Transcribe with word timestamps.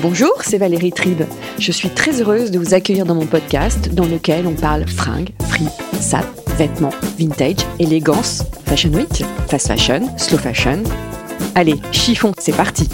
Bonjour, 0.00 0.32
c'est 0.42 0.58
Valérie 0.58 0.92
Tribe. 0.92 1.22
Je 1.58 1.72
suis 1.72 1.90
très 1.90 2.20
heureuse 2.20 2.52
de 2.52 2.58
vous 2.60 2.72
accueillir 2.72 3.04
dans 3.04 3.16
mon 3.16 3.26
podcast 3.26 3.92
dans 3.92 4.04
lequel 4.04 4.46
on 4.46 4.54
parle 4.54 4.86
fringues, 4.86 5.30
free, 5.48 5.66
sap, 5.98 6.24
vêtements, 6.56 6.92
vintage, 7.18 7.66
élégance, 7.80 8.44
fashion 8.64 8.90
week, 8.90 9.24
fast 9.48 9.66
fashion, 9.66 10.08
slow 10.16 10.38
fashion. 10.38 10.84
Allez, 11.56 11.74
chiffon, 11.90 12.32
c'est 12.38 12.54
parti. 12.54 12.88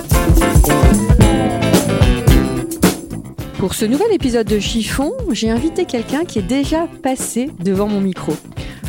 Pour 3.59 3.75
ce 3.75 3.85
nouvel 3.85 4.13
épisode 4.13 4.47
de 4.47 4.59
Chiffon, 4.59 5.13
j'ai 5.30 5.51
invité 5.51 5.85
quelqu'un 5.85 6.25
qui 6.25 6.39
est 6.39 6.43
déjà 6.43 6.87
passé 7.02 7.51
devant 7.59 7.87
mon 7.87 8.01
micro. 8.01 8.35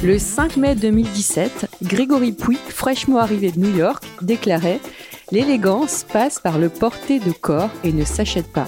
Le 0.04 0.20
5 0.20 0.56
mai 0.56 0.76
2017, 0.76 1.68
Grégory 1.84 2.32
Pouy, 2.32 2.58
fraîchement 2.70 3.18
arrivé 3.18 3.52
de 3.52 3.60
New 3.60 3.76
York, 3.76 4.06
déclarait 4.22 4.80
L'élégance 5.32 6.04
passe 6.04 6.40
par 6.40 6.60
le 6.60 6.70
porté 6.70 7.20
de 7.20 7.32
corps 7.32 7.72
et 7.84 7.92
ne 7.92 8.04
s'achète 8.04 8.52
pas. 8.52 8.68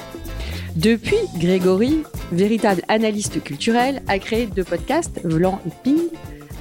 Depuis, 0.75 1.17
Grégory, 1.35 2.03
véritable 2.31 2.81
analyste 2.87 3.43
culturel, 3.43 4.01
a 4.07 4.17
créé 4.17 4.47
deux 4.47 4.63
podcasts, 4.63 5.21
Vlan 5.23 5.61
et 5.67 5.71
Ping, 5.83 6.09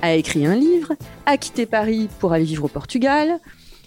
a 0.03 0.15
écrit 0.15 0.47
un 0.47 0.55
livre, 0.55 0.93
a 1.25 1.39
quitté 1.39 1.65
Paris 1.65 2.09
pour 2.19 2.33
aller 2.33 2.45
vivre 2.45 2.65
au 2.65 2.69
Portugal, 2.69 3.39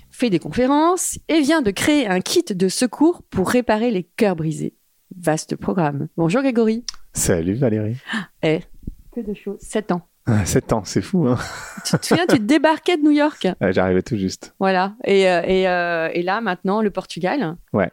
fait 0.10 0.32
des 0.32 0.40
conférences 0.40 1.20
et 1.28 1.42
vient 1.42 1.62
de 1.62 1.72
créer 1.72 2.08
un 2.08 2.22
kit 2.22 2.44
de 2.44 2.68
secours 2.70 3.22
pour 3.30 3.50
réparer 3.50 3.92
les 3.92 4.04
cœurs 4.04 4.36
brisés. 4.36 4.76
Vaste 5.16 5.56
programme. 5.56 6.08
Bonjour 6.18 6.42
Grégory. 6.42 6.86
Salut 7.14 7.56
Valérie. 7.56 7.98
Eh, 8.44 8.60
que 9.12 9.22
de 9.22 9.34
choses. 9.34 9.60
7 9.62 9.92
ans. 9.92 10.02
7 10.46 10.74
ans, 10.74 10.84
c'est 10.86 11.02
fou. 11.02 11.28
Hein 11.28 11.38
Tu 11.86 11.98
te 11.98 12.06
souviens, 12.06 12.26
tu 12.28 12.38
te 12.38 12.44
débarquais 12.44 12.98
de 12.98 13.04
New 13.04 13.12
York? 13.12 13.48
Ouais, 13.62 13.74
J'arrivais 13.74 14.02
tout 14.02 14.18
juste. 14.18 14.54
Voilà. 14.60 14.96
Et, 15.06 15.30
euh, 15.30 15.42
et, 15.46 15.68
euh, 15.68 16.10
et 16.14 16.22
là, 16.24 16.42
maintenant, 16.42 16.82
le 16.82 16.90
Portugal. 16.92 17.56
Ouais. 17.74 17.90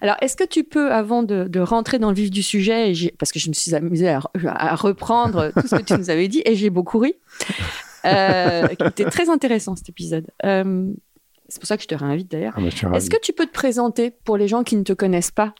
Alors, 0.00 0.16
est-ce 0.20 0.36
que 0.36 0.44
tu 0.44 0.64
peux, 0.64 0.92
avant 0.92 1.22
de, 1.22 1.44
de 1.44 1.60
rentrer 1.60 1.98
dans 1.98 2.10
le 2.10 2.14
vif 2.14 2.30
du 2.30 2.42
sujet, 2.42 2.92
et 2.92 3.14
parce 3.18 3.32
que 3.32 3.38
je 3.38 3.48
me 3.48 3.54
suis 3.54 3.74
amusée 3.74 4.10
à, 4.10 4.20
à 4.46 4.74
reprendre 4.74 5.52
tout 5.54 5.66
ce 5.66 5.76
que 5.76 5.82
tu 5.82 5.94
nous 5.94 6.10
avais 6.10 6.28
dit, 6.28 6.42
et 6.44 6.54
j'ai 6.54 6.70
beaucoup 6.70 6.98
ri, 6.98 7.14
euh, 8.04 8.66
qui 8.68 8.86
était 8.86 9.04
très 9.06 9.30
intéressant 9.30 9.76
cet 9.76 9.88
épisode. 9.88 10.26
Euh, 10.44 10.90
c'est 11.48 11.60
pour 11.60 11.66
ça 11.66 11.76
que 11.76 11.82
je 11.82 11.88
te 11.88 11.94
réinvite 11.94 12.30
d'ailleurs. 12.30 12.54
Ah, 12.56 12.60
bah. 12.60 12.96
Est-ce 12.96 13.10
que 13.10 13.20
tu 13.20 13.32
peux 13.32 13.46
te 13.46 13.52
présenter 13.52 14.10
pour 14.10 14.36
les 14.36 14.48
gens 14.48 14.62
qui 14.64 14.76
ne 14.76 14.82
te 14.82 14.92
connaissent 14.92 15.32
pas? 15.32 15.54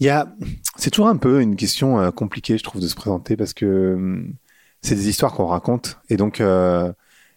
Il 0.00 0.06
y 0.06 0.08
a, 0.08 0.34
c'est 0.76 0.90
toujours 0.90 1.08
un 1.08 1.16
peu 1.16 1.42
une 1.42 1.54
question 1.56 2.10
compliquée, 2.12 2.56
je 2.56 2.64
trouve, 2.64 2.80
de 2.80 2.88
se 2.88 2.94
présenter 2.94 3.36
parce 3.36 3.52
que 3.52 3.94
hum, 3.94 4.34
c'est 4.82 4.94
des 4.94 5.08
histoires 5.08 5.32
qu'on 5.32 5.46
raconte 5.46 5.98
et 6.08 6.16
donc 6.16 6.40
euh, 6.40 6.92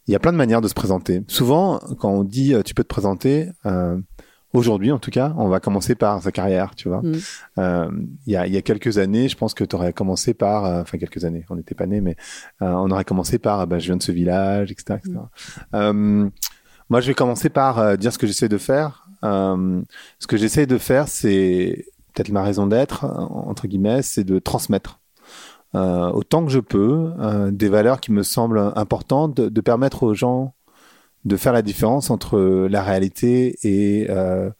il 0.08 0.12
y 0.12 0.16
a 0.16 0.20
plein 0.20 0.32
de 0.32 0.38
manières 0.38 0.62
de 0.62 0.68
se 0.68 0.74
présenter. 0.74 1.24
Souvent, 1.28 1.80
quand 2.00 2.10
on 2.10 2.24
dit 2.24 2.54
euh, 2.54 2.62
tu 2.62 2.74
peux 2.76 2.84
te 2.84 2.88
présenter, 2.90 3.50
euh, 3.66 3.98
aujourd'hui 4.54 4.92
en 4.92 5.00
tout 5.00 5.12
cas, 5.12 5.34
on 5.38 5.48
va 5.48 5.60
commencer 5.60 5.96
par 5.96 6.22
sa 6.22 6.32
carrière, 6.32 6.76
tu 6.76 6.90
vois. 6.90 7.02
Mm. 7.02 7.14
Euh, 7.60 7.90
Il 8.28 8.34
y, 8.34 8.36
a, 8.36 8.48
il 8.48 8.54
y 8.54 8.58
a 8.58 8.62
quelques 8.62 8.98
années, 8.98 9.30
je 9.30 9.36
pense 9.36 9.54
que 9.54 9.64
tu 9.64 9.76
aurais 9.76 9.94
commencé 9.94 10.34
par, 10.34 10.66
enfin 10.82 10.98
quelques 10.98 11.26
années, 11.26 11.46
on 11.50 11.56
n'était 11.56 11.76
pas 11.76 11.88
nés, 11.88 12.02
mais 12.02 12.16
euh, 12.62 12.68
on 12.68 12.92
aurait 12.92 13.04
commencé 13.04 13.40
par, 13.40 13.66
bah, 13.68 13.80
je 13.80 13.88
viens 13.88 13.98
de 13.98 14.04
ce 14.04 14.12
village, 14.12 14.72
etc. 14.72 15.00
etc. 15.04 15.20
Euh, 15.74 16.30
moi, 16.90 17.02
je 17.02 17.08
vais 17.08 17.16
commencer 17.16 17.50
par 17.50 17.80
euh, 17.80 17.96
dire 17.96 18.14
ce 18.14 18.18
que 18.18 18.28
j'essaie 18.28 18.50
de 18.50 18.60
faire. 18.60 19.08
Euh, 19.24 19.82
ce 20.20 20.28
que 20.28 20.38
j'essaie 20.38 20.68
de 20.68 20.78
faire, 20.78 21.08
c'est 21.08 21.86
peut-être 22.14 22.30
ma 22.30 22.44
raison 22.44 22.68
d'être, 22.68 23.06
entre 23.06 23.68
guillemets, 23.68 24.04
c'est 24.04 24.24
de 24.24 24.40
transmettre 24.40 25.00
euh, 25.76 26.10
autant 26.12 26.46
que 26.46 26.52
je 26.52 26.60
peux 26.60 27.12
euh, 27.20 27.52
des 27.52 27.70
valeurs 27.70 28.00
qui 28.00 28.12
me 28.12 28.24
semblent 28.24 28.72
importantes, 28.76 29.36
de, 29.36 29.50
de 29.50 29.62
permettre 29.62 30.04
aux 30.04 30.14
gens 30.14 30.54
de 31.26 31.38
faire 31.38 31.54
la 31.54 31.64
différence 31.64 32.12
entre 32.12 32.68
la 32.70 32.84
réalité 32.84 33.58
et 33.64 34.08
euh, 34.10 34.52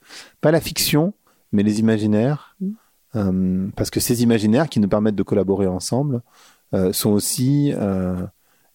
pas 0.42 0.52
la 0.52 0.60
fiction, 0.60 1.14
mais 1.52 1.64
les 1.64 1.80
imaginaires, 1.80 2.56
Mm. 3.16 3.70
Parce 3.78 3.90
que 3.90 4.02
ces 4.02 4.24
imaginaires 4.24 4.68
qui 4.68 4.82
nous 4.82 4.90
permettent 4.90 5.16
de 5.16 5.24
collaborer 5.24 5.68
ensemble 5.68 6.22
sont 6.92 7.12
aussi 7.12 7.72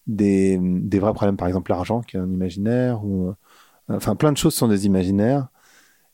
des, 0.06 0.58
des 0.58 0.98
vrais 0.98 1.12
problèmes, 1.12 1.36
par 1.36 1.46
exemple 1.46 1.70
l'argent 1.70 2.00
qui 2.00 2.16
est 2.16 2.20
un 2.20 2.30
imaginaire, 2.30 3.04
ou 3.04 3.34
enfin 3.90 4.16
plein 4.16 4.32
de 4.32 4.38
choses 4.38 4.54
sont 4.54 4.68
des 4.68 4.86
imaginaires. 4.86 5.48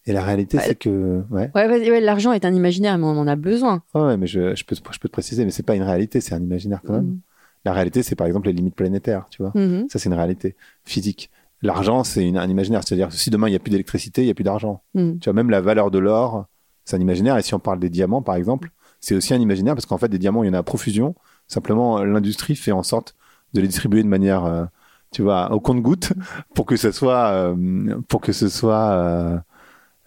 Et 0.07 0.13
la 0.13 0.23
réalité, 0.23 0.57
Ouais. 0.59 0.63
c'est 0.67 0.75
que 0.77 1.23
ouais. 1.31 1.51
Ouais, 1.55 1.67
ouais, 1.69 2.01
l'argent 2.01 2.33
est 2.33 2.45
un 2.45 2.55
imaginaire, 2.55 2.97
mais 2.99 3.05
on 3.07 3.19
en 3.19 3.27
a 3.27 3.37
besoin. 3.37 3.83
Ouais, 3.95 4.17
mais 4.17 4.27
je, 4.27 4.55
je, 4.55 4.65
peux, 4.65 4.77
je 4.77 4.99
peux 4.99 5.09
te 5.09 5.13
préciser, 5.13 5.45
mais 5.45 5.51
c'est 5.51 5.65
pas 5.65 5.75
une 5.75 5.83
réalité, 5.83 6.21
c'est 6.21 6.35
un 6.35 6.43
imaginaire 6.43 6.81
quand 6.87 6.93
même. 6.93 7.05
Mhm. 7.07 7.19
La 7.65 7.73
réalité, 7.73 8.03
c'est 8.05 8.15
par 8.15 8.29
exemple 8.29 8.47
les 8.47 8.53
limites 8.53 8.77
planétaires, 8.77 9.27
tu 9.31 9.43
vois. 9.43 9.51
Mhm. 9.55 9.87
Ça, 9.91 9.99
c'est 9.99 10.09
une 10.09 10.15
réalité 10.15 10.55
physique. 10.85 11.31
L'argent, 11.63 12.05
c'est 12.05 12.25
un 12.37 12.49
imaginaire. 12.49 12.83
C'est-à-dire 12.87 13.13
si 13.13 13.31
demain, 13.31 13.49
il 13.49 13.51
n'y 13.51 13.57
a 13.57 13.59
plus 13.59 13.71
d'électricité, 13.71 14.23
il 14.23 14.27
n'y 14.27 14.31
a 14.31 14.35
plus 14.35 14.45
d'argent. 14.45 14.83
Mhm. 14.95 15.19
Tu 15.19 15.25
vois, 15.25 15.35
même 15.35 15.51
la 15.51 15.61
valeur 15.61 15.91
de 15.91 15.99
l'or, 15.99 16.47
c'est 16.85 16.97
un 16.97 17.01
imaginaire. 17.01 17.37
Et 17.39 17.43
si 17.43 17.55
on 17.55 17.59
parle 17.59 17.81
des 17.81 17.91
diamants, 17.91 18.23
par 18.23 18.37
exemple, 18.37 18.71
c'est 19.01 19.17
aussi 19.17 19.35
un 19.35 19.41
imaginaire 19.41 19.75
parce 19.75 19.87
qu'en 19.87 19.99
fait, 19.99 20.09
des 20.09 20.19
diamants, 20.19 20.45
il 20.45 20.47
y 20.47 20.51
en 20.51 20.55
a 20.55 20.59
à 20.59 20.63
profusion. 20.63 21.17
Simplement, 21.49 22.05
l'industrie 22.05 22.55
fait 22.55 22.73
en 22.73 22.85
sorte 22.85 23.17
de 23.55 23.61
les 23.61 23.67
distribuer 23.67 24.03
de 24.05 24.09
manière, 24.09 24.45
euh, 24.45 24.65
tu 25.11 25.23
vois, 25.23 25.51
au 25.53 25.59
compte-goutte 25.59 26.13
pour 26.55 26.67
que 26.67 26.77
ce 26.77 26.93
soit, 26.93 27.31
euh, 27.31 27.97
pour 28.07 28.21
que 28.21 28.33
ce 28.33 28.49
soit 28.49 28.91
euh, 28.91 29.37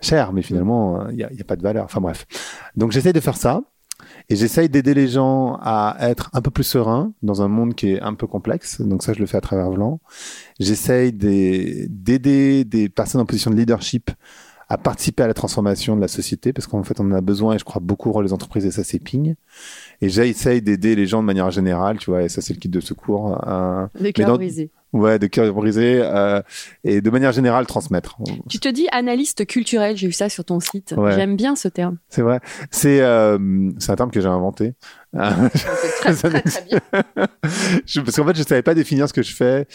cher. 0.01 0.33
Mais 0.33 0.41
finalement, 0.41 1.01
euh, 1.01 1.07
il 1.11 1.15
n'y 1.15 1.23
a, 1.23 1.43
pas 1.45 1.55
de 1.55 1.63
valeur. 1.63 1.85
Enfin 1.85 2.01
bref. 2.01 2.25
Donc, 2.75 2.91
j'essaye 2.91 3.13
de 3.13 3.19
faire 3.19 3.37
ça. 3.37 3.61
Et 4.29 4.35
j'essaye 4.35 4.69
d'aider 4.69 4.93
les 4.93 5.07
gens 5.07 5.57
à 5.61 5.97
être 5.99 6.29
un 6.33 6.41
peu 6.41 6.51
plus 6.51 6.63
sereins 6.63 7.11
dans 7.21 7.41
un 7.41 7.47
monde 7.47 7.75
qui 7.75 7.91
est 7.91 8.01
un 8.01 8.13
peu 8.13 8.27
complexe. 8.27 8.79
Donc 8.79 9.03
ça, 9.03 9.11
je 9.11 9.19
le 9.19 9.25
fais 9.25 9.37
à 9.37 9.41
travers 9.41 9.69
Vlan. 9.71 9.99
J'essaye 10.59 11.11
d'aider 11.11 12.63
des 12.63 12.89
personnes 12.89 13.21
en 13.21 13.25
position 13.25 13.51
de 13.51 13.57
leadership 13.57 14.11
à 14.69 14.77
participer 14.77 15.23
à 15.23 15.27
la 15.27 15.33
transformation 15.33 15.95
de 15.95 16.01
la 16.01 16.07
société 16.07 16.53
parce 16.53 16.67
qu'en 16.67 16.83
fait, 16.83 16.99
on 16.99 17.05
en 17.05 17.13
a 17.13 17.21
besoin 17.21 17.55
et 17.55 17.59
je 17.59 17.63
crois 17.65 17.81
beaucoup 17.83 18.09
au 18.09 18.13
rôle 18.13 18.25
des 18.25 18.33
entreprises 18.33 18.65
et 18.65 18.71
ça, 18.71 18.83
c'est 18.83 18.99
ping. 18.99 19.33
Et 19.99 20.09
j'essaye 20.09 20.61
d'aider 20.61 20.95
les 20.95 21.07
gens 21.07 21.21
de 21.21 21.25
manière 21.25 21.49
générale, 21.49 21.97
tu 21.97 22.11
vois, 22.11 22.21
et 22.23 22.29
ça, 22.29 22.41
c'est 22.41 22.53
le 22.53 22.59
kit 22.59 22.69
de 22.69 22.79
secours. 22.79 23.35
euh, 23.47 23.87
cœurs 24.13 24.27
dans- 24.27 24.35
brisés. 24.35 24.71
Ouais, 24.93 25.19
de 25.19 25.27
cœur 25.27 25.53
brisé 25.53 25.99
euh, 26.01 26.41
et 26.83 27.01
de 27.01 27.09
manière 27.09 27.31
générale 27.31 27.65
transmettre. 27.65 28.17
Tu 28.49 28.59
te 28.59 28.69
dis 28.69 28.87
analyste 28.91 29.45
culturel, 29.45 29.97
j'ai 29.97 30.07
vu 30.07 30.13
ça 30.13 30.29
sur 30.29 30.45
ton 30.45 30.59
site. 30.59 30.93
Ouais. 30.97 31.13
J'aime 31.13 31.35
bien 31.35 31.55
ce 31.55 31.67
terme. 31.67 31.97
C'est 32.09 32.21
vrai. 32.21 32.39
C'est 32.71 33.01
euh, 33.01 33.69
c'est 33.77 33.91
un 33.91 33.95
terme 33.95 34.11
que 34.11 34.21
j'ai 34.21 34.27
inventé. 34.27 34.73
Euh, 35.15 35.49
Très, 36.01 36.13
très, 36.13 36.41
très 36.41 36.65
bien. 36.65 36.79
je, 37.85 38.01
parce 38.01 38.15
qu'en 38.15 38.25
fait, 38.25 38.37
je 38.37 38.43
savais 38.43 38.61
pas 38.61 38.75
définir 38.75 39.07
ce 39.07 39.13
que 39.13 39.23
je 39.23 39.35
fais. 39.35 39.67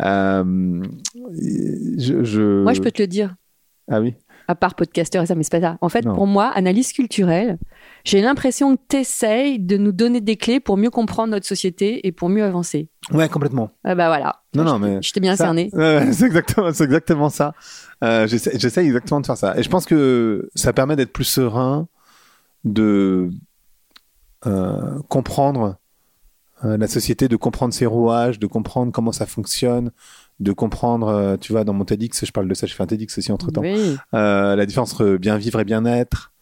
Euh, 0.00 0.82
je, 1.98 2.24
je... 2.24 2.62
Moi, 2.62 2.72
je 2.72 2.80
peux 2.80 2.90
te 2.90 3.02
le 3.02 3.08
dire. 3.08 3.34
Ah 3.90 4.00
oui. 4.00 4.14
À 4.48 4.54
part 4.54 4.74
podcasteur 4.74 5.22
et 5.22 5.26
ça, 5.26 5.34
mais 5.34 5.42
c'est 5.44 5.50
pas 5.50 5.60
ça. 5.60 5.78
En 5.82 5.88
fait, 5.90 6.04
Non. 6.04 6.14
pour 6.14 6.26
moi, 6.26 6.46
analyse 6.48 6.92
culturelle, 6.92 7.58
j'ai 8.04 8.20
l'impression 8.22 8.76
que 8.76 8.80
tu 8.88 8.96
essayes 8.96 9.58
de 9.58 9.76
nous 9.76 9.92
donner 9.92 10.20
des 10.22 10.36
clés 10.36 10.58
pour 10.58 10.76
mieux 10.78 10.88
comprendre 10.90 11.30
notre 11.32 11.46
société 11.46 12.06
et 12.06 12.12
pour 12.12 12.28
mieux 12.30 12.42
avancer. 12.44 12.88
Ouais, 13.12 13.28
complètement. 13.28 13.70
Ah 13.84 13.94
bah 13.94 14.08
voilà. 14.08 14.40
Non, 14.54 14.64
non, 14.64 14.78
mais 14.78 15.00
Je 15.02 15.12
t'ai 15.12 15.20
bien 15.20 15.36
Ça- 15.36 15.44
cerné. 15.44 15.70
C'est 16.12 16.22
exactement, 16.26 16.72
c'est 16.72 16.84
exactement 16.84 17.28
ça. 17.28 17.54
Euh, 18.02 18.26
j'essaie 18.26 18.84
exactement 18.84 19.20
de 19.20 19.26
faire 19.26 19.36
ça. 19.36 19.56
Et 19.58 19.62
je 19.62 19.68
pense 19.68 19.84
que 19.84 20.48
ça 20.54 20.72
permet 20.72 20.96
d'être 20.96 21.12
plus 21.12 21.24
serein, 21.24 21.86
de 22.64 23.30
euh, 24.46 24.98
comprendre 25.08 25.76
euh, 26.64 26.76
la 26.76 26.88
société, 26.88 27.28
de 27.28 27.36
comprendre 27.36 27.72
ses 27.74 27.86
rouages, 27.86 28.38
de 28.38 28.46
comprendre 28.46 28.92
comment 28.92 29.12
ça 29.12 29.26
fonctionne, 29.26 29.90
de 30.40 30.52
comprendre, 30.52 31.08
euh, 31.08 31.36
tu 31.36 31.52
vois, 31.52 31.64
dans 31.64 31.72
mon 31.72 31.84
TEDx, 31.84 32.24
je 32.24 32.32
parle 32.32 32.48
de 32.48 32.54
ça, 32.54 32.66
je 32.66 32.74
fais 32.74 32.82
un 32.82 32.86
TEDx 32.86 33.18
aussi 33.18 33.32
entre 33.32 33.50
temps. 33.50 33.62
Oui. 33.62 33.96
Euh, 34.14 34.56
la 34.56 34.66
différence 34.66 34.92
entre 34.92 35.16
bien 35.16 35.36
vivre 35.36 35.60
et 35.60 35.64
bien-être, 35.64 36.32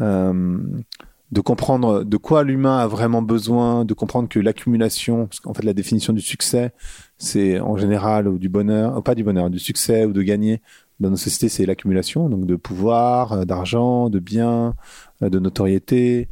euh, 0.00 0.58
de 1.30 1.40
comprendre 1.40 2.04
de 2.04 2.16
quoi 2.16 2.42
l'humain 2.44 2.78
a 2.78 2.86
vraiment 2.86 3.22
besoin, 3.22 3.84
de 3.84 3.92
comprendre 3.92 4.28
que 4.28 4.38
l'accumulation, 4.38 5.26
parce 5.26 5.40
qu'en 5.40 5.52
fait 5.52 5.64
la 5.64 5.74
définition 5.74 6.12
du 6.12 6.20
succès, 6.20 6.72
c'est 7.18 7.60
en 7.60 7.76
général 7.76 8.28
ou 8.28 8.38
du 8.38 8.48
bonheur, 8.48 8.96
ou 8.96 9.02
pas 9.02 9.14
du 9.14 9.24
bonheur, 9.24 9.50
du 9.50 9.58
succès 9.58 10.04
ou 10.04 10.12
de 10.12 10.22
gagner 10.22 10.62
dans 11.00 11.10
nos 11.10 11.16
sociétés, 11.16 11.48
c'est 11.48 11.66
l'accumulation, 11.66 12.28
donc 12.28 12.46
de 12.46 12.54
pouvoir, 12.54 13.46
d'argent, 13.46 14.10
de 14.10 14.20
biens, 14.20 14.74
de 15.20 15.38
notoriété. 15.40 16.28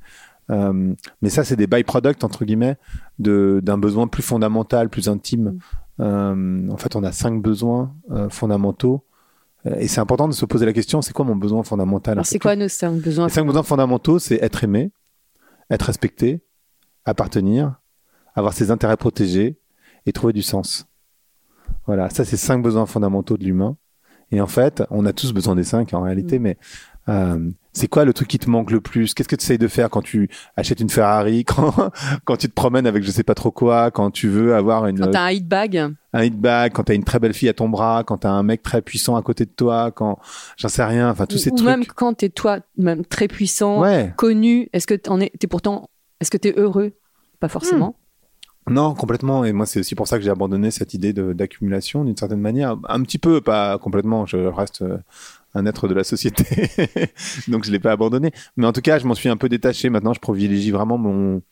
Euh, 0.50 0.94
mais 1.20 1.30
ça, 1.30 1.44
c'est 1.44 1.56
des 1.56 1.66
byproducts, 1.66 2.24
entre 2.24 2.44
guillemets, 2.44 2.76
d'un 3.18 3.78
besoin 3.78 4.06
plus 4.06 4.22
fondamental, 4.22 4.88
plus 4.88 5.08
intime. 5.08 5.58
Euh, 6.02 6.69
en 6.69 6.76
fait, 6.76 6.96
on 6.96 7.04
a 7.04 7.12
cinq 7.12 7.40
besoins 7.40 7.94
euh, 8.10 8.28
fondamentaux. 8.28 9.04
Euh, 9.66 9.76
Et 9.78 9.88
c'est 9.88 10.00
important 10.00 10.28
de 10.28 10.32
se 10.34 10.44
poser 10.44 10.66
la 10.66 10.72
question, 10.72 11.00
c'est 11.02 11.12
quoi 11.12 11.25
mon 11.25 11.37
besoin 11.37 11.62
fondamental? 11.62 12.12
Alors, 12.14 12.26
c'est 12.26 12.38
quoi 12.38 12.56
nos 12.56 12.69
cinq 12.69 13.00
besoins 13.00 13.26
Les 13.26 13.32
cinq 13.32 13.46
besoins 13.46 13.62
fondamentaux, 13.62 14.19
c'est 14.19 14.43
être 14.43 14.64
aimé, 14.64 14.90
être 15.70 15.82
respecté, 15.82 16.43
appartenir, 17.04 17.81
avoir 18.34 18.52
ses 18.52 18.70
intérêts 18.70 18.96
protégés 18.96 19.58
et 20.06 20.12
trouver 20.12 20.32
du 20.32 20.43
sens. 20.43 20.87
Voilà, 21.87 22.10
ça 22.10 22.25
c'est 22.25 22.37
cinq 22.37 22.62
besoins 22.62 22.87
fondamentaux 22.87 23.37
de 23.37 23.44
l'humain. 23.44 23.76
Et 24.32 24.40
en 24.40 24.46
fait, 24.46 24.82
on 24.90 25.05
a 25.06 25.12
tous 25.12 25.32
besoin 25.32 25.55
des 25.55 25.64
cinq 25.64 25.93
en 25.94 26.00
réalité, 26.02 26.38
mais 26.38 26.56
euh, 27.08 27.50
c'est 27.72 27.88
quoi 27.88 28.04
le 28.04 28.12
truc 28.12 28.28
qui 28.28 28.38
te 28.38 28.50
manque 28.50 28.70
le 28.70 28.80
plus? 28.80 29.14
Qu'est-ce 29.14 29.28
que 29.28 29.36
tu 29.36 29.42
essayes 29.44 29.58
de 29.58 29.69
faire 29.69 29.88
quand 29.90 30.02
tu 30.02 30.28
achètes 30.56 30.80
une 30.80 30.90
Ferrari, 30.90 31.44
quand, 31.46 31.90
quand 32.24 32.36
tu 32.36 32.48
te 32.48 32.52
promènes 32.54 32.86
avec 32.86 33.02
je 33.02 33.10
sais 33.10 33.22
pas 33.22 33.34
trop 33.34 33.50
quoi, 33.50 33.90
quand 33.90 34.10
tu 34.10 34.28
veux 34.28 34.54
avoir 34.54 34.86
une, 34.86 34.98
Quand 34.98 35.10
t'as 35.10 35.22
un 35.24 35.30
hit 35.30 35.48
bag, 35.48 35.76
un 36.12 36.22
hit 36.24 36.38
bag, 36.38 36.72
quand 36.72 36.84
t'as 36.84 36.94
une 36.94 37.04
très 37.04 37.19
belle 37.19 37.32
fille 37.34 37.48
à 37.48 37.54
ton 37.54 37.69
bras, 37.69 38.04
quand 38.06 38.19
t'as 38.19 38.30
un 38.30 38.42
mec 38.42 38.62
très 38.62 38.82
puissant 38.82 39.16
à 39.16 39.22
côté 39.22 39.44
de 39.46 39.50
toi, 39.50 39.90
quand 39.90 40.19
j'en 40.56 40.69
sais 40.69 40.84
rien, 40.84 41.10
enfin 41.10 41.26
tous 41.26 41.36
ou, 41.36 41.38
ces 41.38 41.50
ou 41.50 41.56
trucs. 41.56 41.66
même 41.69 41.84
quand 41.86 42.14
t'es 42.14 42.28
toi, 42.28 42.58
même 42.76 43.04
très 43.04 43.28
puissant, 43.28 43.80
Ouais. 43.80 44.12
connu, 44.16 44.69
est-ce 44.72 44.86
que 44.86 44.94
t'en 44.94 45.20
es, 45.20 45.30
t'es 45.38 45.46
pourtant, 45.46 45.88
est-ce 46.20 46.30
que 46.30 46.36
t'es 46.36 46.54
heureux? 46.56 46.92
Pas 47.40 47.48
forcément. 47.48 47.96
Non, 48.70 48.94
complètement. 48.94 49.44
Et 49.44 49.52
moi, 49.52 49.66
c'est 49.66 49.80
aussi 49.80 49.96
pour 49.96 50.06
ça 50.06 50.19
que 50.19 50.22
j'ai 50.24 50.30
abandonné 50.30 50.70
cette 50.70 50.94
idée 50.94 51.12
d'accumulation 51.12 52.04
d'une 52.04 52.16
certaine 52.16 52.38
manière. 52.38 52.76
Un 52.88 53.02
petit 53.02 53.19
peu, 53.19 53.40
pas 53.40 53.76
complètement. 53.78 54.24
Je 54.24 54.36
reste 54.36 54.82
euh, 54.82 54.98
un 55.54 55.66
être 55.66 55.88
de 55.88 55.94
la 55.94 56.04
société, 56.04 56.70
donc 57.49 57.64
je 57.64 57.70
l'ai 57.70 57.78
pas 57.78 57.93
abandonné. 57.93 58.32
Mais 58.56 58.66
en 58.66 58.72
tout 58.72 58.81
cas, 58.81 58.99
je 58.99 59.06
m'en 59.06 59.14
suis 59.14 59.28
un 59.28 59.37
peu 59.37 59.49
détaché. 59.49 59.90
Maintenant, 59.90 60.14
je 60.14 60.20
privilégie 60.20 60.70
vraiment 60.70 60.99
mon 60.99 61.43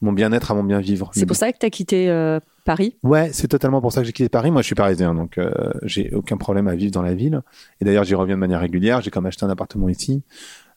mon 0.00 0.12
bien-être 0.12 0.50
à 0.50 0.54
mon 0.54 0.64
bien 0.64 0.80
vivre. 0.80 1.10
C'est 1.14 1.26
pour 1.26 1.36
ça 1.36 1.52
que 1.52 1.58
t'as 1.58 1.70
quitté 1.70 2.08
euh, 2.08 2.40
Paris? 2.64 2.96
Ouais, 3.02 3.30
c'est 3.32 3.48
totalement 3.48 3.80
pour 3.80 3.92
ça 3.92 4.00
que 4.00 4.06
j'ai 4.06 4.12
quitté 4.12 4.28
Paris. 4.28 4.50
Moi, 4.50 4.62
je 4.62 4.66
suis 4.66 4.74
parisien, 4.74 5.14
donc 5.14 5.38
euh, 5.38 5.50
j'ai 5.82 6.12
aucun 6.14 6.36
problème 6.36 6.68
à 6.68 6.74
vivre 6.74 6.92
dans 6.92 7.02
la 7.02 7.14
ville. 7.14 7.42
Et 7.80 7.84
d'ailleurs, 7.84 8.04
j'y 8.04 8.14
reviens 8.14 8.36
de 8.36 8.40
manière 8.40 8.60
régulière. 8.60 9.00
J'ai 9.00 9.10
comme 9.10 9.26
acheté 9.26 9.44
un 9.44 9.50
appartement 9.50 9.88
ici, 9.88 10.22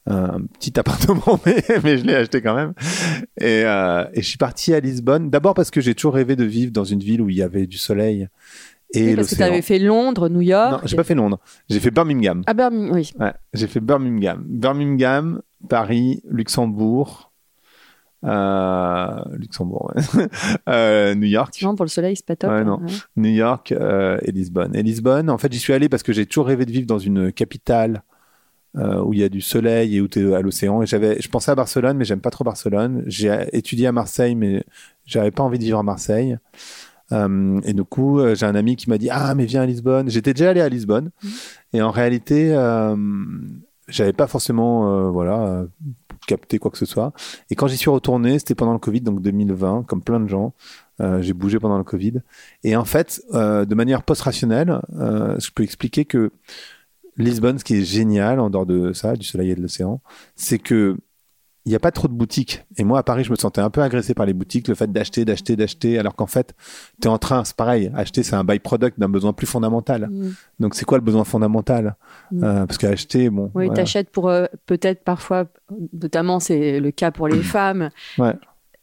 un 0.08 0.42
petit 0.60 0.78
appartement, 0.78 1.40
mais, 1.46 1.64
mais 1.84 1.98
je 1.98 2.06
l'ai 2.06 2.16
acheté 2.16 2.42
quand 2.42 2.56
même. 2.56 2.74
Et, 3.40 3.64
euh, 3.64 4.06
et 4.14 4.22
je 4.22 4.28
suis 4.28 4.38
parti 4.38 4.74
à 4.74 4.80
Lisbonne. 4.82 5.30
D'abord 5.30 5.54
parce 5.54 5.72
que 5.72 5.80
j'ai 5.80 5.96
toujours 5.96 6.16
rêvé 6.16 6.36
de 6.36 6.44
vivre 6.44 6.74
dans 6.74 6.84
une 6.84 7.00
ville 7.00 7.22
où 7.22 7.30
il 7.30 7.38
y 7.38 7.44
avait 7.44 7.66
du 7.66 7.78
soleil 7.78 8.28
et 8.94 9.10
Oui, 9.10 9.16
parce 9.16 9.30
que 9.30 9.36
l'océan. 9.36 9.48
t'avais 9.48 9.62
fait 9.62 9.80
Londres, 9.80 10.30
New 10.30 10.42
York. 10.42 10.72
Non, 10.72 10.80
j'ai 10.86 10.96
pas 10.96 11.04
fait 11.04 11.16
Londres. 11.16 11.40
J'ai 11.70 11.80
fait 11.80 11.92
Birmingham. 11.92 12.44
Ah 12.46 12.54
Birmingham, 12.54 12.96
oui. 12.96 13.12
Ouais, 13.20 13.34
j'ai 13.54 13.68
fait 13.68 13.80
Birmingham, 13.80 14.44
Birmingham, 14.46 15.42
Paris, 15.68 16.22
Luxembourg. 16.30 17.32
Euh, 18.26 19.22
Luxembourg, 19.34 19.92
ouais. 19.96 20.28
euh, 20.70 21.16
New 21.16 21.28
York. 21.28 21.50
Effectivement, 21.50 21.76
pour 21.76 21.86
le 21.86 21.90
soleil, 21.90 22.16
c'est 22.16 22.26
pas 22.26 22.36
top. 22.36 22.52
Ouais, 22.52 22.58
hein, 22.58 22.64
non. 22.64 22.80
ouais. 22.80 22.92
New 23.18 23.32
York 23.32 23.72
euh, 23.72 24.18
et 24.22 24.32
Lisbonne. 24.32 24.76
Et 24.76 24.84
Lisbonne, 24.84 25.30
en 25.30 25.38
fait, 25.38 25.52
j'y 25.52 25.60
suis 25.60 25.74
allé 25.74 25.90
parce 25.90 26.04
que 26.04 26.14
j'ai 26.14 26.26
toujours 26.26 26.48
rêvé 26.48 26.66
de 26.66 26.72
vivre 26.72 26.88
dans 26.88 27.00
une 27.00 27.32
capitale 27.32 28.04
où 28.76 29.14
il 29.14 29.20
y 29.20 29.24
a 29.24 29.30
du 29.30 29.42
soleil 29.42 29.98
et 29.98 30.02
où 30.02 30.08
tu 30.08 30.28
es 30.28 30.34
à 30.34 30.42
l'océan. 30.42 30.82
Et 30.82 30.88
j'avais, 30.88 31.22
je 31.22 31.30
pensais 31.30 31.52
à 31.52 31.56
Barcelone, 31.56 31.96
mais 31.96 32.06
j'aime 32.06 32.22
pas 32.22 32.32
trop 32.32 32.44
Barcelone. 32.44 33.04
J'ai 33.06 33.46
étudié 33.52 33.86
à 33.86 33.92
Marseille, 33.92 34.34
mais 34.34 34.64
j'avais 35.06 35.30
pas 35.30 35.44
envie 35.44 35.60
de 35.60 35.64
vivre 35.64 35.78
à 35.78 35.84
Marseille. 35.84 36.38
Euh, 37.14 37.62
et 37.64 37.74
du 37.74 37.84
coup, 37.84 38.20
euh, 38.20 38.36
j'ai 38.36 38.46
un 38.46 38.56
ami 38.56 38.76
qui 38.76 38.90
m'a 38.90 38.98
dit 38.98 39.10
ah 39.10 39.34
mais 39.36 39.46
viens 39.46 39.62
à 39.62 39.66
Lisbonne. 39.66 40.10
J'étais 40.10 40.34
déjà 40.34 40.50
allé 40.50 40.62
à 40.62 40.70
Lisbonne 40.70 41.12
et 41.72 41.82
en 41.82 41.92
réalité, 41.92 42.54
euh, 42.54 42.96
j'avais 43.88 44.14
pas 44.14 44.28
forcément 44.28 45.12
voilà 45.12 45.66
capté 46.26 46.60
quoi 46.60 46.72
que 46.72 46.78
ce 46.78 46.86
soit. 46.86 47.14
Et 47.50 47.56
quand 47.56 47.68
j'y 47.68 47.78
suis 47.78 47.90
retourné, 47.90 48.40
c'était 48.40 48.56
pendant 48.56 48.74
le 48.74 48.80
Covid, 48.80 49.02
donc 49.02 49.22
2020, 49.22 49.84
comme 49.86 50.02
plein 50.02 50.20
de 50.20 50.28
gens. 50.28 50.54
Euh, 51.02 51.22
j'ai 51.22 51.34
bougé 51.34 51.60
pendant 51.60 51.78
le 51.78 51.84
Covid. 51.84 52.22
Et 52.64 52.76
en 52.76 52.86
fait, 52.86 53.22
euh, 53.34 53.66
de 53.66 53.76
manière 53.76 54.04
post-rationnelle, 54.04 54.80
euh, 54.96 55.38
je 55.40 55.52
peux 55.52 55.64
expliquer 55.64 56.06
que 56.06 56.32
Lisbonne, 57.18 57.60
ce 57.60 57.64
qui 57.64 57.76
est 57.76 57.84
génial 57.84 58.40
en 58.40 58.50
dehors 58.50 58.66
de 58.66 58.94
ça, 58.94 59.16
du 59.16 59.26
soleil 59.26 59.52
et 59.52 59.56
de 59.56 59.62
l'océan, 59.62 60.02
c'est 60.36 60.60
que 60.60 60.98
il 61.66 61.70
n'y 61.70 61.76
a 61.76 61.80
pas 61.80 61.92
trop 61.92 62.08
de 62.08 62.14
boutiques. 62.14 62.66
Et 62.78 62.84
moi, 62.84 63.00
à 63.00 63.04
Paris, 63.04 63.24
je 63.24 63.32
me 63.32 63.36
sentais 63.36 63.62
un 63.62 63.70
peu 63.70 63.82
agressé 63.82 64.14
par 64.14 64.26
les 64.26 64.34
boutiques, 64.34 64.68
le 64.68 64.76
fait 64.76 64.92
d'acheter, 64.92 65.24
d'acheter, 65.24 65.56
d'acheter, 65.56 65.98
alors 65.98 66.16
qu'en 66.16 66.28
fait, 66.28 66.54
tu 67.02 67.08
es 67.08 67.12
en 67.12 67.18
train, 67.18 67.46
c'est 67.46 67.56
pareil, 67.56 67.90
acheter, 67.96 68.22
c'est 68.24 68.36
un 68.36 68.44
byproduct 68.44 69.00
d'un 69.00 69.08
besoin 69.08 69.32
plus 69.32 69.48
fondamental. 69.48 70.10
Mm. 70.12 70.34
Donc, 70.60 70.76
c'est 70.76 70.84
quoi 70.84 70.98
le 70.98 71.04
besoin 71.04 71.24
fondamental? 71.24 71.96
Mm. 72.32 72.44
Euh, 72.44 72.66
Parce 72.66 72.78
qu'acheter, 72.78 73.30
bon. 73.30 73.52
Oui, 73.56 73.68
voilà. 73.68 73.74
t'achètes 73.82 74.10
pour 74.10 74.30
euh, 74.30 74.46
peut-être 74.66 75.04
parfois, 75.04 75.46
notamment 75.94 76.40
c'est 76.42 76.80
le 76.82 76.92
cas 76.92 77.12
pour 77.12 77.30
les 77.30 77.42
femmes. 77.42 77.90
Ouais. 78.18 78.34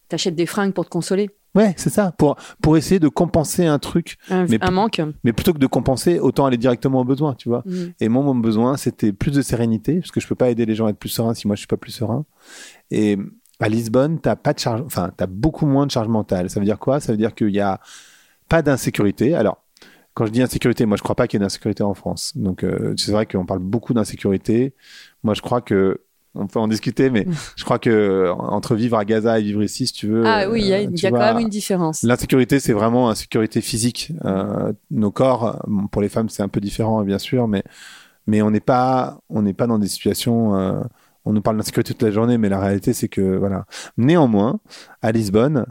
T'achètes 0.08 0.34
des 0.34 0.46
fringues 0.46 0.72
pour 0.72 0.86
te 0.86 0.90
consoler. 0.90 1.30
Ouais, 1.54 1.74
c'est 1.76 1.90
ça, 1.90 2.12
pour, 2.16 2.36
pour 2.62 2.76
essayer 2.76 3.00
de 3.00 3.08
compenser 3.08 3.66
un 3.66 3.78
truc. 3.78 4.18
Un, 4.30 4.46
Mais- 4.46 4.62
un 4.62 4.70
manque. 4.70 5.00
Mais 5.24 5.32
plutôt 5.32 5.52
que 5.52 5.58
de 5.58 5.66
compenser, 5.66 6.20
autant 6.20 6.46
aller 6.46 6.56
directement 6.56 7.00
au 7.00 7.04
besoin, 7.04 7.34
tu 7.34 7.48
vois. 7.48 7.62
Mm. 7.66 7.84
Et 8.00 8.08
moi, 8.08 8.22
mon 8.22 8.34
besoin, 8.36 8.76
c'était 8.76 9.12
plus 9.12 9.32
de 9.32 9.42
sérénité, 9.42 10.00
parce 10.00 10.10
que 10.12 10.20
je 10.20 10.28
peux 10.28 10.34
pas 10.36 10.50
aider 10.50 10.64
les 10.66 10.74
gens 10.74 10.86
à 10.86 10.90
être 10.90 10.98
plus 10.98 11.08
sereins 11.08 11.34
si 11.34 11.46
moi 11.46 11.56
je 11.56 11.60
suis 11.60 11.66
pas 11.66 11.76
plus 11.76 11.92
serein. 11.92 12.24
Et 12.90 13.18
à 13.58 13.68
Lisbonne, 13.68 14.20
t'as 14.20 14.36
pas 14.36 14.52
de 14.52 14.58
charge, 14.58 14.82
enfin, 14.86 15.10
t'as 15.16 15.26
beaucoup 15.26 15.66
moins 15.66 15.86
de 15.86 15.90
charge 15.90 16.08
mentale. 16.08 16.50
Ça 16.50 16.60
veut 16.60 16.66
dire 16.66 16.78
quoi? 16.78 17.00
Ça 17.00 17.12
veut 17.12 17.18
dire 17.18 17.34
qu'il 17.34 17.50
y 17.50 17.60
a 17.60 17.80
pas 18.48 18.62
d'insécurité. 18.62 19.34
Alors, 19.34 19.62
quand 20.14 20.26
je 20.26 20.32
dis 20.32 20.42
insécurité, 20.42 20.86
moi 20.86 20.96
je 20.96 21.02
crois 21.02 21.14
pas 21.14 21.26
qu'il 21.26 21.38
y 21.38 21.42
ait 21.42 21.44
d'insécurité 21.44 21.82
en 21.82 21.94
France. 21.94 22.32
Donc, 22.36 22.64
euh, 22.64 22.94
c'est 22.96 23.12
vrai 23.12 23.26
qu'on 23.26 23.46
parle 23.46 23.60
beaucoup 23.60 23.94
d'insécurité. 23.94 24.74
Moi, 25.22 25.34
je 25.34 25.42
crois 25.42 25.60
que 25.60 26.00
on 26.34 26.46
peut 26.46 26.58
en 26.58 26.68
discuter, 26.68 27.10
mais 27.10 27.26
je 27.56 27.64
crois 27.64 27.78
que 27.78 28.30
entre 28.38 28.74
vivre 28.74 28.96
à 28.96 29.04
Gaza 29.04 29.38
et 29.38 29.42
vivre 29.42 29.62
ici, 29.62 29.86
si 29.86 29.92
tu 29.92 30.06
veux. 30.08 30.24
Ah 30.26 30.48
oui, 30.50 30.60
il 30.62 30.66
y 30.68 30.74
a, 30.74 30.78
euh, 30.78 30.90
y 30.92 31.06
a 31.06 31.10
quand 31.10 31.18
même 31.18 31.38
une 31.40 31.48
différence. 31.48 32.02
L'insécurité, 32.02 32.60
c'est 32.60 32.72
vraiment 32.72 33.10
insécurité 33.10 33.60
physique. 33.60 34.12
Euh, 34.24 34.72
nos 34.90 35.10
corps, 35.10 35.62
bon, 35.66 35.86
pour 35.86 36.02
les 36.02 36.08
femmes, 36.08 36.28
c'est 36.28 36.42
un 36.42 36.48
peu 36.48 36.60
différent, 36.60 37.02
bien 37.02 37.18
sûr, 37.18 37.48
mais 37.48 37.62
mais 38.26 38.42
on 38.42 38.50
n'est 38.50 38.60
pas 38.60 39.18
on 39.28 39.42
n'est 39.42 39.54
pas 39.54 39.66
dans 39.66 39.78
des 39.78 39.88
situations. 39.88 40.54
euh, 40.56 40.80
on 41.26 41.34
nous 41.34 41.42
parle 41.42 41.58
d'insécurité 41.58 41.92
toute 41.92 42.02
la 42.02 42.10
journée, 42.10 42.38
mais 42.38 42.48
la 42.48 42.58
réalité, 42.58 42.94
c'est 42.94 43.08
que 43.08 43.36
voilà. 43.36 43.66
Néanmoins, 43.98 44.58
à 45.02 45.12
Lisbonne, 45.12 45.66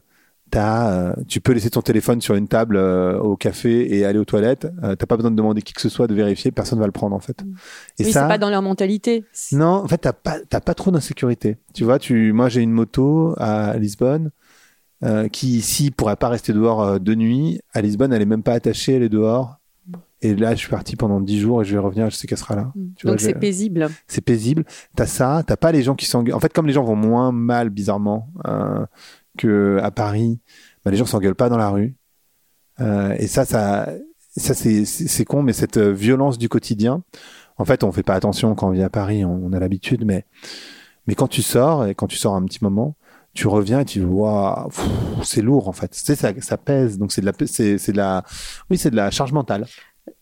t'as, 0.49 0.91
euh, 0.91 1.13
tu 1.27 1.41
peux 1.41 1.53
laisser 1.53 1.69
ton 1.69 1.81
téléphone 1.81 2.21
sur 2.21 2.35
une 2.35 2.47
table 2.47 2.77
euh, 2.77 3.19
au 3.19 3.35
café 3.35 3.95
et 3.95 4.05
aller 4.05 4.19
aux 4.19 4.25
toilettes. 4.25 4.67
Euh, 4.83 4.95
t'as 4.95 5.05
pas 5.05 5.15
besoin 5.15 5.31
de 5.31 5.35
demander 5.35 5.61
qui 5.61 5.73
que 5.73 5.81
ce 5.81 5.89
soit 5.89 6.07
de 6.07 6.13
vérifier. 6.13 6.51
Personne 6.51 6.79
va 6.79 6.85
le 6.85 6.91
prendre 6.91 7.15
en 7.15 7.19
fait. 7.19 7.41
Et 7.99 8.05
oui, 8.05 8.11
ça, 8.11 8.23
c'est 8.23 8.27
pas 8.27 8.37
dans 8.37 8.49
leur 8.49 8.61
mentalité. 8.61 9.25
Non, 9.51 9.83
en 9.83 9.87
fait, 9.87 9.99
t'as 9.99 10.13
pas, 10.13 10.37
t'as 10.49 10.61
pas 10.61 10.73
trop 10.73 10.91
d'insécurité. 10.91 11.57
Tu 11.73 11.83
vois, 11.83 11.99
tu, 11.99 12.33
moi, 12.33 12.49
j'ai 12.49 12.61
une 12.61 12.71
moto 12.71 13.35
à 13.37 13.77
Lisbonne 13.77 14.31
euh, 15.01 15.29
qui 15.29 15.57
ici 15.57 15.91
pourrait 15.91 16.17
pas 16.17 16.27
rester 16.27 16.51
dehors 16.51 16.81
euh, 16.81 16.99
de 16.99 17.15
nuit. 17.15 17.61
À 17.73 17.81
Lisbonne, 17.81 18.11
elle 18.11 18.21
est 18.21 18.25
même 18.25 18.43
pas 18.43 18.51
attachée, 18.51 18.93
elle 18.95 19.03
est 19.03 19.09
dehors. 19.09 19.55
Et 20.21 20.35
là, 20.35 20.51
je 20.51 20.59
suis 20.59 20.69
parti 20.69 20.97
pendant 20.97 21.21
10 21.21 21.39
jours 21.39 21.61
et 21.61 21.65
je 21.65 21.71
vais 21.71 21.79
revenir, 21.79 22.09
je 22.09 22.17
sais 22.17 22.27
qu'elle 22.27 22.37
sera 22.37 22.57
là. 22.57 22.73
Tu 22.97 23.07
vois, 23.07 23.11
Donc 23.11 23.21
c'est 23.21 23.33
paisible. 23.33 23.87
c'est 24.07 24.19
paisible. 24.19 24.65
T'as 24.97 25.05
ça, 25.05 25.41
t'as 25.47 25.55
pas 25.55 25.71
les 25.71 25.83
gens 25.83 25.95
qui 25.95 26.05
s'engueulent. 26.05 26.35
En 26.35 26.41
fait, 26.41 26.51
comme 26.51 26.67
les 26.67 26.73
gens 26.73 26.83
vont 26.83 26.97
moins 26.97 27.31
mal, 27.31 27.69
bizarrement, 27.69 28.27
euh, 28.45 28.85
que 29.39 29.79
à 29.81 29.91
Paris, 29.91 30.39
bah, 30.85 30.91
les 30.91 30.97
gens 30.97 31.05
s'engueulent 31.05 31.35
pas 31.35 31.49
dans 31.49 31.57
la 31.57 31.69
rue. 31.69 31.95
Euh, 32.79 33.15
et 33.17 33.27
ça, 33.27 33.45
ça, 33.45 33.89
ça 34.37 34.53
c'est, 34.53 34.85
c'est 34.85 35.07
c'est 35.07 35.25
con, 35.25 35.41
mais 35.43 35.53
cette 35.53 35.77
euh, 35.77 35.91
violence 35.91 36.37
du 36.37 36.47
quotidien, 36.49 37.03
en 37.57 37.65
fait, 37.65 37.83
on 37.83 37.91
fait 37.91 38.03
pas 38.03 38.15
attention 38.15 38.55
quand 38.55 38.67
on 38.69 38.71
vit 38.71 38.83
à 38.83 38.89
Paris, 38.89 39.25
on, 39.25 39.41
on 39.45 39.53
a 39.53 39.59
l'habitude, 39.59 40.05
mais, 40.05 40.25
mais 41.07 41.15
quand 41.15 41.27
tu 41.27 41.41
sors, 41.41 41.85
et 41.87 41.95
quand 41.95 42.07
tu 42.07 42.17
sors 42.17 42.35
un 42.35 42.43
petit 42.45 42.63
moment, 42.63 42.95
tu 43.33 43.47
reviens 43.47 43.81
et 43.81 43.85
tu 43.85 44.01
vois, 44.01 44.69
c'est 45.23 45.41
lourd, 45.41 45.67
en 45.67 45.73
fait. 45.73 45.93
Sais, 45.93 46.15
ça, 46.15 46.31
ça 46.39 46.57
pèse. 46.57 46.97
Donc, 46.97 47.11
c'est 47.11 47.21
de 47.21 47.25
la, 47.27 47.33
c'est, 47.45 47.77
c'est 47.77 47.91
de 47.91 47.97
la, 47.97 48.23
oui, 48.69 48.77
c'est 48.77 48.91
de 48.91 48.95
la 48.95 49.11
charge 49.11 49.33
mentale. 49.33 49.65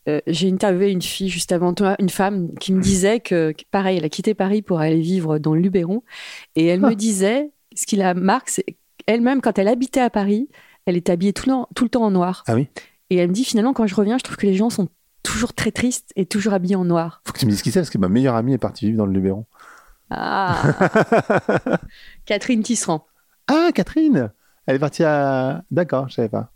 Euh, 0.08 0.20
j'ai 0.26 0.50
interviewé 0.50 0.90
une 0.90 1.00
fille 1.00 1.28
juste 1.30 1.52
avant 1.52 1.72
toi, 1.72 1.96
une 1.98 2.10
femme 2.10 2.52
qui 2.60 2.72
me 2.74 2.82
disait 2.82 3.20
que, 3.20 3.52
que 3.52 3.62
pareil, 3.70 3.98
elle 3.98 4.04
a 4.04 4.08
quitté 4.10 4.34
Paris 4.34 4.60
pour 4.62 4.80
aller 4.80 5.00
vivre 5.00 5.38
dans 5.38 5.54
le 5.54 5.60
Luberon. 5.60 6.02
Et 6.56 6.66
elle 6.66 6.84
Ah. 6.84 6.90
me 6.90 6.94
disait, 7.06 7.50
ce 7.74 7.86
qui 7.86 7.96
la 7.96 8.14
marque, 8.14 8.48
c'est 8.50 8.66
elle-même, 9.08 9.40
quand 9.40 9.58
elle 9.58 9.66
habitait 9.68 10.00
à 10.00 10.10
Paris, 10.10 10.48
elle 10.86 10.96
était 10.96 11.12
habillée 11.12 11.32
tout 11.32 11.46
le, 11.46 11.52
temps- 11.52 11.68
tout 11.74 11.84
le 11.84 11.90
temps 11.90 12.02
en 12.04 12.10
noir. 12.12 12.44
Ah 12.46 12.54
oui? 12.54 12.68
Et 13.10 13.16
elle 13.16 13.28
me 13.28 13.32
dit, 13.34 13.44
finalement, 13.44 13.72
quand 13.72 13.86
je 13.86 13.94
reviens, 13.94 14.18
je 14.18 14.22
trouve 14.24 14.36
que 14.36 14.46
les 14.46 14.54
gens 14.54 14.70
sont 14.70 14.88
toujours 15.22 15.52
très 15.54 15.72
tristes 15.72 16.12
et 16.16 16.26
toujours 16.26 16.52
habillés 16.52 16.76
en 16.76 16.84
noir. 16.84 17.20
Faut 17.26 17.32
que 17.32 17.38
tu 17.38 17.46
me 17.46 17.50
dises 17.50 17.62
qui 17.62 17.72
c'est, 17.72 17.80
parce 17.80 17.90
que 17.90 17.98
ma 17.98 18.08
meilleure 18.08 18.34
amie 18.36 18.52
est 18.54 18.58
partie 18.58 18.86
vivre 18.86 18.98
dans 18.98 19.06
le 19.06 19.12
Luberon. 19.12 19.46
Ah 20.10 20.62
Catherine 22.26 22.62
Tisserand. 22.62 23.06
Ah, 23.46 23.70
Catherine 23.74 24.30
Elle 24.66 24.76
est 24.76 24.78
partie 24.78 25.04
à... 25.04 25.62
D'accord, 25.70 26.08
je 26.08 26.14
savais 26.14 26.28
pas. 26.28 26.52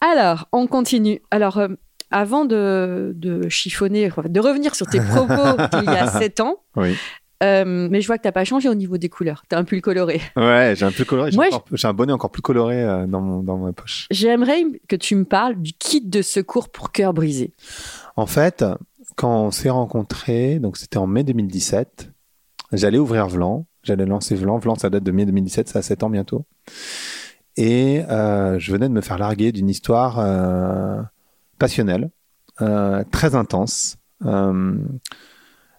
Alors, 0.00 0.48
on 0.52 0.66
continue. 0.66 1.20
Alors, 1.30 1.58
euh, 1.58 1.68
avant 2.10 2.44
de, 2.44 3.12
de 3.16 3.48
chiffonner, 3.48 4.10
de 4.24 4.40
revenir 4.40 4.74
sur 4.74 4.86
tes 4.86 5.00
propos 5.00 5.56
d'il 5.80 5.84
y 5.84 5.96
a 5.96 6.06
7 6.08 6.40
ans, 6.40 6.56
Oui. 6.76 6.96
Euh, 7.42 7.88
mais 7.90 8.00
je 8.00 8.06
vois 8.06 8.16
que 8.18 8.22
tu 8.22 8.28
n'as 8.28 8.32
pas 8.32 8.44
changé 8.44 8.68
au 8.68 8.74
niveau 8.74 8.98
des 8.98 9.08
couleurs. 9.08 9.42
Tu 9.48 9.54
as 9.54 9.58
un 9.58 9.64
pull 9.64 9.80
coloré. 9.80 10.20
Ouais, 10.36 10.74
j'ai 10.76 10.84
un 10.84 10.90
peu 10.92 11.04
coloré. 11.04 11.30
J'ai, 11.30 11.38
encore- 11.38 11.64
j'ai 11.72 11.88
un 11.88 11.92
bonnet 11.94 12.12
encore 12.12 12.30
plus 12.30 12.42
coloré 12.42 12.82
euh, 12.82 13.06
dans, 13.06 13.20
mon, 13.20 13.42
dans 13.42 13.58
ma 13.58 13.72
poche. 13.72 14.06
J'aimerais 14.10 14.64
que 14.88 14.96
tu 14.96 15.14
me 15.14 15.24
parles 15.24 15.56
du 15.56 15.72
kit 15.72 16.00
de 16.00 16.22
secours 16.22 16.68
pour 16.70 16.90
cœur 16.92 17.12
brisé. 17.14 17.52
En 18.16 18.26
fait, 18.26 18.64
quand 19.16 19.44
on 19.46 19.50
s'est 19.50 19.70
rencontrés, 19.70 20.58
donc 20.58 20.76
c'était 20.76 20.98
en 20.98 21.06
mai 21.06 21.22
2017, 21.24 22.10
j'allais 22.72 22.98
ouvrir 22.98 23.28
Vlan. 23.28 23.66
J'allais 23.84 24.06
lancer 24.06 24.34
Vlan. 24.34 24.58
Vlan, 24.58 24.74
ça 24.74 24.90
date 24.90 25.04
de 25.04 25.12
mai 25.12 25.24
2017, 25.24 25.68
ça 25.68 25.78
a 25.78 25.82
7 25.82 26.02
ans 26.02 26.10
bientôt. 26.10 26.44
Et 27.56 28.02
euh, 28.08 28.58
je 28.58 28.70
venais 28.72 28.88
de 28.88 28.92
me 28.92 29.00
faire 29.00 29.18
larguer 29.18 29.50
d'une 29.52 29.68
histoire 29.68 30.20
passionnelle, 31.58 32.10
très 33.10 33.34
intense, 33.34 33.96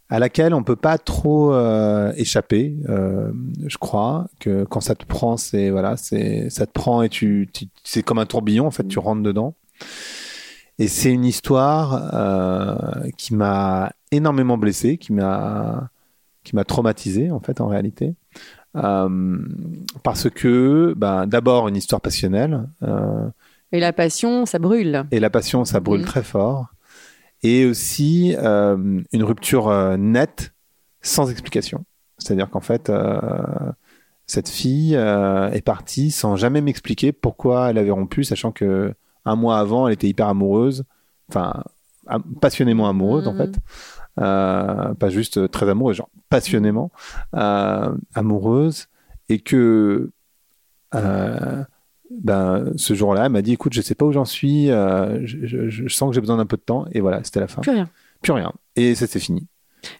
à 0.10 0.18
laquelle 0.20 0.54
on 0.56 0.64
peut 0.64 0.76
pas 0.76 0.98
trop 0.98 1.54
euh, 1.54 2.12
échapper. 2.18 2.76
euh, 2.90 3.32
je 3.68 3.78
crois 3.78 4.28
que 4.40 4.64
quand 4.64 4.82
ça 4.82 4.96
te 4.96 5.06
prend, 5.06 5.38
c'est 5.38 5.70
voilà, 5.70 5.98
c'est 5.98 6.50
ça 6.50 6.66
te 6.66 6.72
prend 6.72 7.02
et 7.04 7.10
tu, 7.10 7.48
tu- 7.54 7.68
c'est 7.84 8.02
comme 8.04 8.18
un 8.20 8.26
tourbillon 8.26 8.66
en 8.68 8.72
fait, 8.72 8.88
tu 8.88 9.00
rentres 9.00 9.22
dedans. 9.24 9.54
Et 10.80 10.88
c'est 10.88 11.12
une 11.12 11.26
histoire 11.26 12.10
euh, 12.14 13.10
qui 13.18 13.36
m'a 13.36 13.92
énormément 14.12 14.58
blessé, 14.58 14.98
qui 14.98 15.14
m'a 15.14 15.90
qui 16.44 16.56
m'a 16.56 16.64
traumatisé 16.64 17.30
en 17.32 17.40
fait 17.40 17.62
en 17.62 17.68
réalité. 17.68 18.16
Parce 20.04 20.30
que 20.30 20.94
ben, 20.98 21.28
d'abord 21.28 21.68
une 21.68 21.76
histoire 21.76 22.02
passionnelle 22.02 22.68
Et 23.72 23.80
la 23.80 23.94
passion, 23.94 24.46
ça 24.46 24.58
brûle. 24.60 25.06
et 25.12 25.20
la 25.20 25.30
passion 25.30 25.66
ça 25.66 25.80
brûle 25.80 26.02
Mhm. 26.02 26.06
très 26.08 26.24
fort 26.24 26.68
et 27.44 27.66
aussi 27.66 28.36
euh, 28.38 29.02
une 29.12 29.24
rupture 29.24 29.68
euh, 29.70 29.98
nette 29.98 30.54
sans 31.02 31.30
explication. 31.32 31.86
C'est 32.18 32.34
à 32.34 32.36
dire 32.36 32.50
qu'en 32.50 32.60
fait 32.60 32.90
euh, 32.90 33.20
cette 34.28 34.50
fille 34.50 34.94
est 34.94 35.62
partie 35.66 36.12
sans 36.12 36.36
jamais 36.36 36.62
m'expliquer 36.62 37.12
pourquoi 37.12 37.70
elle 37.72 37.78
avait 37.78 37.90
rompu 37.92 38.24
sachant 38.24 38.52
que 38.52 38.94
un 39.26 39.36
mois 39.36 39.58
avant 39.60 39.88
elle 39.88 39.94
était 39.94 40.08
hyper 40.08 40.28
amoureuse. 40.28 40.84
Enfin 41.30 41.64
am- 42.08 42.24
passionnément 42.42 42.88
amoureuse 42.90 43.28
en 43.28 43.34
Mhm. 43.34 43.38
fait. 43.38 43.56
Pas 44.16 45.10
juste 45.10 45.50
très 45.52 45.70
amoureuse 45.70 45.96
genre 45.98 46.10
passionnément 46.30 46.92
amoureuse. 48.14 48.88
Et 49.30 49.40
que 49.40 50.12
ben, 52.10 52.72
ce 52.76 52.94
jour-là, 52.94 53.26
elle 53.26 53.32
m'a 53.32 53.42
dit 53.42 53.54
écoute, 53.54 53.74
je 53.74 53.82
sais 53.82 53.96
pas 53.96 54.06
où 54.06 54.12
j'en 54.12 54.26
suis, 54.26 54.72
euh, 54.72 55.26
je, 55.26 55.46
je- 55.46 55.70
je 55.70 55.88
sens 55.94 56.10
que 56.10 56.16
j'ai 56.16 56.22
besoin 56.22 56.38
d'un 56.38 56.46
peu 56.46 56.58
de 56.58 56.62
temps, 56.62 56.86
et 56.92 57.02
voilà, 57.02 57.24
c'était 57.24 57.40
la 57.40 57.48
fin. 57.48 57.62
Plus 57.62 57.72
rien. 57.72 57.90
Plus 58.22 58.34
rien. 58.34 58.52
Et 58.76 58.96
ça, 58.96 59.08
c'est 59.08 59.20
fini. 59.20 59.48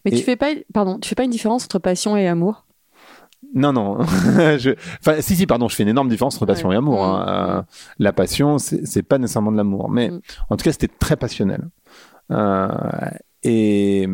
Mais 0.06 0.12
Et- 0.12 0.18
tu 0.18 0.24
fais 0.24 0.36
pas, 0.36 0.48
pardon, 0.74 1.00
tu 1.00 1.08
fais 1.10 1.16
pas 1.16 1.24
une 1.24 1.32
différence 1.32 1.66
entre 1.66 1.80
passion 1.80 2.18
et 2.18 2.28
amour? 2.28 2.66
Non, 3.56 3.72
non. 3.74 4.00
je... 4.58 4.76
Enfin, 5.00 5.22
si, 5.22 5.36
si, 5.36 5.48
pardon, 5.48 5.68
je 5.70 5.76
fais 5.76 5.84
une 5.84 5.90
énorme 5.90 6.10
différence 6.10 6.36
entre 6.36 6.46
passion 6.46 6.70
Ouais. 6.70 6.76
et 6.76 6.78
amour. 6.78 7.00
Mm. 7.02 7.10
hein. 7.10 7.26
Euh, 7.58 7.62
la 7.98 8.12
passion, 8.14 8.58
c'est 8.58 8.86
c'est 8.86 9.02
pas 9.04 9.18
nécessairement 9.18 9.52
de 9.52 9.58
l'amour. 9.58 9.90
Mais 9.90 10.10
Mm. 10.12 10.22
en 10.50 10.58
tout 10.58 10.64
cas, 10.64 10.72
c'était 10.74 10.90
très 10.90 11.16
passionnel. 11.16 11.68
Euh, 12.32 12.68
et, 13.44 14.08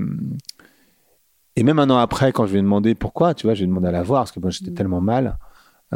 et 1.56 1.64
même 1.64 1.80
un 1.80 1.90
an 1.90 1.98
après, 1.98 2.32
quand 2.32 2.46
je 2.46 2.52
lui 2.52 2.60
ai 2.60 2.62
demandé 2.62 2.96
pourquoi, 2.96 3.34
tu 3.34 3.48
vois, 3.48 3.54
j'ai 3.56 3.66
demandé 3.66 3.88
à 3.88 3.92
la 3.92 4.04
voir, 4.04 4.22
parce 4.24 4.32
que 4.32 4.40
moi, 4.40 4.52
j'étais 4.52 4.72
Mm. 4.72 4.76
tellement 4.76 5.02
mal. 5.02 5.38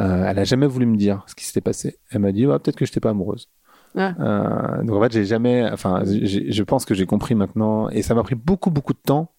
Euh, 0.00 0.24
elle 0.26 0.38
a 0.38 0.44
jamais 0.44 0.66
voulu 0.66 0.86
me 0.86 0.96
dire 0.96 1.22
ce 1.26 1.34
qui 1.34 1.44
s'était 1.44 1.60
passé. 1.60 1.98
Elle 2.10 2.20
m'a 2.20 2.32
dit, 2.32 2.46
ouais, 2.46 2.58
peut-être 2.58 2.76
que 2.76 2.86
je 2.86 2.90
n'étais 2.90 3.00
pas 3.00 3.10
amoureuse. 3.10 3.48
Euh, 3.96 4.82
donc 4.82 4.96
en 4.96 5.02
fait, 5.02 5.12
j'ai 5.12 5.24
jamais. 5.24 5.68
Enfin, 5.70 6.02
je 6.04 6.62
pense 6.62 6.84
que 6.84 6.94
j'ai 6.94 7.06
compris 7.06 7.34
maintenant, 7.34 7.88
et 7.90 8.02
ça 8.02 8.14
m'a 8.14 8.22
pris 8.22 8.36
beaucoup, 8.36 8.70
beaucoup 8.70 8.92
de 8.92 9.00
temps 9.04 9.32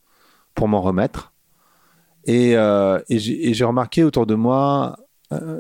pour 0.54 0.68
m'en 0.68 0.82
remettre. 0.82 1.34
Et, 2.26 2.56
euh, 2.56 3.00
et 3.10 3.18
j'ai 3.18 3.66
remarqué 3.66 4.04
autour 4.04 4.26
de 4.26 4.36
moi 4.36 4.98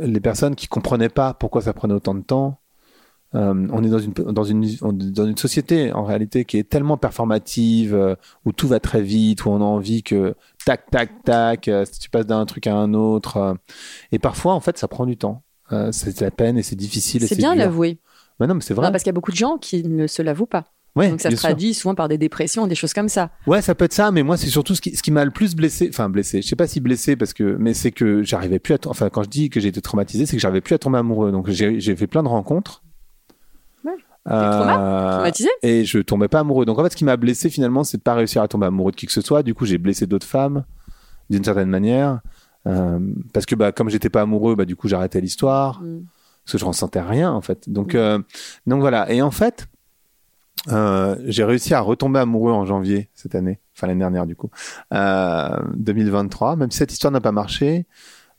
les 0.01 0.19
personnes 0.19 0.55
qui 0.55 0.67
comprenaient 0.67 1.09
pas 1.09 1.33
pourquoi 1.33 1.61
ça 1.61 1.73
prenait 1.73 1.93
autant 1.93 2.13
de 2.13 2.21
temps. 2.21 2.59
Euh, 3.33 3.67
on 3.71 3.81
est 3.83 3.89
dans 3.89 3.99
une 3.99 4.11
dans 4.11 4.43
une 4.43 4.65
dans 4.81 5.25
une 5.25 5.37
société 5.37 5.93
en 5.93 6.03
réalité 6.03 6.43
qui 6.43 6.57
est 6.57 6.67
tellement 6.69 6.97
performative 6.97 7.95
euh, 7.95 8.15
où 8.43 8.51
tout 8.51 8.67
va 8.67 8.81
très 8.81 9.01
vite 9.01 9.45
où 9.45 9.49
on 9.51 9.61
a 9.61 9.63
envie 9.63 10.03
que 10.03 10.35
tac 10.65 10.89
tac 10.91 11.23
tac 11.23 11.67
euh, 11.69 11.85
tu 12.01 12.09
passes 12.09 12.25
d'un 12.25 12.45
truc 12.45 12.67
à 12.67 12.75
un 12.75 12.93
autre 12.93 13.55
et 14.11 14.19
parfois 14.19 14.53
en 14.53 14.59
fait 14.59 14.77
ça 14.77 14.89
prend 14.89 15.05
du 15.05 15.15
temps 15.15 15.43
c'est 15.91 16.19
de 16.19 16.25
la 16.25 16.31
peine 16.31 16.57
et 16.57 16.63
c'est 16.63 16.75
difficile 16.75 17.25
C'est 17.25 17.37
bien 17.37 17.55
l'avouer. 17.55 17.99
mais 18.41 18.47
non 18.47 18.55
mais 18.55 18.59
c'est 18.61 18.73
vrai 18.73 18.85
Non, 18.87 18.91
parce 18.91 19.03
qu'il 19.03 19.09
y 19.09 19.15
a 19.15 19.19
beaucoup 19.19 19.31
de 19.31 19.37
gens 19.37 19.57
qui 19.57 19.83
ne 19.87 20.07
se 20.07 20.21
l'avouent 20.21 20.45
pas. 20.45 20.65
ouais 20.97 21.09
Donc 21.09 21.21
ça 21.21 21.29
se 21.29 21.37
sûr. 21.37 21.47
traduit 21.47 21.73
souvent 21.73 21.95
par 21.95 22.09
des 22.09 22.17
dépressions, 22.17 22.67
des 22.67 22.75
choses 22.75 22.93
comme 22.93 23.07
ça. 23.07 23.29
Ouais, 23.47 23.61
ça 23.61 23.73
peut 23.75 23.85
être 23.85 23.93
ça, 23.93 24.11
mais 24.11 24.23
moi, 24.23 24.35
c'est 24.35 24.47
surtout 24.49 24.75
ce 24.75 24.81
qui, 24.81 24.93
ce 24.97 25.01
qui 25.01 25.11
m'a 25.11 25.23
le 25.23 25.31
plus 25.31 25.55
blessé. 25.55 25.87
Enfin, 25.89 26.09
blessé. 26.09 26.41
Je 26.41 26.47
sais 26.49 26.57
pas 26.57 26.67
si 26.67 26.81
blessé 26.81 27.15
parce 27.15 27.31
que, 27.33 27.55
mais 27.57 27.73
c'est 27.73 27.91
que 27.91 28.21
j'arrivais 28.23 28.59
plus 28.59 28.73
à. 28.73 28.77
Enfin, 28.87 29.09
quand 29.09 29.23
je 29.23 29.29
dis 29.29 29.49
que 29.49 29.61
j'ai 29.61 29.69
été 29.69 29.79
traumatisé, 29.79 30.25
c'est 30.25 30.35
que 30.35 30.41
j'arrivais 30.41 30.59
plus 30.59 30.75
à 30.75 30.77
tomber 30.77 30.97
amoureux. 30.97 31.31
Donc, 31.31 31.49
j'ai 31.49 31.95
fait 31.95 32.07
plein 32.07 32.21
de 32.23 32.27
rencontres. 32.27 32.83
Euh, 34.29 35.31
et 35.63 35.83
je 35.83 35.99
tombais 35.99 36.27
pas 36.27 36.39
amoureux. 36.41 36.65
Donc, 36.65 36.77
en 36.77 36.83
fait, 36.83 36.91
ce 36.91 36.95
qui 36.95 37.05
m'a 37.05 37.17
blessé 37.17 37.49
finalement, 37.49 37.83
c'est 37.83 37.97
de 37.97 38.03
pas 38.03 38.13
réussir 38.13 38.41
à 38.41 38.47
tomber 38.47 38.67
amoureux 38.67 38.91
de 38.91 38.95
qui 38.95 39.05
que 39.07 39.11
ce 39.11 39.21
soit. 39.21 39.41
Du 39.43 39.53
coup, 39.55 39.65
j'ai 39.65 39.77
blessé 39.77 40.05
d'autres 40.05 40.27
femmes 40.27 40.63
d'une 41.29 41.43
certaine 41.43 41.69
manière. 41.69 42.21
Euh, 42.67 42.99
parce 43.33 43.45
que, 43.47 43.55
bah, 43.55 43.71
comme 43.71 43.89
j'étais 43.89 44.09
pas 44.09 44.21
amoureux, 44.21 44.55
bah, 44.55 44.65
du 44.65 44.75
coup, 44.75 44.87
j'arrêtais 44.87 45.21
l'histoire 45.21 45.81
Mm. 45.81 46.01
parce 46.45 46.51
que 46.53 46.57
je 46.59 46.65
ressentais 46.65 47.01
rien 47.01 47.31
en 47.31 47.41
fait. 47.41 47.67
Donc, 47.69 47.93
Mm. 47.95 47.97
euh, 47.97 48.19
donc 48.67 48.81
voilà. 48.81 49.11
Et 49.11 49.21
en 49.23 49.31
fait, 49.31 49.67
j'ai 50.67 51.43
réussi 51.43 51.73
à 51.73 51.79
retomber 51.81 52.19
amoureux 52.19 52.51
en 52.51 52.65
janvier 52.65 53.09
cette 53.15 53.33
année, 53.33 53.59
enfin 53.75 53.87
l'année 53.87 54.01
dernière 54.01 54.27
du 54.27 54.35
coup, 54.35 54.51
euh, 54.93 55.57
2023. 55.75 56.55
Même 56.55 56.69
si 56.69 56.77
cette 56.77 56.91
histoire 56.91 57.11
n'a 57.11 57.21
pas 57.21 57.31
marché, 57.31 57.87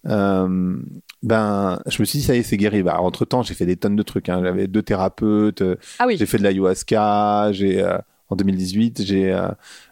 euh, 0.06 0.76
ben 1.22 1.80
je 1.86 2.00
me 2.02 2.04
suis 2.04 2.18
dit 2.18 2.24
ça 2.24 2.34
y 2.34 2.38
est, 2.38 2.42
c'est 2.42 2.56
guéri. 2.56 2.82
Bah, 2.82 3.00
entre 3.00 3.24
temps, 3.24 3.42
j'ai 3.42 3.54
fait 3.54 3.66
des 3.66 3.76
tonnes 3.76 3.96
de 3.96 4.02
trucs. 4.02 4.28
Hein. 4.28 4.40
J'avais 4.42 4.66
deux 4.66 4.82
thérapeutes, 4.82 5.62
euh, 5.62 5.76
Ah 5.98 6.04
oui. 6.06 6.16
j'ai 6.16 6.26
fait 6.26 6.38
de 6.38 6.42
l'ayahuasca, 6.42 7.52
j'ai 7.52 7.82
euh, 7.82 7.98
en 8.30 8.36
2018, 8.36 9.02
j'ai 9.04 9.32
euh, 9.32 9.48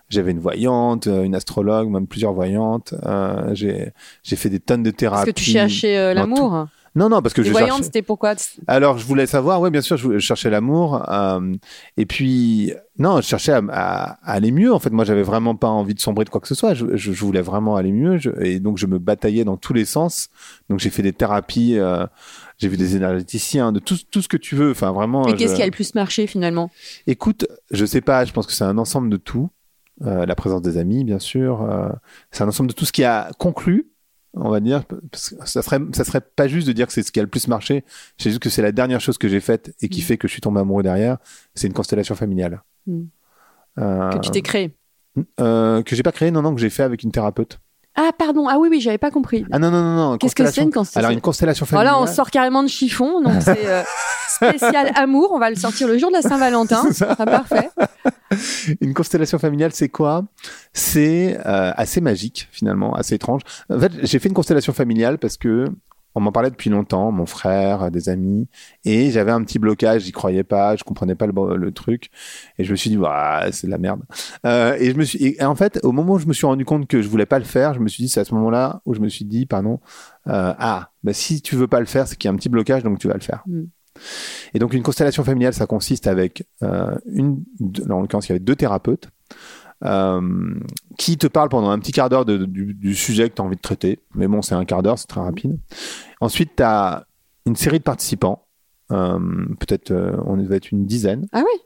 j'avais 0.08 0.32
une 0.32 0.40
voyante, 0.40 1.06
euh, 1.06 1.22
une 1.22 1.34
astrologue, 1.34 1.88
même 1.88 2.06
plusieurs 2.06 2.32
voyantes. 2.32 2.94
Euh, 3.06 3.54
j'ai 3.54 3.92
j'ai 4.22 4.36
fait 4.36 4.48
des 4.50 4.60
tonnes 4.60 4.82
de 4.82 4.90
thérapies. 4.90 5.24
Parce 5.26 5.36
que 5.36 5.44
tu 5.44 5.50
cherchais 5.50 5.96
euh, 5.96 6.14
l'amour. 6.14 6.66
Non, 6.96 7.08
non, 7.08 7.22
parce 7.22 7.34
que 7.34 7.40
Les 7.42 7.48
je 7.48 7.52
cherchais- 7.54 7.82
c'était 7.84 8.02
pourquoi 8.02 8.34
alors, 8.66 8.98
je 8.98 9.06
voulais 9.06 9.26
savoir, 9.26 9.60
oui, 9.60 9.70
bien 9.70 9.80
sûr, 9.80 9.96
je, 9.96 10.18
cherchais 10.18 10.50
l'amour. 10.50 11.08
euh, 11.08 11.54
et 11.96 12.04
puis, 12.04 12.72
non, 12.98 13.20
je 13.20 13.26
cherchais 13.26 13.52
à, 13.52 13.62
à- 13.70 14.10
à 14.28 14.32
aller 14.32 14.50
mieux. 14.50 14.72
En 14.74 14.80
fait, 14.80 14.90
moi, 14.90 15.04
j'avais 15.04 15.22
vraiment 15.22 15.54
pas 15.54 15.68
envie 15.68 15.94
de 15.94 16.00
sombrer 16.00 16.24
de 16.24 16.30
quoi 16.30 16.40
que 16.40 16.48
ce 16.48 16.54
soit. 16.56 16.74
Je, 16.74 16.96
je- 16.96 17.12
je 17.12 17.24
voulais 17.24 17.42
vraiment 17.42 17.76
aller 17.76 17.92
mieux. 17.92 18.18
je- 18.18 18.30
et 18.42 18.58
donc, 18.58 18.76
je 18.78 18.86
me 18.86 18.98
bataillais 18.98 19.44
dans 19.44 19.56
tous 19.56 19.72
les 19.72 19.84
sens. 19.84 20.28
Donc, 20.68 20.80
j'ai 20.80 20.90
fait 20.90 21.02
des 21.02 21.12
thérapies, 21.12 21.78
euh, 21.78 22.06
j'ai 22.58 22.66
vu 22.68 22.76
des 22.76 22.96
énergéticiens, 22.96 23.70
de 23.72 23.78
tout, 23.78 23.96
tout 24.10 24.20
ce 24.20 24.28
que 24.28 24.36
tu 24.36 24.56
veux. 24.56 24.72
Enfin, 24.72 24.90
vraiment. 24.90 25.28
Et 25.28 25.34
qu'est-ce 25.36 25.54
qui 25.54 25.62
a 25.62 25.66
le 25.66 25.70
plus 25.70 25.94
marché 25.94 26.26
finalement? 26.26 26.70
Écoute, 27.06 27.46
je 27.70 27.84
sais 27.86 28.00
pas, 28.00 28.24
je 28.24 28.32
pense 28.32 28.46
que 28.48 28.52
c'est 28.52 28.64
un 28.64 28.78
ensemble 28.78 29.10
de 29.10 29.16
tout. 29.16 29.48
Euh, 30.02 30.24
la 30.24 30.34
présence 30.34 30.62
des 30.62 30.78
amis, 30.78 31.04
bien 31.04 31.18
sûr. 31.18 31.62
euh, 31.62 31.90
c'est 32.30 32.42
un 32.42 32.48
ensemble 32.48 32.70
de 32.70 32.74
tout 32.74 32.86
ce 32.86 32.92
qui 32.92 33.04
a 33.04 33.30
conclu, 33.38 33.89
on 34.34 34.50
va 34.50 34.60
dire. 34.60 34.84
Parce 35.10 35.30
que 35.30 35.48
ça 35.48 35.62
serait, 35.62 35.80
ça 35.92 36.04
serait 36.04 36.20
pas 36.20 36.48
juste 36.48 36.66
de 36.66 36.72
dire 36.72 36.86
que 36.86 36.92
c'est 36.92 37.02
ce 37.02 37.12
qui 37.12 37.20
a 37.20 37.22
le 37.22 37.28
plus 37.28 37.48
marché. 37.48 37.84
C'est 38.18 38.30
juste 38.30 38.42
que 38.42 38.50
c'est 38.50 38.62
la 38.62 38.72
dernière 38.72 39.00
chose 39.00 39.18
que 39.18 39.28
j'ai 39.28 39.40
faite 39.40 39.74
et 39.80 39.88
qui 39.88 40.00
Mm. 40.00 40.04
fait 40.04 40.18
que 40.18 40.28
je 40.28 40.32
suis 40.32 40.40
tombé 40.40 40.60
amoureux 40.60 40.82
derrière. 40.82 41.18
C'est 41.54 41.66
une 41.66 41.72
constellation 41.72 42.14
familiale. 42.14 42.62
Mm. 42.86 43.02
Euh, 43.78 44.10
que 44.10 44.18
tu 44.18 44.30
t'es 44.30 44.42
créé 44.42 44.74
euh, 45.40 45.82
que 45.82 45.96
j'ai 45.96 46.02
pas 46.02 46.12
créé, 46.12 46.30
non, 46.30 46.42
non, 46.42 46.54
que 46.54 46.60
j'ai 46.60 46.70
fait 46.70 46.82
avec 46.84 47.02
une 47.02 47.10
thérapeute. 47.10 47.58
Ah 48.02 48.12
pardon, 48.16 48.48
ah 48.48 48.56
oui 48.58 48.68
oui, 48.70 48.80
j'avais 48.80 48.96
pas 48.96 49.10
compris. 49.10 49.44
Ah 49.52 49.58
non, 49.58 49.70
non, 49.70 49.82
non, 49.82 49.94
non. 49.94 50.18
Qu'est-ce 50.18 50.34
que 50.34 50.50
c'est 50.50 50.62
une 50.62 50.70
constellation 50.70 51.00
Alors, 51.00 51.10
une 51.10 51.20
constellation 51.20 51.66
familiale. 51.66 51.92
Voilà, 51.92 52.10
on 52.10 52.14
sort 52.14 52.30
carrément 52.30 52.62
de 52.62 52.68
chiffon, 52.68 53.20
donc 53.20 53.34
c'est 53.42 53.66
euh, 53.66 53.82
spécial 54.26 54.90
amour. 54.94 55.32
On 55.34 55.38
va 55.38 55.50
le 55.50 55.56
sortir 55.56 55.86
le 55.86 55.98
jour 55.98 56.08
de 56.08 56.14
la 56.14 56.22
Saint-Valentin. 56.22 56.82
Ah, 57.18 57.26
parfait. 57.26 57.68
Une 58.80 58.94
constellation 58.94 59.38
familiale, 59.38 59.72
c'est 59.74 59.90
quoi? 59.90 60.24
C'est 60.72 61.38
euh, 61.44 61.72
assez 61.76 62.00
magique 62.00 62.48
finalement, 62.52 62.94
assez 62.94 63.16
étrange. 63.16 63.42
En 63.68 63.78
fait, 63.78 63.92
j'ai 64.02 64.18
fait 64.18 64.28
une 64.28 64.34
constellation 64.34 64.72
familiale 64.72 65.18
parce 65.18 65.36
que 65.36 65.66
on 66.14 66.20
m'en 66.20 66.32
parlait 66.32 66.50
depuis 66.50 66.70
longtemps, 66.70 67.12
mon 67.12 67.26
frère, 67.26 67.84
euh, 67.84 67.90
des 67.90 68.08
amis, 68.08 68.48
et 68.84 69.10
j'avais 69.10 69.30
un 69.30 69.42
petit 69.42 69.58
blocage, 69.58 70.02
j'y 70.02 70.12
croyais 70.12 70.44
pas, 70.44 70.76
je 70.76 70.84
comprenais 70.84 71.14
pas 71.14 71.26
le, 71.26 71.56
le 71.56 71.72
truc, 71.72 72.10
et 72.58 72.64
je 72.64 72.70
me 72.70 72.76
suis 72.76 72.90
dit, 72.90 72.96
Ouah, 72.96 73.50
c'est 73.52 73.66
de 73.66 73.72
la 73.72 73.78
merde. 73.78 74.02
Euh, 74.46 74.76
et 74.78 74.90
je 74.90 74.96
me 74.96 75.04
suis, 75.04 75.22
et 75.24 75.44
en 75.44 75.54
fait, 75.54 75.80
au 75.82 75.92
moment 75.92 76.14
où 76.14 76.18
je 76.18 76.26
me 76.26 76.32
suis 76.32 76.46
rendu 76.46 76.64
compte 76.64 76.86
que 76.86 77.02
je 77.02 77.08
voulais 77.08 77.26
pas 77.26 77.38
le 77.38 77.44
faire, 77.44 77.74
je 77.74 77.80
me 77.80 77.88
suis 77.88 78.02
dit, 78.02 78.08
c'est 78.08 78.20
à 78.20 78.24
ce 78.24 78.34
moment-là 78.34 78.80
où 78.86 78.94
je 78.94 79.00
me 79.00 79.08
suis 79.08 79.24
dit, 79.24 79.46
pardon, 79.46 79.80
euh, 80.26 80.54
ah, 80.58 80.90
bah 81.02 81.12
si 81.12 81.42
tu 81.42 81.56
veux 81.56 81.68
pas 81.68 81.80
le 81.80 81.86
faire, 81.86 82.06
c'est 82.06 82.16
qu'il 82.16 82.28
y 82.28 82.30
a 82.30 82.34
un 82.34 82.36
petit 82.36 82.48
blocage, 82.48 82.82
donc 82.82 82.98
tu 82.98 83.08
vas 83.08 83.14
le 83.14 83.20
faire. 83.20 83.42
Mm. 83.46 83.62
Et 84.54 84.58
donc 84.58 84.72
une 84.72 84.82
constellation 84.82 85.24
familiale, 85.24 85.54
ça 85.54 85.66
consiste 85.66 86.06
avec 86.06 86.46
euh, 86.62 86.96
une, 87.06 87.44
en 87.88 88.00
l'occurrence, 88.00 88.28
il 88.28 88.30
y 88.30 88.32
avait 88.32 88.40
deux 88.40 88.56
thérapeutes 88.56 89.08
euh, 89.84 90.20
qui 90.98 91.16
te 91.16 91.26
parlent 91.26 91.48
pendant 91.48 91.70
un 91.70 91.78
petit 91.78 91.92
quart 91.92 92.08
d'heure 92.08 92.24
du, 92.24 92.46
du 92.74 92.94
sujet 92.94 93.28
que 93.30 93.34
tu 93.34 93.42
as 93.42 93.44
envie 93.44 93.56
de 93.56 93.60
traiter. 93.62 94.00
Mais 94.14 94.28
bon, 94.28 94.42
c'est 94.42 94.54
un 94.54 94.64
quart 94.64 94.82
d'heure, 94.82 94.98
c'est 94.98 95.06
très 95.08 95.20
rapide. 95.20 95.58
Ensuite, 96.20 96.52
tu 96.56 96.62
as 96.62 97.06
une 97.46 97.56
série 97.56 97.78
de 97.78 97.84
participants, 97.84 98.46
euh, 98.92 99.18
peut-être 99.58 99.90
euh, 99.92 100.16
on 100.26 100.36
va 100.36 100.56
être 100.56 100.70
une 100.72 100.84
dizaine, 100.86 101.26
Ah 101.32 101.42
oui. 101.44 101.60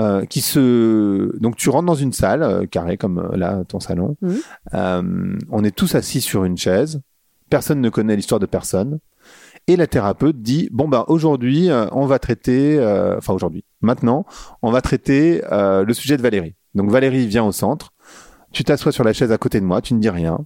euh, 0.00 0.24
qui 0.24 0.40
se 0.40 1.36
donc 1.40 1.56
tu 1.56 1.68
rentres 1.68 1.86
dans 1.86 1.94
une 1.94 2.12
salle 2.12 2.42
euh, 2.42 2.64
carrée 2.66 2.96
comme 2.96 3.18
euh, 3.18 3.36
là 3.36 3.64
ton 3.68 3.80
salon. 3.80 4.16
Euh, 4.74 5.36
on 5.50 5.64
est 5.64 5.74
tous 5.76 5.94
assis 5.94 6.20
sur 6.20 6.44
une 6.44 6.56
chaise 6.56 7.00
personne 7.50 7.80
ne 7.80 7.90
connaît 7.90 8.14
l'histoire 8.14 8.38
de 8.38 8.46
personne 8.46 9.00
et 9.66 9.74
la 9.74 9.88
thérapeute 9.88 10.40
dit 10.40 10.68
bon 10.70 10.86
bah 10.86 11.04
aujourd'hui 11.08 11.68
on 11.90 12.06
va 12.06 12.20
traiter 12.20 12.78
enfin 13.18 13.34
aujourd'hui 13.34 13.64
maintenant 13.80 14.24
on 14.62 14.70
va 14.70 14.80
traiter 14.80 15.42
le 15.50 15.92
sujet 15.92 16.16
de 16.16 16.22
Valérie 16.22 16.54
donc 16.74 16.90
Valérie 16.90 17.26
vient 17.26 17.44
au 17.44 17.52
centre 17.52 17.92
tu 18.52 18.64
t'assois 18.64 18.90
sur 18.92 19.04
la 19.04 19.12
chaise 19.12 19.30
à 19.32 19.38
côté 19.38 19.60
de 19.60 19.64
moi 19.64 19.80
tu 19.80 19.94
ne 19.94 20.00
dis 20.00 20.10
rien 20.10 20.38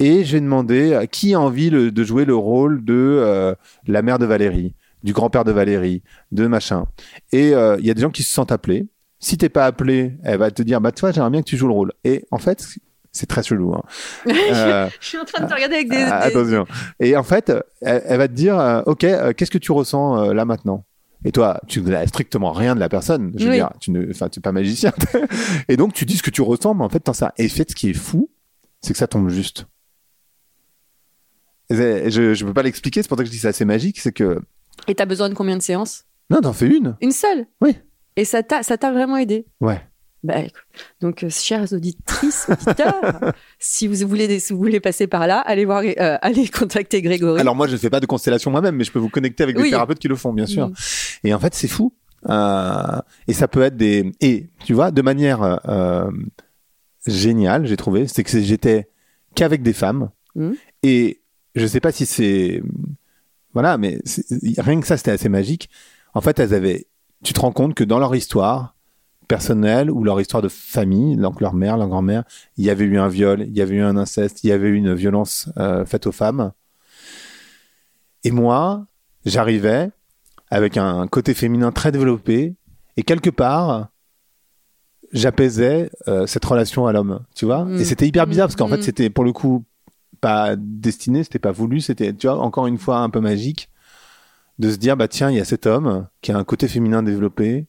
Et 0.00 0.24
je 0.24 0.32
vais 0.32 0.40
demander 0.40 0.94
à 0.94 1.06
qui 1.06 1.34
a 1.34 1.40
envie 1.40 1.70
le- 1.70 1.90
de 1.90 2.04
jouer 2.04 2.24
le 2.24 2.34
rôle 2.36 2.84
de 2.84 2.94
euh, 2.94 3.54
la 3.86 4.02
mère 4.02 4.18
de 4.18 4.26
Valérie, 4.26 4.74
du 5.04 5.12
grand-père 5.12 5.44
de 5.44 5.52
Valérie, 5.52 6.02
de 6.32 6.46
machin. 6.48 6.84
Et 7.32 7.54
euh, 7.54 7.76
il 7.78 7.86
y 7.86 7.90
a 7.90 7.94
des 7.94 8.00
gens 8.02 8.10
qui 8.10 8.22
se 8.24 8.32
sentent 8.32 8.50
appelés. 8.52 8.86
Si 9.20 9.36
t'es 9.38 9.48
pas 9.48 9.66
appelé, 9.66 10.16
elle 10.24 10.38
va 10.38 10.50
te 10.50 10.62
dire, 10.62 10.80
bah 10.80 10.90
toi, 10.90 11.12
j'aimerais 11.12 11.30
bien 11.30 11.42
que 11.42 11.48
tu 11.48 11.56
joues 11.56 11.68
le 11.68 11.74
rôle. 11.74 11.92
Et 12.02 12.24
en 12.32 12.38
fait, 12.38 12.64
c'est 13.12 13.26
très 13.26 13.42
chelou. 13.44 13.72
Hein. 13.74 13.82
Euh, 14.52 14.88
Je 15.00 15.06
suis 15.06 15.18
en 15.18 15.24
train 15.24 15.44
de 15.44 15.48
te 15.48 15.54
regarder 15.54 15.76
avec 15.76 15.88
des. 15.90 15.96
ah, 15.96 16.28
des- 16.28 16.36
Attention. 16.36 16.66
Et 16.98 17.16
en 17.16 17.22
fait, 17.22 17.52
elle, 17.82 18.02
elle 18.04 18.18
va 18.18 18.26
te 18.26 18.32
dire, 18.34 18.58
euh, 18.58 18.82
ok, 18.86 19.04
euh, 19.04 19.32
qu'est-ce 19.32 19.50
que 19.52 19.58
tu 19.58 19.70
ressens 19.72 20.18
euh, 20.24 20.32
là 20.34 20.44
maintenant? 20.44 20.84
Et 21.24 21.32
toi, 21.32 21.60
tu 21.68 21.80
n'as 21.82 22.06
strictement 22.06 22.52
rien 22.52 22.74
de 22.74 22.80
la 22.80 22.88
personne. 22.88 23.32
Je 23.36 23.44
veux 23.44 23.50
Oui. 23.50 23.56
dire, 23.56 23.70
tu 23.80 23.90
ne, 23.92 24.10
enfin, 24.10 24.28
tu 24.28 24.40
es 24.40 24.42
pas 24.42 24.52
magicien. 24.52 24.92
et 25.68 25.76
donc, 25.76 25.92
tu 25.92 26.04
dis 26.04 26.16
ce 26.16 26.22
que 26.22 26.30
tu 26.30 26.42
ressens, 26.42 26.74
mais 26.74 26.84
en 26.84 26.88
fait, 26.88 27.00
t'en 27.00 27.12
sais. 27.12 27.26
Et 27.38 27.48
fait, 27.48 27.70
ce 27.70 27.76
qui 27.76 27.90
est 27.90 27.94
fou, 27.94 28.28
c'est 28.80 28.92
que 28.92 28.98
ça 28.98 29.06
tombe 29.06 29.28
juste. 29.28 29.66
Et 31.70 32.10
Je, 32.10 32.34
je 32.34 32.44
peux 32.44 32.52
pas 32.52 32.62
l'expliquer. 32.62 33.02
C'est 33.02 33.08
pour 33.08 33.16
ça 33.16 33.22
que 33.24 33.28
je 33.28 33.32
dis 33.32 33.38
c'est 33.38 33.48
assez 33.48 33.64
magique. 33.64 34.00
C'est 34.00 34.12
que 34.12 34.40
Et 34.88 34.94
t'as 34.94 35.06
besoin 35.06 35.28
de 35.28 35.34
combien 35.34 35.56
de 35.56 35.62
séances? 35.62 36.04
Non, 36.30 36.40
t'en 36.40 36.52
fais 36.52 36.66
une. 36.66 36.96
Une 37.00 37.12
seule? 37.12 37.46
Oui. 37.60 37.76
Et 38.16 38.24
ça 38.24 38.42
t'a 38.42 38.62
ça 38.62 38.76
t'a 38.76 38.92
vraiment 38.92 39.16
aidé? 39.16 39.46
Ouais. 39.60 39.80
Bah, 40.24 40.36
donc, 41.00 41.24
euh, 41.24 41.28
chères 41.30 41.72
auditrices, 41.72 42.46
auditeurs, 42.48 42.94
si 43.58 43.88
vous 43.88 44.06
voulez, 44.06 44.38
si 44.38 44.52
vous 44.52 44.58
voulez 44.60 44.78
passer 44.78 45.06
par 45.08 45.26
là, 45.26 45.40
allez 45.40 45.64
voir, 45.64 45.82
euh, 45.84 46.16
allez 46.22 46.46
contacter 46.48 47.02
Grégory. 47.02 47.40
Alors 47.40 47.56
moi, 47.56 47.66
je 47.66 47.72
ne 47.72 47.78
fais 47.78 47.90
pas 47.90 47.98
de 48.00 48.06
constellation 48.06 48.50
moi-même, 48.52 48.76
mais 48.76 48.84
je 48.84 48.92
peux 48.92 49.00
vous 49.00 49.08
connecter 49.08 49.42
avec 49.42 49.56
Oui. 49.56 49.64
des 49.64 49.70
thérapeutes 49.70 49.98
qui 49.98 50.06
le 50.08 50.14
font, 50.16 50.32
bien 50.32 50.46
sûr. 50.46 50.70
Et 51.24 51.34
en 51.34 51.40
fait, 51.40 51.54
c'est 51.54 51.66
fou. 51.68 51.92
Euh, 52.28 53.00
et 53.26 53.32
ça 53.32 53.48
peut 53.48 53.62
être 53.62 53.76
des 53.76 54.12
et 54.20 54.46
tu 54.64 54.74
vois 54.74 54.92
de 54.92 55.02
manière 55.02 55.42
euh, 55.68 56.08
géniale, 57.06 57.66
j'ai 57.66 57.76
trouvé, 57.76 58.06
c'est 58.06 58.22
que 58.22 58.40
j'étais 58.40 58.88
qu'avec 59.34 59.62
des 59.62 59.72
femmes 59.72 60.10
Mhm. 60.34 60.54
et 60.82 61.20
je 61.56 61.66
sais 61.66 61.80
pas 61.80 61.92
si 61.92 62.06
c'est 62.06 62.62
voilà, 63.54 63.76
mais 63.76 63.98
rien 64.58 64.80
que 64.80 64.86
ça 64.86 64.96
c'était 64.96 65.10
assez 65.10 65.28
magique. 65.28 65.68
En 66.14 66.20
fait, 66.22 66.38
elles 66.38 66.54
avaient, 66.54 66.86
tu 67.22 67.32
te 67.34 67.40
rends 67.40 67.52
compte 67.52 67.74
que 67.74 67.84
dans 67.84 67.98
leur 67.98 68.14
histoire 68.14 68.76
personnelle 69.36 69.90
ou 69.90 70.04
leur 70.04 70.20
histoire 70.20 70.42
de 70.42 70.48
famille, 70.48 71.16
donc 71.16 71.40
leur 71.40 71.54
mère, 71.54 71.78
leur 71.78 71.88
grand-mère, 71.88 72.24
il 72.58 72.64
y 72.66 72.70
avait 72.70 72.84
eu 72.84 72.98
un 72.98 73.08
viol, 73.08 73.40
il 73.48 73.56
y 73.56 73.62
avait 73.62 73.76
eu 73.76 73.80
un 73.80 73.96
inceste, 73.96 74.44
il 74.44 74.48
y 74.48 74.52
avait 74.52 74.68
eu 74.68 74.74
une 74.74 74.92
violence 74.92 75.48
euh, 75.56 75.86
faite 75.86 76.06
aux 76.06 76.12
femmes. 76.12 76.52
Et 78.24 78.30
moi, 78.30 78.84
j'arrivais 79.24 79.90
avec 80.50 80.76
un 80.76 81.06
côté 81.06 81.32
féminin 81.32 81.72
très 81.72 81.90
développé 81.92 82.56
et 82.98 83.02
quelque 83.04 83.30
part 83.30 83.88
j'apaisais 85.14 85.90
euh, 86.08 86.26
cette 86.26 86.44
relation 86.44 86.86
à 86.86 86.92
l'homme 86.92 87.20
tu 87.34 87.46
vois? 87.46 87.64
Mm. 87.64 87.80
et 87.80 87.84
c'était 87.86 88.06
hyper 88.06 88.26
bizarre 88.26 88.48
parce 88.48 88.56
qu'en 88.56 88.68
Mm. 88.68 88.76
fait 88.76 88.82
c'était 88.82 89.10
pour 89.10 89.24
le 89.24 89.32
coup 89.32 89.64
pas 90.20 90.56
destiné 90.58 91.22
c'était 91.24 91.38
pas 91.38 91.52
voulu 91.52 91.80
c'était 91.80 92.12
tu 92.12 92.26
vois 92.26 92.38
encore 92.38 92.66
une 92.66 92.78
fois 92.78 92.98
un 92.98 93.08
peu 93.10 93.20
magique 93.20 93.70
de 94.58 94.70
se 94.70 94.76
dire 94.76 94.96
bah 94.96 95.08
tiens 95.08 95.30
il 95.30 95.36
y 95.36 95.40
a 95.40 95.44
cet 95.46 95.66
homme 95.66 96.06
qui 96.20 96.32
a 96.32 96.36
un 96.36 96.44
côté 96.44 96.68
féminin 96.68 97.02
développé 97.02 97.66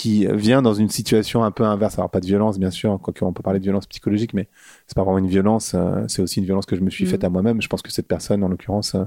qui 0.00 0.26
vient 0.26 0.60
dans 0.60 0.74
une 0.74 0.90
situation 0.90 1.42
un 1.42 1.50
peu 1.50 1.64
inverse 1.64 1.96
alors 1.98 2.10
pas 2.10 2.20
de 2.20 2.26
violence 2.26 2.58
bien 2.58 2.70
sûr 2.70 2.98
quoique 3.02 3.24
on 3.24 3.32
peut 3.32 3.42
parler 3.42 3.58
de 3.60 3.64
violence 3.64 3.86
psychologique 3.86 4.34
mais 4.34 4.46
c'est 4.86 4.94
pas 4.94 5.02
vraiment 5.04 5.18
une 5.18 5.26
violence 5.26 5.72
euh, 5.74 6.04
c'est 6.06 6.20
aussi 6.20 6.38
une 6.40 6.44
violence 6.44 6.66
que 6.66 6.76
je 6.76 6.82
me 6.82 6.90
suis 6.90 7.04
Mm. 7.04 7.08
faite 7.08 7.24
à 7.24 7.30
moi-même 7.30 7.62
je 7.62 7.68
pense 7.68 7.80
que 7.82 7.90
cette 7.90 8.06
personne 8.06 8.44
en 8.44 8.48
l'occurrence 8.48 8.94
euh, 8.94 9.04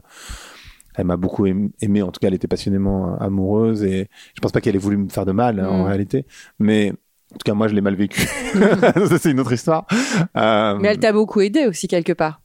elle 0.96 1.06
m'a 1.06 1.16
beaucoup 1.16 1.46
aim- 1.46 1.70
aimé, 1.82 2.02
en 2.02 2.12
tout 2.12 2.20
cas 2.20 2.28
elle 2.28 2.34
était 2.34 2.48
passionnément 2.48 3.14
euh, 3.14 3.18
amoureuse 3.28 3.84
et 3.84 4.10
je 4.36 4.42
pense 4.42 4.52
pas 4.52 4.62
qu'elle 4.62 4.76
ait 4.76 4.80
voulu 4.80 4.98
me 4.98 5.10
faire 5.10 5.26
de 5.26 5.32
mal 5.32 5.60
hein, 5.60 5.70
en 5.70 5.84
Mm. 5.84 5.88
réalité, 5.88 6.26
mais 6.58 6.92
en 7.34 7.38
tout 7.38 7.46
cas 7.46 7.54
moi 7.54 7.68
je 7.68 7.76
l'ai 7.76 7.82
mal 7.82 7.96
vécu. 7.96 8.22
Ça 9.10 9.18
c'est 9.20 9.32
une 9.32 9.40
autre 9.40 9.54
histoire. 9.54 9.86
Euh, 10.36 10.76
Mais 10.80 10.88
elle 10.90 11.00
t'a 11.00 11.14
beaucoup 11.14 11.40
aidé 11.42 11.68
aussi, 11.68 11.88
quelque 11.88 12.14
part. 12.14 12.42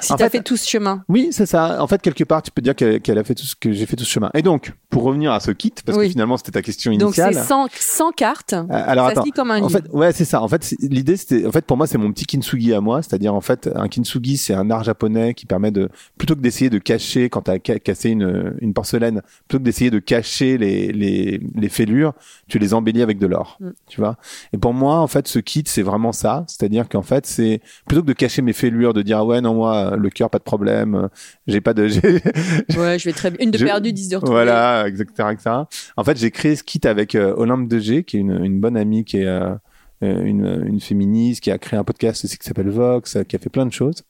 Si 0.00 0.14
t'as 0.16 0.28
fait- 0.28 0.42
tout 0.42 0.56
ce 0.56 0.68
chemin. 0.68 1.02
Oui, 1.08 1.28
c'est 1.32 1.46
ça. 1.46 1.82
En 1.82 1.86
fait, 1.86 2.00
quelque 2.02 2.24
part, 2.24 2.42
tu 2.42 2.50
peux 2.50 2.62
dire 2.62 2.74
qu'elle 2.74 3.18
a 3.18 3.24
fait 3.24 3.34
tout 3.34 3.44
ce 3.46 3.56
que 3.56 3.72
j'ai 3.72 3.86
fait 3.86 3.96
tout 3.96 4.04
ce 4.04 4.10
chemin. 4.10 4.30
Et 4.34 4.42
donc, 4.42 4.72
pour 4.90 5.02
revenir 5.02 5.32
à 5.32 5.40
ce 5.40 5.50
kit, 5.50 5.72
parce 5.84 5.96
Oui. 5.98 6.04
que 6.06 6.10
finalement 6.12 6.36
c'était 6.36 6.52
ta 6.52 6.62
question 6.62 6.92
Donc, 6.92 7.00
initiale. 7.02 7.34
c'est 7.34 7.42
100, 7.44 7.66
100 7.78 8.10
cartes. 8.12 8.52
Euh, 8.52 8.64
alors 8.70 9.06
ça 9.06 9.12
attends. 9.12 9.20
se 9.22 9.26
lit 9.26 9.32
comme 9.32 9.50
un 9.50 9.62
En 9.62 9.66
livre. 9.68 9.80
fait, 9.80 9.88
ouais, 9.92 10.12
c'est 10.12 10.24
ça. 10.24 10.42
En 10.42 10.48
fait, 10.48 10.74
l'idée, 10.80 11.16
c'était, 11.16 11.46
en 11.46 11.52
fait, 11.52 11.64
pour 11.64 11.76
moi, 11.76 11.86
c'est 11.86 11.98
mon 11.98 12.12
petit 12.12 12.26
kintsugi 12.26 12.72
à 12.74 12.80
moi. 12.80 13.02
C'est-à-dire, 13.02 13.34
en 13.34 13.40
fait, 13.40 13.68
un 13.74 13.88
kintsugi, 13.88 14.36
c'est 14.36 14.54
un 14.54 14.70
art 14.70 14.84
japonais 14.84 15.34
qui 15.34 15.46
permet 15.46 15.70
de, 15.70 15.88
plutôt 16.18 16.34
que 16.34 16.40
d'essayer 16.40 16.70
de 16.70 16.78
cacher, 16.78 17.28
quand 17.28 17.42
t'as 17.42 17.56
ca- 17.64 17.78
cassé 17.78 18.10
une, 18.10 18.54
une 18.60 18.72
porcelaine, 18.74 19.22
plutôt 19.48 19.58
que 19.60 19.64
d'essayer 19.64 19.90
de 19.90 19.98
cacher 19.98 20.58
les, 20.58 20.92
les, 20.92 21.40
les 21.54 21.68
fêlures, 21.68 22.12
tu 22.48 22.58
les 22.58 22.74
embellis 22.74 23.02
avec 23.02 23.18
de 23.18 23.26
l'or. 23.26 23.56
Mm. 23.60 23.68
Tu 23.88 24.00
vois? 24.00 24.16
Et 24.52 24.58
pour 24.58 24.72
moi, 24.74 24.98
en 25.00 25.06
fait, 25.06 25.26
ce 25.28 25.38
kit, 25.38 25.64
c'est 25.66 25.82
vraiment 25.82 26.12
ça. 26.12 26.44
C'est-à-dire 26.48 26.88
qu'en 26.88 27.02
fait, 27.02 27.26
c'est, 27.26 27.60
plutôt 27.86 28.02
que 28.02 28.06
de 28.08 28.12
cacher 28.12 28.42
mes 28.42 28.52
fêlures, 28.52 28.94
de 28.94 29.02
dire, 29.02 29.18
ah 29.18 29.24
ouais, 29.24 29.40
non, 29.40 29.54
moi, 29.54 29.75
le 29.96 30.10
cœur, 30.10 30.30
pas 30.30 30.38
de 30.38 30.44
problème, 30.44 31.08
j'ai 31.46 31.60
pas 31.60 31.74
de, 31.74 31.84
Ouais, 32.78 32.98
je 32.98 33.04
vais 33.04 33.12
très 33.12 33.30
bien. 33.30 33.38
Une 33.44 33.50
de 33.50 33.58
Je- 33.58 33.64
perdue, 33.64 33.92
10 33.92 34.08
de 34.10 34.16
retrouvée. 34.16 34.32
voilà, 34.44 34.86
etc., 34.88 35.04
etc. 35.32 35.50
En 35.96 36.04
fait, 36.04 36.16
j'ai 36.18 36.30
créé 36.30 36.56
ce 36.56 36.62
kit 36.62 36.80
avec 36.84 37.14
euh, 37.14 37.34
Olympe 37.36 37.68
de 37.68 37.78
G, 37.78 38.04
qui 38.04 38.16
est 38.16 38.20
une, 38.20 38.44
une 38.44 38.60
bonne 38.60 38.76
amie, 38.76 39.04
qui 39.04 39.18
est 39.18 39.26
euh, 39.26 39.54
euh, 40.02 40.24
une, 40.24 40.64
une 40.66 40.80
féministe, 40.80 41.40
qui 41.42 41.50
a 41.50 41.58
créé 41.58 41.78
un 41.78 41.84
podcast 41.84 42.24
aussi 42.24 42.36
qui 42.38 42.46
s'appelle 42.46 42.68
Vox, 42.70 43.16
euh, 43.16 43.22
qui 43.24 43.34
a 43.36 43.38
fait 43.38 43.48
plein 43.50 43.64
de 43.66 43.72
choses. 43.72 44.02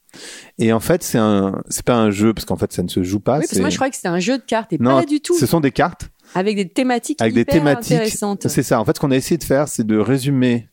Et 0.59 0.73
en 0.73 0.81
fait, 0.81 1.03
c'est 1.03 1.19
un, 1.19 1.63
c'est 1.69 1.85
pas 1.85 1.95
un 1.97 2.11
jeu 2.11 2.33
parce 2.35 2.45
qu'en 2.45 2.57
fait, 2.57 2.73
ça 2.73 2.83
ne 2.83 2.89
se 2.89 3.03
joue 3.03 3.21
pas. 3.21 3.35
Oui, 3.35 3.41
parce 3.41 3.53
que 3.53 3.61
moi, 3.61 3.69
je 3.71 3.77
croyais 3.77 3.91
que 3.91 3.97
c'était 3.97 4.09
un 4.09 4.19
jeu 4.19 4.39
de 4.39 4.43
cartes 4.43 4.73
et 4.73 4.79
non, 4.79 4.99
pas 5.01 5.07
du 5.07 5.21
tout. 5.21 5.39
Ce 5.39 5.47
sont 5.47 5.61
des 5.61 5.71
cartes 5.73 6.09
Avec 6.35 6.57
des 6.57 6.69
thématiques 6.69 7.21
avec 7.21 7.35
des 7.35 7.45
thématiques. 7.45 7.93
intéressantes. 7.93 8.49
C'est 8.49 8.63
ça. 8.65 8.81
En 8.81 8.85
fait, 8.85 8.97
ce 8.97 9.01
qu'on 9.01 9.11
a 9.13 9.17
essayé 9.17 9.39
de 9.39 9.45
faire, 9.45 9.69
c'est 9.69 9.87
de 9.87 9.97
résumer 9.99 10.69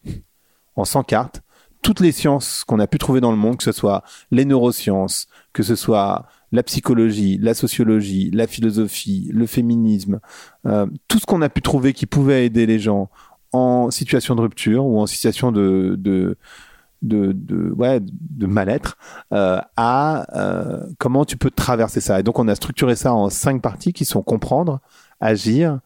en 0.76 0.86
100 0.86 1.04
cartes 1.04 1.42
toutes 1.84 2.00
les 2.00 2.12
sciences 2.12 2.64
qu'on 2.64 2.80
a 2.80 2.88
pu 2.88 2.98
trouver 2.98 3.22
dans 3.22 3.32
le 3.32 3.38
monde, 3.38 3.58
que 3.58 3.64
ce 3.64 3.72
soit 3.72 4.04
les 4.32 4.46
neurosciences, 4.46 5.28
que 5.54 5.62
ce 5.62 5.76
soit 5.76 6.26
la 6.52 6.64
psychologie, 6.64 7.38
la 7.42 7.54
sociologie, 7.54 8.32
la 8.32 8.48
philosophie, 8.48 9.30
le 9.32 9.46
féminisme, 9.46 10.20
euh, 10.66 10.88
tout 11.08 11.20
ce 11.20 11.26
qu'on 11.26 11.42
a 11.42 11.50
pu 11.50 11.62
trouver 11.62 11.94
qui 11.94 12.06
pouvait 12.06 12.46
aider 12.46 12.66
les 12.66 12.80
gens 12.80 13.10
en 13.52 13.92
situation 13.92 14.36
de 14.36 14.42
rupture 14.42 14.86
ou 14.86 15.00
en 15.00 15.06
situation 15.06 15.52
de, 15.52 15.96
de 16.00 16.38
de, 17.04 17.34
de, 17.34 17.70
ouais, 17.74 18.00
de 18.02 18.48
mal-être 18.48 18.98
euh, 19.34 19.60
à 19.76 20.26
euh, 20.36 20.80
comment 20.98 21.26
tu 21.26 21.38
peux 21.38 21.52
traverser 21.52 22.00
ça. 22.00 22.20
Et 22.20 22.24
donc 22.24 22.40
on 22.40 22.48
a 22.48 22.56
structuré 22.56 22.96
ça 22.96 23.14
en 23.14 23.30
cinq 23.30 23.62
parties 23.62 23.92
qui 23.92 24.06
sont 24.06 24.24
comprendre, 24.24 24.80
agir, 25.20 25.80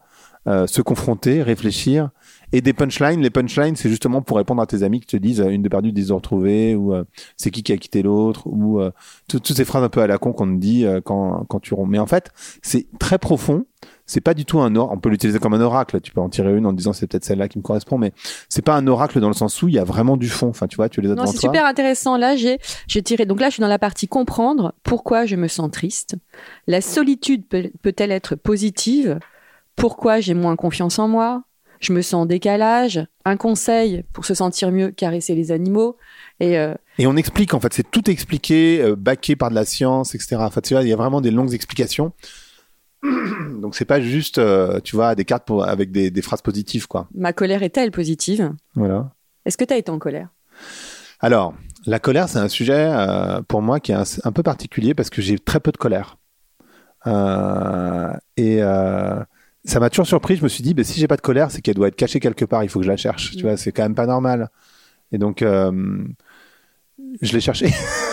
euh, 0.46 0.66
se 0.66 0.80
confronter, 0.80 1.42
réfléchir 1.42 2.10
et 2.52 2.60
des 2.60 2.72
punchlines. 2.72 3.20
Les 3.20 3.30
punchlines, 3.30 3.76
c'est 3.76 3.88
justement 3.88 4.22
pour 4.22 4.36
répondre 4.38 4.62
à 4.62 4.66
tes 4.66 4.82
amis 4.82 5.00
qui 5.00 5.06
te 5.06 5.16
disent 5.16 5.40
euh, 5.40 5.48
une 5.50 5.62
de 5.62 5.68
perdue, 5.68 5.92
dix 5.92 6.08
de 6.08 6.12
retrouvée 6.12 6.74
ou 6.74 6.94
euh, 6.94 7.04
c'est 7.36 7.50
qui 7.50 7.62
qui 7.62 7.72
a 7.72 7.76
quitté 7.76 8.02
l'autre 8.02 8.46
ou 8.46 8.80
euh, 8.80 8.90
tout- 9.28 9.40
toutes 9.40 9.56
ces 9.56 9.64
phrases 9.64 9.82
un 9.82 9.88
peu 9.88 10.00
à 10.00 10.06
la 10.06 10.18
con 10.18 10.32
qu'on 10.32 10.46
te 10.46 10.58
dit 10.60 10.84
euh, 10.86 11.00
quand, 11.00 11.44
quand 11.48 11.60
tu 11.60 11.74
romps. 11.74 11.86
Mais 11.90 11.98
en 11.98 12.06
fait, 12.06 12.30
c'est 12.62 12.86
très 12.98 13.18
profond. 13.18 13.64
C'est 14.06 14.22
pas 14.22 14.32
du 14.32 14.46
tout 14.46 14.58
un 14.60 14.74
oracle. 14.74 14.94
On 14.96 15.00
peut 15.00 15.10
l'utiliser 15.10 15.38
comme 15.38 15.52
un 15.52 15.60
oracle. 15.60 16.00
Tu 16.00 16.12
peux 16.12 16.20
en 16.22 16.30
tirer 16.30 16.56
une 16.56 16.64
en 16.64 16.72
disant 16.72 16.94
c'est 16.94 17.06
peut-être 17.06 17.24
celle-là 17.26 17.46
qui 17.46 17.58
me 17.58 17.62
correspond, 17.62 17.98
mais 17.98 18.12
c'est 18.48 18.62
pas 18.62 18.74
un 18.74 18.86
oracle 18.86 19.20
dans 19.20 19.28
le 19.28 19.34
sens 19.34 19.60
où 19.62 19.68
il 19.68 19.74
y 19.74 19.78
a 19.78 19.84
vraiment 19.84 20.16
du 20.16 20.30
fond. 20.30 20.48
Enfin, 20.48 20.66
tu 20.66 20.76
vois, 20.76 20.88
tu 20.88 21.02
les 21.02 21.10
as 21.10 21.14
Non, 21.14 21.26
c'est 21.26 21.36
super 21.38 21.66
intéressant. 21.66 22.16
Là, 22.16 22.34
j'ai, 22.34 22.58
j'ai 22.86 23.02
tiré. 23.02 23.26
Donc 23.26 23.38
là, 23.38 23.48
je 23.50 23.54
suis 23.54 23.60
dans 23.60 23.68
la 23.68 23.78
partie 23.78 24.08
comprendre 24.08 24.72
pourquoi 24.82 25.26
je 25.26 25.36
me 25.36 25.46
sens 25.46 25.70
triste. 25.70 26.16
La 26.66 26.80
solitude 26.80 27.46
peut, 27.46 27.70
peut-elle 27.82 28.10
être 28.10 28.34
positive? 28.34 29.18
Pourquoi 29.76 30.20
j'ai 30.20 30.32
moins 30.34 30.56
confiance 30.56 30.98
en 30.98 31.06
moi? 31.06 31.42
Je 31.80 31.92
me 31.92 32.02
sens 32.02 32.22
en 32.22 32.26
décalage. 32.26 33.06
Un 33.24 33.36
conseil 33.36 34.04
pour 34.12 34.24
se 34.24 34.34
sentir 34.34 34.72
mieux, 34.72 34.90
caresser 34.90 35.34
les 35.34 35.52
animaux. 35.52 35.96
Et 36.40 36.58
euh, 36.58 36.74
Et 36.98 37.06
on 37.06 37.16
explique, 37.16 37.54
en 37.54 37.60
fait, 37.60 37.72
c'est 37.72 37.88
tout 37.90 38.10
expliqué, 38.10 38.80
euh, 38.82 38.96
backé 38.96 39.36
par 39.36 39.50
de 39.50 39.54
la 39.54 39.64
science, 39.64 40.14
etc. 40.14 40.36
Tu 40.62 40.74
vois, 40.74 40.82
il 40.82 40.88
y 40.88 40.92
a 40.92 40.96
vraiment 40.96 41.20
des 41.20 41.30
longues 41.30 41.54
explications. 41.54 42.12
Donc, 43.60 43.76
c'est 43.76 43.84
pas 43.84 44.00
juste, 44.00 44.38
euh, 44.38 44.80
tu 44.80 44.96
vois, 44.96 45.14
des 45.14 45.24
cartes 45.24 45.44
pour, 45.46 45.64
avec 45.64 45.92
des, 45.92 46.10
des 46.10 46.22
phrases 46.22 46.42
positives, 46.42 46.88
quoi. 46.88 47.08
ma 47.14 47.32
colère 47.32 47.62
est-elle 47.62 47.90
positive 47.92 48.52
Voilà. 48.74 49.10
Est-ce 49.44 49.56
que 49.56 49.64
tu 49.64 49.72
as 49.74 49.76
été 49.76 49.90
en 49.90 49.98
colère? 49.98 50.28
Alors, 51.20 51.54
la 51.86 51.98
colère, 52.00 52.28
c'est 52.28 52.38
un 52.38 52.48
sujet, 52.48 52.88
euh, 52.90 53.40
pour 53.42 53.62
moi, 53.62 53.78
qui 53.80 53.92
est 53.92 53.96
un, 53.96 54.04
un 54.24 54.32
peu 54.32 54.42
particulier 54.42 54.94
parce 54.94 55.10
que 55.10 55.22
j'ai 55.22 55.38
très 55.38 55.60
peu 55.60 55.70
de 55.72 55.76
colère. 55.76 56.16
Et 58.36 58.60
ça 59.64 59.80
m'a 59.80 59.90
toujours 59.90 60.06
surpris. 60.06 60.36
Je 60.36 60.42
me 60.42 60.48
suis 60.48 60.62
dit, 60.62 60.74
ben, 60.74 60.84
si 60.84 61.00
j'ai 61.00 61.08
pas 61.08 61.16
de 61.16 61.20
colère, 61.20 61.50
c'est 61.50 61.60
qu'elle 61.60 61.74
doit 61.74 61.88
être 61.88 61.96
cachée 61.96 62.20
quelque 62.20 62.44
part. 62.44 62.64
Il 62.64 62.68
faut 62.68 62.78
que 62.80 62.84
je 62.84 62.90
la 62.90 62.96
cherche. 62.96 63.36
Tu 63.36 63.42
vois, 63.42 63.56
c'est 63.56 63.72
quand 63.72 63.82
même 63.82 63.94
pas 63.94 64.06
normal. 64.06 64.50
Et 65.12 65.18
donc, 65.18 65.42
euh, 65.42 66.04
je 67.20 67.32
l'ai 67.32 67.40
cherché. 67.40 67.68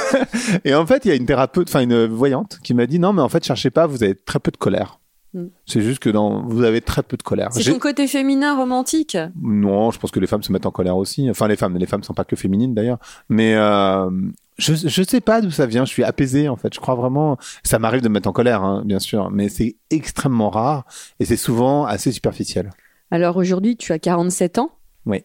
et 0.66 0.74
en 0.74 0.86
fait, 0.86 1.06
il 1.06 1.10
y 1.10 1.12
a 1.12 1.16
une 1.16 1.26
thérapeute, 1.26 1.70
enfin 1.70 1.82
une 1.82 2.06
voyante, 2.06 2.60
qui 2.64 2.74
m'a 2.74 2.88
dit 2.88 3.00
non, 3.00 3.14
mais 3.14 3.22
en 3.22 3.30
fait, 3.30 3.44
cherchez 3.44 3.70
pas. 3.70 3.88
Vous 3.88 4.04
avez 4.04 4.16
très 4.16 4.40
peu 4.40 4.52
de 4.52 4.58
colère. 4.58 5.00
Mm. 5.34 5.46
C'est 5.66 5.82
juste 5.82 6.00
que 6.00 6.10
dans, 6.10 6.44
vous 6.44 6.64
avez 6.64 6.82
très 6.82 7.04
peu 7.04 7.18
de 7.18 7.24
colère. 7.24 7.50
C'est 7.52 7.72
ton 7.72 7.80
côté 7.80 8.08
féminin 8.08 8.56
romantique? 8.56 9.18
non, 9.42 9.92
je 9.92 10.00
pense 10.00 10.12
que 10.12 10.20
les 10.20 10.28
femmes 10.28 10.44
se 10.44 10.52
mettent 10.52 10.66
en 10.66 10.72
colère 10.72 10.98
aussi. 10.98 11.30
Enfin, 11.30 11.48
les 11.48 11.58
femmes, 11.58 11.78
les 11.78 11.86
femmes 11.86 12.04
sont 12.04 12.14
pas 12.14 12.24
que 12.24 12.36
féminines 12.36 12.74
d'ailleurs. 12.74 13.00
Mais 13.30 13.56
euh, 13.56 14.10
je 14.58 14.74
je 14.74 15.04
sais 15.04 15.22
pas 15.22 15.42
d'où 15.42 15.52
ça 15.52 15.66
vient. 15.66 15.86
Je 15.86 15.90
suis 15.92 16.04
apaisé 16.04 16.48
en 16.50 16.56
fait. 16.56 16.74
Je 16.74 16.80
crois 16.80 16.96
vraiment. 16.96 17.38
Ça 17.64 17.80
m'arrive 17.80 18.02
de 18.02 18.08
me 18.10 18.14
mettre 18.16 18.30
en 18.30 18.34
colère, 18.34 18.64
hein, 18.64 18.84
bien 18.86 19.00
sûr, 19.00 19.30
mais 19.32 19.50
c'est 19.50 19.76
extrêmement 19.90 20.50
rare 20.50 20.86
et 21.20 21.26
c'est 21.26 21.38
souvent 21.38 21.86
assez 21.86 22.12
superficiel. 22.12 22.72
Alors 23.12 23.38
aujourd'hui, 23.38 23.78
tu 23.78 23.92
as 23.94 24.00
47 24.00 24.58
ans? 24.60 24.72
Oui. 25.06 25.24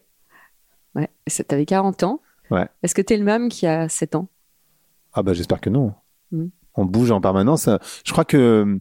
Ouais, 0.95 1.09
tu 1.27 1.43
avais 1.49 1.65
40 1.65 2.03
ans. 2.03 2.21
Ouais. 2.51 2.67
Est-ce 2.83 2.93
que 2.93 3.01
tu 3.01 3.13
es 3.13 3.17
le 3.17 3.23
même 3.23 3.49
qui 3.49 3.65
a 3.67 3.87
7 3.89 4.15
ans? 4.15 4.27
Ah 5.13 5.23
bah 5.23 5.33
j'espère 5.33 5.61
que 5.61 5.69
non. 5.69 5.93
Mm. 6.31 6.47
On 6.75 6.85
bouge 6.85 7.11
en 7.11 7.19
permanence. 7.21 7.69
Je 8.05 8.11
crois 8.11 8.25
que 8.25 8.79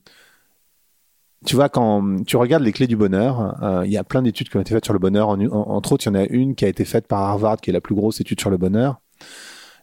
tu 1.47 1.57
vois 1.57 1.69
quand 1.69 2.23
tu 2.25 2.37
regardes 2.37 2.63
les 2.63 2.73
clés 2.73 2.87
du 2.87 2.97
bonheur, 2.97 3.63
euh, 3.63 3.87
il 3.87 3.91
y 3.93 3.97
a 3.97 4.05
plein 4.05 4.21
d'études 4.23 4.49
qui 4.51 4.57
ont 4.57 4.61
été 4.61 4.75
faites 4.75 4.85
sur 4.85 4.93
le 4.93 4.99
bonheur. 4.99 5.29
En- 5.29 5.41
en- 5.41 5.71
entre 5.71 5.93
autres, 5.93 6.05
il 6.07 6.09
y 6.09 6.13
en 6.13 6.15
a 6.21 6.25
une 6.25 6.55
qui 6.55 6.65
a 6.65 6.69
été 6.69 6.85
faite 6.85 7.07
par 7.07 7.23
Harvard, 7.23 7.57
qui 7.59 7.71
est 7.71 7.73
la 7.73 7.81
plus 7.81 7.95
grosse 7.95 8.21
étude 8.21 8.39
sur 8.41 8.51
le 8.51 8.59
bonheur. 8.59 9.01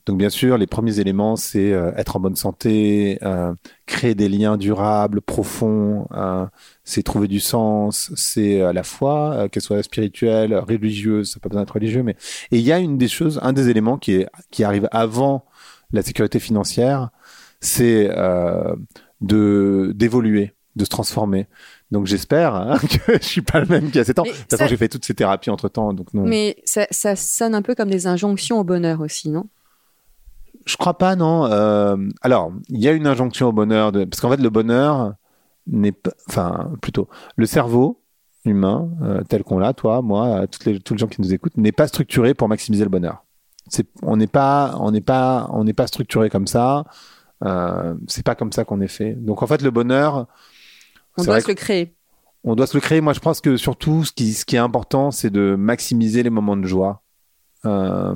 Donc 0.08 0.18
bien 0.18 0.30
sûr, 0.30 0.58
les 0.58 0.68
premiers 0.68 1.00
éléments, 1.00 1.36
c'est 1.36 1.72
euh, 1.74 1.92
être 1.98 2.16
en 2.16 2.20
bonne 2.22 2.36
santé, 2.38 3.20
euh, 3.24 3.54
créer 3.86 4.16
des 4.16 4.30
liens 4.30 4.56
durables, 4.58 5.20
profonds, 5.22 6.08
euh, 6.14 6.46
c'est 6.86 7.04
trouver 7.04 7.28
du 7.28 7.40
sens, 7.42 8.12
c'est 8.16 8.62
euh, 8.62 8.72
la 8.72 8.84
foi, 8.84 9.34
euh, 9.34 9.48
qu'elle 9.50 9.62
soit 9.62 9.84
spirituelle, 9.84 10.56
religieuse, 10.56 11.32
ça 11.32 11.36
peut 11.36 11.42
pas 11.42 11.50
besoin 11.50 11.64
d'être 11.64 11.74
religieux, 11.76 12.04
mais 12.04 12.16
et 12.52 12.58
il 12.58 12.62
y 12.64 12.72
a 12.72 12.80
une 12.80 12.98
des 12.98 13.10
choses, 13.10 13.40
un 13.44 13.52
des 13.54 13.68
éléments 13.70 13.98
qui 13.98 14.14
est 14.14 14.28
qui 14.50 14.64
arrive 14.64 14.88
avant 14.92 15.46
la 15.92 16.02
sécurité 16.02 16.40
financière, 16.40 17.10
c'est 17.60 18.10
de 19.22 19.92
d'évoluer, 19.96 20.54
de 20.76 20.84
se 20.86 20.90
transformer. 20.90 21.48
Donc 21.92 22.06
j'espère 22.06 22.56
hein, 22.56 22.78
que 23.08 23.14
je 23.22 23.26
suis 23.28 23.42
pas 23.42 23.60
le 23.60 23.66
même 23.66 23.88
qu'il 23.88 23.96
y 23.96 24.00
a 24.00 24.06
7 24.06 24.20
ans. 24.20 24.24
De 24.24 24.30
toute 24.30 24.38
façon, 24.52 24.64
ça- 24.64 24.68
j'ai 24.68 24.78
fait 24.78 24.90
toutes 24.90 25.06
ces 25.06 25.14
thérapies 25.14 25.50
entre 25.50 25.70
temps, 25.70 25.94
donc 25.94 26.14
non. 26.14 26.24
Mais 26.24 26.58
ça, 26.66 26.86
ça 26.92 27.16
sonne 27.16 27.56
un 27.56 27.62
peu 27.62 27.76
comme 27.76 27.90
des 27.90 28.08
injonctions 28.08 28.60
au 28.60 28.64
bonheur 28.64 29.02
aussi, 29.02 29.30
non? 29.30 29.48
Je 30.68 30.76
crois 30.76 30.98
pas, 30.98 31.16
non. 31.16 31.46
Euh, 31.46 31.96
alors, 32.22 32.52
il 32.68 32.80
y 32.80 32.88
a 32.88 32.92
une 32.92 33.08
injonction 33.08 33.48
au 33.48 33.52
bonheur, 33.54 33.92
de... 33.92 34.04
parce 34.04 34.20
qu'en 34.20 34.30
fait, 34.30 34.42
le 34.42 34.50
bonheur 34.50 35.14
n'est 35.66 35.94
pas, 35.94 36.12
enfin, 36.28 36.72
plutôt, 36.82 37.08
le 37.38 37.46
cerveau 37.46 38.02
humain, 38.46 38.90
euh, 39.02 39.24
tel 39.28 39.44
qu'on 39.44 39.60
l'a, 39.60 39.74
toi, 39.74 40.02
moi, 40.02 40.28
euh, 40.28 40.48
toutes 40.48 40.66
les, 40.66 40.80
tous 40.80 40.94
les 40.94 41.00
gens 41.00 41.08
qui 41.08 41.22
nous 41.22 41.34
écoutent, 41.34 41.56
n'est 41.58 41.72
pas 41.72 41.88
structuré 41.88 42.34
pour 42.34 42.50
maximiser 42.50 42.84
le 42.84 42.90
bonheur. 42.90 43.24
C'est, 43.70 43.88
on 44.02 44.18
n'est 44.18 44.28
pas, 44.28 44.76
on 44.80 44.92
n'est 44.92 45.02
pas, 45.02 45.50
on 45.52 45.64
n'est 45.64 45.74
pas 45.74 45.88
structuré 45.88 46.30
comme 46.30 46.48
ça. 46.48 46.86
Euh, 47.46 47.94
c'est 48.08 48.26
pas 48.26 48.36
comme 48.36 48.52
ça 48.52 48.66
qu'on 48.66 48.82
est 48.82 48.88
fait. 48.88 49.14
Donc, 49.14 49.44
en 49.44 49.48
fait, 49.48 49.62
le 49.62 49.72
bonheur, 49.72 50.28
On 51.18 51.24
doit 51.24 51.42
se 51.42 51.48
le 51.48 51.54
créer. 51.54 51.96
on 52.44 52.56
doit 52.56 52.68
se 52.68 52.76
le 52.76 52.82
créer. 52.82 53.02
Moi, 53.02 53.14
je 53.14 53.20
pense 53.20 53.42
que 53.42 53.58
surtout, 53.58 54.04
ce 54.04 54.12
qui, 54.12 54.34
ce 54.34 54.46
qui 54.46 54.56
est 54.56 54.60
important, 54.60 55.12
c'est 55.12 55.30
de 55.30 55.56
maximiser 55.56 56.24
les 56.24 56.30
moments 56.30 56.58
de 56.58 56.66
joie. 56.66 57.04
Euh, 57.66 58.14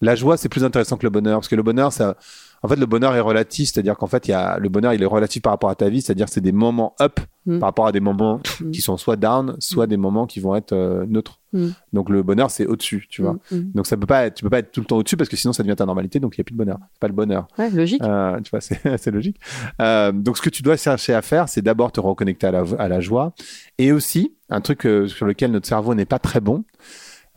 la 0.00 0.14
joie, 0.14 0.36
c'est 0.36 0.48
plus 0.48 0.64
intéressant 0.64 0.96
que 0.96 1.04
le 1.06 1.10
bonheur, 1.10 1.38
parce 1.38 1.48
que 1.48 1.56
le 1.56 1.62
bonheur, 1.62 1.92
ça, 1.92 2.16
en 2.62 2.68
fait, 2.68 2.76
le 2.76 2.86
bonheur 2.86 3.14
est 3.14 3.20
relatif, 3.20 3.70
c'est-à-dire 3.72 3.96
qu'en 3.96 4.06
fait, 4.06 4.28
il 4.28 4.32
y 4.32 4.34
a 4.34 4.58
le 4.58 4.68
bonheur, 4.68 4.92
il 4.92 5.02
est 5.02 5.06
relatif 5.06 5.42
par 5.42 5.52
rapport 5.52 5.70
à 5.70 5.74
ta 5.74 5.88
vie, 5.88 6.02
c'est-à-dire 6.02 6.26
que 6.26 6.32
c'est 6.32 6.40
des 6.40 6.52
moments 6.52 6.94
up 7.00 7.20
Mm. 7.46 7.58
par 7.58 7.68
rapport 7.68 7.86
à 7.86 7.92
des 7.92 8.00
moments 8.00 8.38
Mm. 8.60 8.70
qui 8.70 8.82
sont 8.82 8.98
soit 8.98 9.16
down, 9.16 9.56
soit 9.60 9.86
des 9.86 9.96
moments 9.96 10.26
qui 10.26 10.40
vont 10.40 10.54
être 10.56 10.72
euh, 10.74 11.06
neutres. 11.08 11.40
Mm. 11.54 11.68
Donc 11.94 12.10
le 12.10 12.22
bonheur, 12.22 12.50
c'est 12.50 12.66
au-dessus, 12.66 13.06
tu 13.08 13.22
vois. 13.22 13.38
Mm, 13.50 13.56
mm. 13.56 13.72
Donc 13.74 13.86
ça 13.86 13.96
peut 13.96 14.06
pas, 14.06 14.26
être, 14.26 14.34
tu 14.34 14.44
peux 14.44 14.50
pas 14.50 14.58
être 14.58 14.70
tout 14.72 14.80
le 14.80 14.86
temps 14.86 14.98
au-dessus 14.98 15.16
parce 15.16 15.30
que 15.30 15.36
sinon 15.36 15.54
ça 15.54 15.62
devient 15.62 15.74
ta 15.76 15.86
normalité, 15.86 16.20
donc 16.20 16.36
il 16.36 16.38
y 16.38 16.42
a 16.42 16.44
plus 16.44 16.52
de 16.52 16.58
bonheur. 16.58 16.78
C'est 16.92 17.00
pas 17.00 17.08
le 17.08 17.14
bonheur. 17.14 17.48
Ouais, 17.58 17.70
logique. 17.70 18.02
Euh, 18.02 18.38
tu 18.42 18.50
vois, 18.50 18.60
c'est 18.98 19.10
logique. 19.10 19.40
Euh, 19.80 20.12
donc, 20.12 20.36
ce 20.36 20.42
que 20.42 20.50
tu 20.50 20.62
dois 20.62 20.76
chercher 20.76 21.14
à 21.14 21.22
faire, 21.22 21.48
c'est 21.48 21.62
d'abord 21.62 21.92
te 21.92 22.00
reconnecter 22.00 22.46
à 22.46 22.50
la, 22.50 22.64
à 22.78 22.88
la 22.88 23.00
joie. 23.00 23.32
Et 23.78 23.90
aussi, 23.90 24.34
un 24.50 24.60
truc 24.60 24.82
sur 24.82 25.24
lequel 25.26 25.50
notre 25.52 25.66
cerveau 25.66 25.94
n'est 25.94 26.04
pas 26.04 26.18
très 26.18 26.40
bon, 26.40 26.64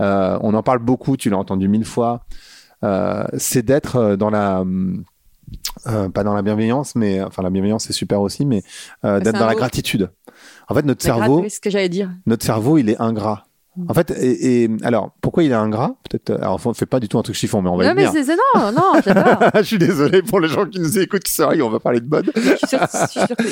euh, 0.02 0.38
on 0.42 0.54
en 0.54 0.64
parle 0.64 0.80
beaucoup, 0.80 1.18
tu 1.18 1.30
l'as 1.30 1.38
entendu 1.38 1.68
mille 1.68 1.86
fois, 1.86 2.26
euh, 2.84 3.26
c'est 3.38 3.64
d'être 3.64 3.96
euh, 3.96 4.16
dans 4.16 4.30
la... 4.30 4.64
euh, 5.88 6.10
pas 6.10 6.24
dans 6.24 6.34
la 6.34 6.42
bienveillance, 6.42 6.96
mais 6.96 7.22
enfin 7.22 7.44
la 7.44 7.50
bienveillance 7.50 7.86
c'est 7.86 7.94
super 7.94 8.22
aussi, 8.22 8.46
mais 8.46 8.64
c'est 9.04 9.22
d'être 9.22 9.40
dans 9.40 9.46
la 9.46 9.56
gratitude. 9.56 10.12
En 10.68 10.76
fait, 10.76 10.86
notre 10.86 11.08
La 11.08 11.16
cerveau, 11.16 11.46
ce 11.50 11.60
que 11.60 11.70
j'allais 11.70 11.90
dire. 11.90 12.10
notre 12.26 12.46
cerveau, 12.46 12.78
il 12.78 12.90
est 12.90 13.00
ingrat. 13.00 13.46
En 13.90 13.94
fait, 13.96 14.12
et, 14.12 14.64
et 14.66 14.70
alors 14.84 15.12
pourquoi 15.22 15.44
il 15.44 15.52
est 15.52 15.56
ingrat 15.56 15.96
Peut-être. 16.10 16.30
euh, 16.30 16.38
Alors, 16.38 16.62
on 16.64 16.74
fait 16.76 16.86
pas 16.86 17.00
du 17.00 17.08
tout 17.10 17.18
un 17.18 17.24
truc 17.24 17.36
chiffon, 17.36 17.62
mais 17.64 17.70
on 17.70 17.76
va 17.76 17.86
Non, 17.86 17.92
y 18.00 18.06
mais 18.06 18.24
c'est 18.24 18.36
non, 18.56 18.72
non, 18.72 18.94
je 19.56 19.62
suis 19.64 19.80
désolé 19.80 20.22
pour 20.22 20.40
les 20.40 20.48
gens 20.48 20.66
qui 20.68 20.80
nous 20.80 21.00
écoutent, 21.00 21.24
qui 21.24 21.34
sont 21.34 21.50
on 21.62 21.70
va 21.70 21.80
parler 21.80 22.00
de 22.00 22.08
mode. 22.08 22.32
Je 22.36 22.42
suis 22.42 22.68
sûre- 22.68 22.80
je 22.92 23.08
suis 23.10 23.20
sûre 23.26 23.36
que- 23.36 23.44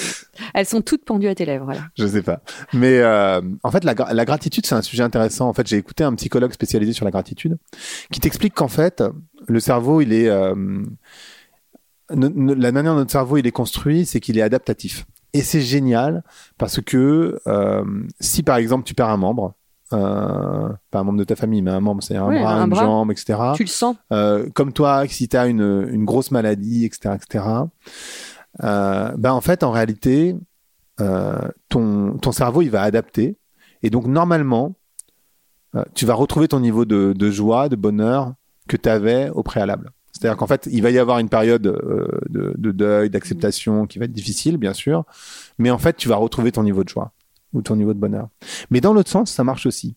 Elles 0.54 0.66
sont 0.68 0.82
toutes 0.82 1.06
pendues 1.06 1.28
à 1.28 1.34
tes 1.34 1.46
lèvres, 1.46 1.66
voilà. 1.66 1.82
Je 1.98 2.06
sais 2.06 2.22
pas. 2.22 2.42
Mais 2.74 3.00
euh, 3.00 3.42
en 3.64 3.72
fait, 3.72 3.84
la, 3.84 3.96
gra- 3.96 4.14
la 4.14 4.26
gratitude, 4.26 4.66
c'est 4.68 4.76
un 4.76 4.82
sujet 4.84 5.02
intéressant. 5.04 5.48
En 5.50 5.54
fait, 5.54 5.66
j'ai 5.68 5.78
écouté 5.78 6.04
un 6.04 6.14
psychologue 6.14 6.54
spécialisé 6.54 6.94
sur 6.94 7.06
la 7.06 7.12
gratitude 7.12 7.58
qui 8.12 8.20
t'explique 8.20 8.54
qu'en 8.54 8.68
fait, 8.68 9.04
le 9.48 9.60
cerveau, 9.60 10.02
il 10.02 10.14
est... 10.14 10.30
euh, 10.30 10.54
la 12.10 12.72
manière 12.72 12.94
dont 12.94 13.00
notre 13.00 13.12
cerveau, 13.12 13.38
il 13.38 13.48
est 13.48 13.52
construit, 13.52 14.06
c'est 14.06 14.20
qu'il 14.20 14.38
est 14.38 14.42
adaptatif. 14.42 15.06
Et 15.34 15.42
c'est 15.42 15.62
génial 15.62 16.24
parce 16.58 16.82
que 16.82 17.40
euh, 17.48 17.84
si, 18.20 18.44
par 18.44 18.58
exemple, 18.58 18.84
tu 18.84 18.94
perds 18.94 19.10
un 19.10 19.18
membre, 19.18 19.54
euh, 19.94 20.70
pas 20.90 21.00
un 21.00 21.04
membre 21.04 21.20
de 21.20 21.24
ta 21.24 21.36
famille, 21.36 21.62
mais 21.62 21.72
un 21.72 21.80
membre, 21.80 22.02
c'est 22.04 22.16
un 22.16 22.28
bras, 22.28 22.54
un 22.54 22.64
une 22.66 22.70
bras. 22.70 22.84
jambe, 22.84 23.12
etc. 23.12 23.40
Tu 23.56 23.64
le 23.64 23.70
sens. 23.70 23.96
Euh, 24.12 24.48
comme 24.54 24.74
toi, 24.74 25.04
si 25.08 25.28
tu 25.28 25.38
as 25.38 25.48
une, 25.48 25.88
une 25.92 26.06
grosse 26.06 26.32
maladie, 26.32 26.86
etc., 26.86 27.16
etc., 27.16 27.46
euh, 28.64 29.12
ben 29.18 29.32
en 29.32 29.42
fait, 29.42 29.64
en 29.64 29.72
réalité, 29.72 30.36
euh, 31.00 31.40
ton, 31.70 32.18
ton 32.18 32.32
cerveau, 32.32 32.62
il 32.62 32.70
va 32.70 32.82
adapter. 32.82 33.38
Et 33.84 33.90
donc, 33.90 34.06
normalement, 34.06 34.76
tu 35.96 36.06
vas 36.06 36.16
retrouver 36.16 36.50
ton 36.50 36.60
niveau 36.60 36.84
de, 36.84 37.14
de 37.14 37.32
joie, 37.32 37.70
de 37.70 37.78
bonheur 37.78 38.34
que 38.68 38.76
tu 38.76 38.90
avais 38.90 39.30
au 39.30 39.42
préalable. 39.42 39.92
C'est-à-dire 40.12 40.36
qu'en 40.36 40.46
fait, 40.48 40.68
il 40.70 40.84
va 40.84 40.92
y 40.92 41.00
avoir 41.00 41.20
une 41.20 41.30
période 41.30 41.62
de, 41.62 42.54
de 42.58 42.72
deuil, 42.72 43.10
d'acceptation 43.10 43.88
qui 43.88 43.98
va 43.98 44.06
être 44.06 44.12
difficile, 44.12 44.58
bien 44.58 44.74
sûr. 44.74 45.06
Mais 45.58 45.72
en 45.72 45.78
fait, 45.78 45.96
tu 45.96 46.10
vas 46.10 46.18
retrouver 46.18 46.52
ton 46.52 46.64
niveau 46.64 46.84
de 46.84 46.90
joie 46.90 47.14
ou 47.54 47.62
ton 47.62 47.76
niveau 47.76 47.94
de 47.94 48.00
bonheur. 48.00 48.30
Mais 48.70 48.82
dans 48.82 48.94
l'autre 48.94 49.10
sens, 49.10 49.32
ça 49.32 49.44
marche 49.44 49.66
aussi. 49.66 49.96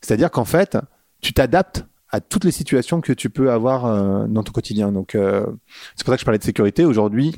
C'est-à-dire 0.00 0.30
qu'en 0.30 0.44
fait, 0.44 0.78
tu 1.20 1.32
t'adaptes 1.32 1.86
à 2.10 2.20
toutes 2.20 2.44
les 2.44 2.52
situations 2.52 3.00
que 3.00 3.12
tu 3.12 3.28
peux 3.30 3.50
avoir 3.50 3.86
euh, 3.86 4.26
dans 4.28 4.42
ton 4.42 4.52
quotidien. 4.52 4.92
Donc, 4.92 5.14
euh, 5.14 5.44
c'est 5.96 6.04
pour 6.04 6.12
ça 6.12 6.16
que 6.16 6.20
je 6.20 6.24
parlais 6.24 6.38
de 6.38 6.44
sécurité. 6.44 6.84
Aujourd'hui, 6.84 7.34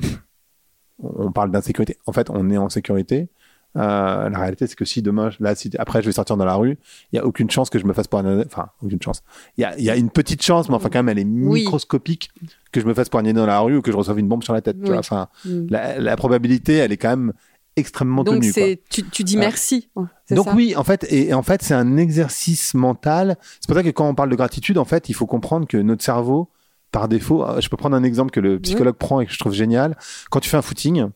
on 0.99 1.31
parle 1.31 1.51
d'insécurité. 1.51 1.97
En 2.05 2.11
fait, 2.13 2.29
on 2.29 2.49
est 2.49 2.57
en 2.57 2.69
sécurité. 2.69 3.29
Euh, 3.75 4.29
la 4.29 4.39
réalité, 4.39 4.65
c'est 4.65 4.75
que 4.75 4.85
si 4.85 5.01
demain, 5.03 5.29
là, 5.39 5.53
si 5.53 5.69
après, 5.77 6.01
je 6.01 6.07
vais 6.07 6.11
sortir 6.11 6.35
dans 6.37 6.45
la 6.45 6.55
rue, 6.55 6.77
il 7.11 7.15
y 7.15 7.19
a 7.19 7.25
aucune 7.25 7.49
chance 7.51 7.69
que 7.69 7.77
je 7.77 7.85
me 7.85 7.93
fasse 7.93 8.07
poignarder. 8.07 8.43
Enfin, 8.47 8.69
aucune 8.83 9.01
chance. 9.01 9.21
Il 9.57 9.61
y 9.61 9.65
a, 9.65 9.77
il 9.77 9.83
y 9.83 9.89
a 9.91 9.95
une 9.95 10.09
petite 10.09 10.41
chance, 10.41 10.69
mais 10.69 10.75
enfin, 10.75 10.89
quand 10.89 10.99
même, 10.99 11.09
elle 11.09 11.19
est 11.19 11.25
Oui. 11.29 11.61
microscopique 11.61 12.31
que 12.71 12.81
je 12.81 12.85
me 12.87 12.93
fasse 12.95 13.09
poignarder 13.09 13.39
dans 13.39 13.45
la 13.45 13.59
rue 13.59 13.77
ou 13.77 13.81
que 13.81 13.91
je 13.91 13.97
reçoive 13.97 14.17
une 14.19 14.27
bombe 14.27 14.43
sur 14.43 14.53
la 14.53 14.61
tête. 14.61 14.77
Tu 14.81 14.87
vois. 14.89 14.97
Enfin, 14.99 15.27
Mm. 15.45 15.67
la, 15.69 15.99
la 15.99 16.15
probabilité, 16.15 16.73
elle 16.77 16.91
est 16.91 16.97
quand 16.97 17.09
même 17.09 17.33
extrêmement 17.77 18.23
Donc, 18.23 18.41
quoi. 18.41 18.51
c'est, 18.51 18.81
tu, 18.89 19.03
tu 19.03 19.23
dis 19.23 19.37
merci. 19.37 19.89
Donc 20.31 20.45
ça 20.45 20.53
oui, 20.53 20.75
en 20.75 20.83
fait, 20.83 21.05
et, 21.09 21.29
et 21.29 21.33
en 21.33 21.43
fait, 21.43 21.61
c'est 21.61 21.73
un 21.73 21.95
exercice 21.97 22.73
mental. 22.73 23.37
C'est 23.61 23.67
pour 23.67 23.75
ça 23.75 23.83
que 23.83 23.89
quand 23.89 24.07
on 24.07 24.15
parle 24.15 24.29
de 24.29 24.35
gratitude, 24.35 24.77
en 24.77 24.85
fait, 24.85 25.09
il 25.09 25.13
faut 25.13 25.27
comprendre 25.27 25.67
que 25.67 25.77
notre 25.77 26.03
cerveau, 26.03 26.49
par 26.91 27.07
défaut, 27.07 27.43
euh, 27.43 27.61
je 27.61 27.69
peux 27.69 27.77
prendre 27.77 27.95
un 27.95 28.03
exemple 28.03 28.31
que 28.31 28.39
le 28.39 28.59
psychologue 28.59 28.95
prend 28.95 29.21
et 29.21 29.25
que 29.25 29.31
je 29.31 29.39
trouve 29.39 29.53
génial. 29.53 29.97
Quand 30.29 30.39
tu 30.39 30.49
fais 30.49 30.57
un 30.57 30.61
footing 30.61 31.07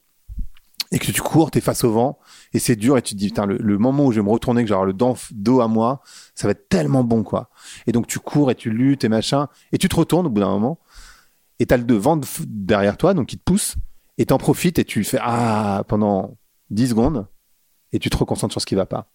et 0.92 1.00
que 1.00 1.12
tu 1.12 1.22
cours, 1.22 1.52
t'es 1.52 1.62
face 1.62 1.84
au 1.84 1.92
vent 1.92 2.20
et 2.54 2.60
c'est 2.60 2.76
dur 2.76 2.98
et 2.98 3.02
tu 3.02 3.14
te 3.14 3.20
dis 3.20 3.28
putain 3.28 3.46
le, 3.46 3.58
le 3.58 3.78
moment 3.78 4.06
où 4.06 4.12
je 4.12 4.20
vais 4.20 4.26
me 4.26 4.32
retourner, 4.32 4.66
que 4.66 4.72
avoir 4.72 4.86
le 4.86 4.94
dos, 4.94 5.62
à 5.62 5.68
moi, 5.68 6.02
ça 6.36 6.48
va 6.48 6.52
être 6.52 6.68
tellement 6.68 7.04
bon 7.04 7.24
quoi. 7.24 7.50
Et 7.88 7.92
donc 7.92 8.08
tu 8.08 8.20
cours 8.20 8.52
et 8.52 8.56
tu 8.56 8.70
luttes 8.70 9.04
et 9.04 9.10
machin 9.10 9.48
et 9.72 9.78
tu 9.78 9.88
te 9.88 9.96
retournes 9.96 10.28
au 10.28 10.30
bout 10.30 10.42
d'un 10.42 10.50
moment 10.50 10.80
et 11.60 11.66
t'as 11.66 11.78
le 11.78 11.94
vent 11.96 12.20
derrière 12.48 12.98
toi 12.98 13.14
donc 13.14 13.32
il 13.34 13.38
te 13.38 13.44
pousse 13.44 13.76
et 14.18 14.26
t'en 14.26 14.38
profites 14.38 14.80
et 14.80 14.84
tu 14.84 15.04
fais 15.04 15.20
ah 15.22 15.84
pendant 15.88 16.38
10 16.72 16.90
secondes 16.90 17.28
et 17.94 18.00
tu 18.00 18.10
te 18.10 18.16
reconcentres 18.16 18.54
sur 18.54 18.62
ce 18.62 18.66
qui 18.66 18.76
va 18.76 18.86
pas. 18.86 19.12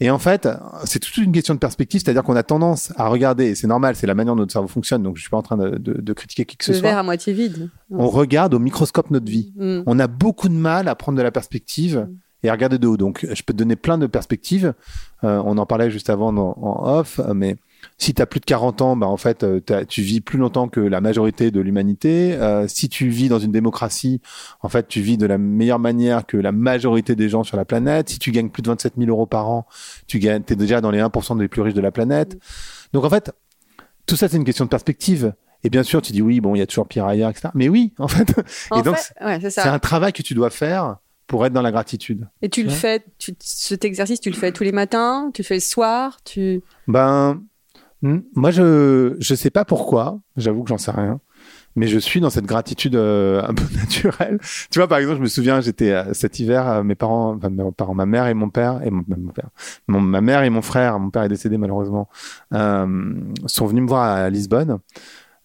Et 0.00 0.10
en 0.10 0.18
fait, 0.18 0.48
c'est 0.84 0.98
toute 0.98 1.16
une 1.18 1.30
question 1.30 1.54
de 1.54 1.60
perspective, 1.60 2.00
c'est-à-dire 2.04 2.24
qu'on 2.24 2.34
a 2.34 2.42
tendance 2.42 2.92
à 2.96 3.06
regarder, 3.08 3.44
et 3.46 3.54
c'est 3.54 3.68
normal, 3.68 3.94
c'est 3.94 4.08
la 4.08 4.14
manière 4.16 4.34
dont 4.34 4.40
notre 4.40 4.52
cerveau 4.52 4.66
fonctionne, 4.66 5.04
donc 5.04 5.16
je 5.16 5.20
suis 5.22 5.30
pas 5.30 5.36
en 5.36 5.42
train 5.42 5.56
de, 5.56 5.78
de- 5.78 6.00
de 6.00 6.12
critiquer 6.12 6.44
qui 6.44 6.56
que 6.56 6.64
ce 6.64 6.72
Le 6.72 6.78
verre 6.78 6.92
soit. 6.94 6.98
à 7.00 7.02
moitié 7.04 7.32
vide. 7.32 7.70
On 7.92 8.08
regarde 8.08 8.54
au 8.54 8.58
microscope 8.58 9.10
notre 9.12 9.30
vie. 9.30 9.52
Mm. 9.56 9.82
On 9.86 9.98
a 10.00 10.08
beaucoup 10.08 10.48
de 10.48 10.54
mal 10.54 10.88
à 10.88 10.96
prendre 10.96 11.16
de 11.16 11.22
la 11.22 11.30
perspective 11.30 12.08
et 12.42 12.48
à 12.48 12.52
regarder 12.52 12.78
de 12.78 12.88
haut. 12.88 12.96
Donc, 12.96 13.24
je 13.24 13.42
peux 13.44 13.52
te 13.52 13.58
donner 13.58 13.76
plein 13.76 13.98
de 13.98 14.06
perspectives. 14.08 14.74
Euh, 15.22 15.40
on 15.44 15.56
en 15.56 15.66
parlait 15.66 15.90
juste 15.90 16.10
avant 16.10 16.36
en 16.36 16.98
off, 16.98 17.20
mais 17.34 17.56
si 17.98 18.14
tu 18.14 18.22
as 18.22 18.26
plus 18.26 18.38
de 18.38 18.44
40 18.44 18.80
ans, 18.80 18.96
bah, 18.96 19.08
en 19.08 19.16
fait, 19.16 19.42
euh, 19.42 19.60
tu 19.88 20.02
vis 20.02 20.20
plus 20.20 20.38
longtemps 20.38 20.68
que 20.68 20.78
la 20.78 21.00
majorité 21.00 21.50
de 21.50 21.60
l'humanité. 21.60 22.34
Euh, 22.34 22.68
si 22.68 22.88
tu 22.88 23.08
vis 23.08 23.28
dans 23.28 23.40
une 23.40 23.50
démocratie, 23.50 24.20
en 24.62 24.68
fait, 24.68 24.86
tu 24.86 25.00
vis 25.00 25.18
de 25.18 25.26
la 25.26 25.36
meilleure 25.36 25.80
manière 25.80 26.24
que 26.24 26.36
la 26.36 26.52
majorité 26.52 27.16
des 27.16 27.28
gens 27.28 27.42
sur 27.42 27.56
la 27.56 27.64
planète. 27.64 28.08
Si 28.08 28.20
tu 28.20 28.30
gagnes 28.30 28.50
plus 28.50 28.62
de 28.62 28.68
27 28.68 28.94
000 28.96 29.10
euros 29.10 29.26
par 29.26 29.50
an, 29.50 29.66
tu 30.06 30.20
gagnes, 30.20 30.44
es 30.48 30.54
déjà 30.54 30.80
dans 30.80 30.92
les 30.92 31.00
1% 31.00 31.38
des 31.38 31.48
plus 31.48 31.60
riches 31.60 31.74
de 31.74 31.80
la 31.80 31.90
planète. 31.90 32.38
Donc, 32.92 33.04
en 33.04 33.10
fait, 33.10 33.32
tout 34.06 34.14
ça, 34.14 34.28
c'est 34.28 34.36
une 34.36 34.44
question 34.44 34.64
de 34.64 34.70
perspective. 34.70 35.34
Et 35.64 35.70
bien 35.70 35.82
sûr, 35.82 36.00
tu 36.00 36.12
dis 36.12 36.22
oui, 36.22 36.40
bon, 36.40 36.54
il 36.54 36.60
y 36.60 36.62
a 36.62 36.66
toujours 36.68 36.86
pire 36.86 37.04
ailleurs, 37.04 37.30
etc. 37.30 37.48
Mais 37.54 37.68
oui, 37.68 37.94
en 37.98 38.06
fait, 38.06 38.32
En 38.70 38.78
et 38.78 38.82
donc, 38.82 38.96
ouais, 39.20 39.50
c'est 39.50 39.60
un 39.60 39.80
travail 39.80 40.12
que 40.12 40.22
tu 40.22 40.34
dois 40.34 40.50
faire 40.50 40.98
pour 41.26 41.44
être 41.44 41.52
dans 41.52 41.62
la 41.62 41.72
gratitude. 41.72 42.28
Et 42.42 42.48
tu 42.48 42.62
le 42.62 42.70
fais, 42.70 43.04
tu, 43.18 43.34
cet 43.40 43.84
exercice, 43.84 44.20
tu 44.20 44.30
le 44.30 44.36
fais 44.36 44.52
tous 44.52 44.62
les 44.62 44.72
matins, 44.72 45.30
tu 45.34 45.42
le 45.42 45.46
fais 45.46 45.54
le 45.54 45.60
soir, 45.60 46.18
tu. 46.24 46.62
Ben, 46.86 47.42
hmm, 48.02 48.18
moi, 48.34 48.50
je 48.50 49.16
je 49.18 49.34
sais 49.34 49.50
pas 49.50 49.64
pourquoi. 49.64 50.20
J'avoue 50.36 50.62
que 50.62 50.68
j'en 50.68 50.78
sais 50.78 50.90
rien. 50.90 51.20
Mais 51.76 51.86
je 51.86 51.98
suis 51.98 52.20
dans 52.20 52.30
cette 52.30 52.46
gratitude 52.46 52.96
euh, 52.96 53.40
un 53.46 53.54
peu 53.54 53.62
naturelle. 53.76 54.38
Tu 54.70 54.80
vois, 54.80 54.88
par 54.88 54.98
exemple, 54.98 55.18
je 55.18 55.22
me 55.22 55.28
souviens, 55.28 55.60
j'étais 55.60 55.92
euh, 55.92 56.12
cet 56.12 56.40
hiver, 56.40 56.68
euh, 56.68 56.82
mes 56.82 56.96
parents, 56.96 57.38
ma 57.94 58.06
mère 58.06 58.26
et 58.26 58.34
mon 58.34 58.50
père, 58.50 58.80
et 58.84 58.90
mon, 58.90 59.04
père, 59.04 59.50
ma 59.86 60.20
mère 60.20 60.42
et 60.42 60.50
mon 60.50 60.62
frère, 60.62 60.98
mon 60.98 61.10
père 61.10 61.22
est 61.22 61.28
décédé 61.28 61.56
malheureusement, 61.56 62.08
sont 62.50 63.66
venus 63.66 63.82
me 63.82 63.88
voir 63.88 64.04
à 64.04 64.28
Lisbonne, 64.28 64.78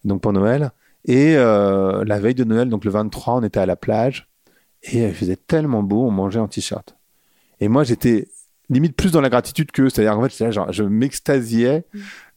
donc 0.04 0.22
pour 0.22 0.32
Noël. 0.32 0.72
Et 1.04 1.34
la 1.34 2.18
veille 2.18 2.34
de 2.34 2.44
Noël, 2.44 2.68
donc 2.68 2.84
le 2.84 2.90
23, 2.90 3.34
on 3.34 3.42
était 3.44 3.60
à 3.60 3.66
la 3.66 3.76
plage 3.76 4.28
et 4.82 5.04
il 5.04 5.14
faisait 5.14 5.36
tellement 5.36 5.82
beau, 5.82 6.04
on 6.04 6.10
mangeait 6.10 6.40
en 6.40 6.48
t-shirt. 6.48 6.96
Et 7.60 7.68
moi, 7.68 7.84
j'étais 7.84 8.28
limite 8.70 8.96
plus 8.96 9.12
dans 9.12 9.20
la 9.20 9.28
gratitude 9.28 9.70
que, 9.70 9.88
c'est-à-dire 9.88 10.18
en 10.18 10.28
fait, 10.28 10.72
je 10.72 10.82
m'extasiais 10.82 11.84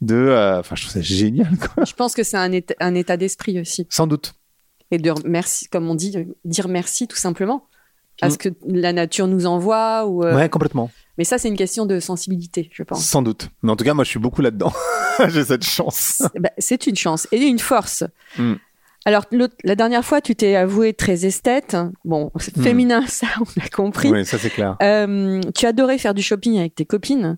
de, 0.01 0.15
euh, 0.15 0.59
enfin, 0.59 0.75
je 0.75 0.83
trouve 0.83 0.93
ça 0.93 1.01
génial, 1.01 1.57
quoi. 1.57 1.83
Je 1.85 1.93
pense 1.93 2.13
que 2.13 2.23
c'est 2.23 2.37
un 2.37 2.51
état, 2.51 2.73
un 2.79 2.95
état 2.95 3.17
d'esprit 3.17 3.59
aussi. 3.59 3.87
Sans 3.89 4.07
doute. 4.07 4.33
Et 4.91 4.97
de 4.97 5.11
merci, 5.25 5.67
comme 5.67 5.89
on 5.89 5.95
dit, 5.95 6.15
dire 6.45 6.67
merci 6.67 7.07
tout 7.07 7.17
simplement 7.17 7.65
à 8.21 8.29
ce 8.29 8.37
que 8.37 8.49
la 8.65 8.93
nature 8.93 9.27
nous 9.27 9.45
envoie. 9.45 10.05
Ou, 10.07 10.23
euh, 10.23 10.35
Ouais, 10.35 10.49
complètement. 10.49 10.89
Mais 11.17 11.23
ça, 11.23 11.37
c'est 11.37 11.47
une 11.49 11.57
question 11.57 11.85
de 11.85 11.99
sensibilité, 11.99 12.69
je 12.73 12.83
pense. 12.83 13.03
Sans 13.03 13.21
doute. 13.21 13.49
Mais 13.63 13.71
en 13.71 13.75
tout 13.75 13.83
cas, 13.83 13.93
moi, 13.93 14.03
je 14.03 14.09
suis 14.09 14.19
beaucoup 14.19 14.41
là-dedans. 14.41 14.71
J'ai 15.29 15.43
cette 15.45 15.63
chance. 15.65 16.21
C'est 16.21 16.39
bah, 16.39 16.51
c'est 16.57 16.87
une 16.87 16.95
chance 16.95 17.27
et 17.31 17.37
une 17.41 17.59
force. 17.59 18.03
Mm. 18.37 18.53
Alors, 19.05 19.25
la 19.63 19.75
dernière 19.75 20.03
fois, 20.05 20.21
tu 20.21 20.35
t'es 20.35 20.55
avoué 20.55 20.93
très 20.93 21.25
esthète. 21.25 21.75
Bon, 22.05 22.31
c'est 22.39 22.55
Mm. 22.57 22.63
féminin, 22.63 23.03
ça, 23.07 23.27
on 23.39 23.61
a 23.61 23.67
compris. 23.69 24.11
Oui, 24.11 24.25
ça 24.25 24.37
c'est 24.37 24.49
clair. 24.51 24.77
Euh, 24.81 25.41
tu 25.55 25.65
adorais 25.65 25.97
faire 25.97 26.13
du 26.13 26.21
shopping 26.21 26.59
avec 26.59 26.75
tes 26.75 26.85
copines. 26.85 27.37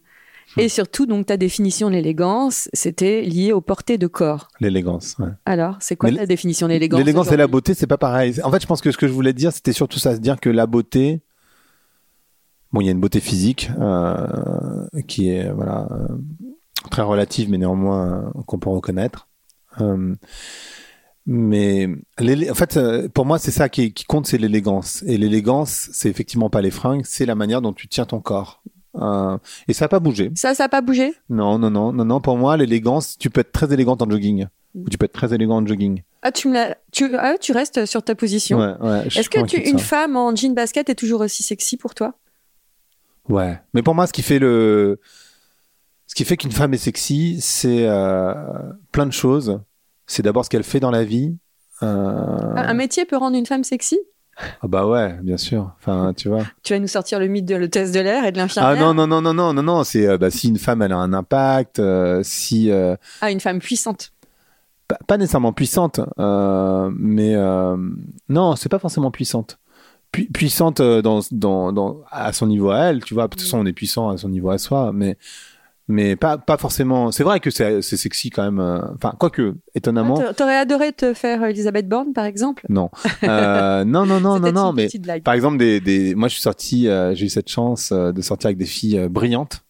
Et 0.57 0.69
surtout, 0.69 1.05
donc, 1.05 1.27
ta 1.27 1.37
définition 1.37 1.89
de 1.89 1.93
l'élégance, 1.93 2.69
c'était 2.73 3.21
lié 3.21 3.51
aux 3.53 3.61
portées 3.61 3.97
de 3.97 4.07
corps. 4.07 4.47
L'élégance. 4.59 5.15
ouais. 5.19 5.29
Alors, 5.45 5.77
c'est 5.79 5.95
quoi 5.95 6.11
Mais 6.11 6.17
ta 6.17 6.25
définition 6.25 6.67
de 6.67 6.73
l'élégance 6.73 6.99
L'élégance 6.99 7.31
et 7.31 7.37
la 7.37 7.47
beauté, 7.47 7.73
c'est 7.73 7.87
pas 7.87 7.97
pareil. 7.97 8.35
En 8.43 8.51
fait, 8.51 8.61
je 8.61 8.67
pense 8.67 8.81
que 8.81 8.91
ce 8.91 8.97
que 8.97 9.07
je 9.07 9.13
voulais 9.13 9.33
dire, 9.33 9.51
c'était 9.51 9.73
surtout 9.73 9.99
ça, 9.99 10.15
se 10.15 10.21
dire 10.21 10.39
que 10.39 10.49
la 10.49 10.65
beauté, 10.65 11.21
bon, 12.71 12.81
il 12.81 12.85
y 12.85 12.87
a 12.89 12.91
une 12.91 12.99
beauté 12.99 13.19
physique 13.19 13.69
euh, 13.79 14.87
qui 15.07 15.29
est 15.29 15.51
voilà 15.51 15.87
euh, 15.91 16.07
très 16.89 17.03
relative, 17.03 17.49
mais 17.49 17.57
néanmoins 17.57 18.31
euh, 18.35 18.41
qu'on 18.47 18.59
peut 18.59 18.69
reconnaître. 18.69 19.27
Euh, 19.81 20.15
mais 21.25 21.87
en 22.19 22.55
fait, 22.55 22.79
pour 23.09 23.25
moi, 23.25 23.37
c'est 23.37 23.51
ça 23.51 23.69
qui, 23.69 23.93
qui 23.93 24.05
compte, 24.05 24.25
c'est 24.25 24.39
l'élégance. 24.39 25.03
Et 25.05 25.17
l'élégance, 25.17 25.89
c'est 25.93 26.09
effectivement 26.09 26.49
pas 26.49 26.61
les 26.61 26.71
fringues, 26.71 27.03
c'est 27.05 27.27
la 27.27 27.35
manière 27.35 27.61
dont 27.61 27.73
tu 27.73 27.87
tiens 27.87 28.05
ton 28.05 28.19
corps. 28.19 28.63
Euh, 29.01 29.37
et 29.67 29.73
ça 29.73 29.85
n'a 29.85 29.89
pas 29.89 29.99
bougé. 29.99 30.31
Ça, 30.35 30.53
ça 30.53 30.65
n'a 30.65 30.69
pas 30.69 30.81
bougé? 30.81 31.13
Non, 31.29 31.57
non, 31.57 31.69
non, 31.69 31.93
non, 31.93 32.05
non. 32.05 32.21
Pour 32.21 32.37
moi, 32.37 32.57
l'élégance, 32.57 33.17
tu 33.17 33.29
peux 33.29 33.41
être 33.41 33.51
très 33.51 33.73
élégante 33.73 34.01
en 34.01 34.09
jogging. 34.09 34.47
Ou 34.75 34.89
tu 34.89 34.97
peux 34.97 35.05
être 35.05 35.13
très 35.13 35.33
élégant 35.33 35.57
en 35.57 35.65
jogging. 35.65 36.03
ah 36.21 36.31
tu, 36.31 36.47
me 36.47 36.73
tu, 36.91 37.15
ah, 37.17 37.35
tu 37.39 37.51
restes 37.51 37.85
sur 37.85 38.03
ta 38.03 38.13
position. 38.15 38.59
Ouais, 38.59 38.75
ouais, 38.79 39.07
Est-ce 39.07 39.29
que 39.29 39.43
tu, 39.45 39.57
une 39.57 39.79
femme 39.79 40.15
en 40.15 40.35
jean 40.35 40.53
basket 40.53 40.89
est 40.89 40.95
toujours 40.95 41.21
aussi 41.21 41.41
sexy 41.41 41.75
pour 41.75 41.95
toi? 41.95 42.13
Ouais. 43.27 43.59
Mais 43.73 43.81
pour 43.81 43.95
moi, 43.95 44.05
ce 44.05 44.13
qui 44.13 44.21
fait 44.21 44.39
le, 44.39 44.99
ce 46.07 46.15
qui 46.15 46.25
fait 46.25 46.37
qu'une 46.37 46.51
femme 46.51 46.73
est 46.73 46.77
sexy, 46.77 47.39
c'est 47.39 47.87
euh, 47.87 48.33
plein 48.91 49.05
de 49.05 49.13
choses. 49.13 49.59
C'est 50.07 50.23
d'abord 50.23 50.43
ce 50.43 50.49
qu'elle 50.49 50.63
fait 50.63 50.79
dans 50.79 50.91
la 50.91 51.03
vie. 51.03 51.37
Euh... 51.83 52.55
Un 52.55 52.73
métier 52.73 53.05
peut 53.05 53.15
rendre 53.15 53.37
une 53.37 53.45
femme 53.45 53.63
sexy? 53.63 53.99
Ah 54.61 54.67
bah 54.67 54.85
ouais, 54.87 55.17
bien 55.21 55.37
sûr. 55.37 55.71
Enfin, 55.79 56.13
tu 56.15 56.29
vois. 56.29 56.43
Tu 56.63 56.73
vas 56.73 56.79
nous 56.79 56.87
sortir 56.87 57.19
le 57.19 57.27
mythe 57.27 57.45
de 57.45 57.55
l'hôtesse 57.55 57.91
de 57.91 57.99
l'air 57.99 58.25
et 58.25 58.31
de 58.31 58.37
l'infirmière 58.37 58.71
Ah 58.77 58.79
non 58.79 58.93
non 58.93 59.05
non 59.07 59.21
non 59.21 59.33
non 59.33 59.53
non 59.53 59.63
non. 59.63 59.83
C'est 59.83 60.07
euh, 60.07 60.17
bah, 60.17 60.31
si 60.31 60.47
une 60.49 60.57
femme 60.57 60.81
elle 60.81 60.91
a 60.93 60.97
un 60.97 61.13
impact, 61.13 61.79
euh, 61.79 62.21
si 62.23 62.71
euh, 62.71 62.95
Ah, 63.21 63.31
une 63.31 63.39
femme 63.39 63.59
puissante. 63.59 64.11
pas, 64.87 64.97
pas 65.07 65.17
nécessairement 65.17 65.53
puissante, 65.53 65.99
mais 66.17 67.35
non, 68.29 68.55
c'est 68.55 68.69
pas 68.69 68.79
forcément 68.79 69.11
puissante. 69.11 69.59
Pu- 70.11 70.25
puissante 70.31 70.81
dans, 70.81 71.19
dans, 71.31 71.71
dans, 71.71 72.01
à 72.09 72.33
son 72.33 72.47
niveau 72.47 72.71
à 72.71 72.79
elle, 72.85 73.03
tu 73.03 73.13
vois. 73.13 73.25
De 73.25 73.29
toute 73.29 73.41
façon, 73.41 73.59
on 73.59 73.65
est 73.67 73.73
puissant 73.73 74.09
à 74.09 74.17
son 74.17 74.29
niveau 74.29 74.49
à 74.49 74.57
soi, 74.57 74.91
mais, 74.93 75.17
mais 75.89 76.15
pas, 76.15 76.37
pas 76.37 76.57
forcément. 76.57 77.11
C'est 77.11 77.23
vrai 77.23 77.39
que 77.41 77.49
c'est 77.49 77.81
sexy 77.81 78.29
quand 78.29 78.43
même. 78.43 78.59
euh, 78.59 78.79
Enfin, 78.95 79.13
quoique, 79.19 79.55
étonnamment. 79.75 80.15
Ah, 80.19 80.27
t'a- 80.27 80.33
T'aurais 80.35 80.55
adoré 80.57 80.93
te 80.93 81.13
faire 81.13 81.43
Elisabeth 81.43 81.89
Borne, 81.89 82.13
par 82.13 82.23
exemple? 82.25 82.65
Non. 82.69 82.89
Euh, 83.23 83.83
non, 83.83 84.05
non, 84.05 84.19
non, 84.21 84.39
non, 84.39 84.51
non, 84.51 84.71
mais 84.73 84.87
blague. 84.99 85.23
par 85.23 85.33
exemple, 85.33 85.57
des, 85.57 85.81
des, 85.81 86.15
moi, 86.15 86.27
je 86.29 86.33
suis 86.35 86.41
sorti, 86.43 86.87
euh, 86.87 87.13
j'ai 87.15 87.25
eu 87.25 87.29
cette 87.29 87.49
chance 87.49 87.91
euh, 87.91 88.11
de 88.13 88.21
sortir 88.21 88.47
avec 88.47 88.57
des 88.57 88.65
filles 88.65 89.07
brillantes. 89.09 89.63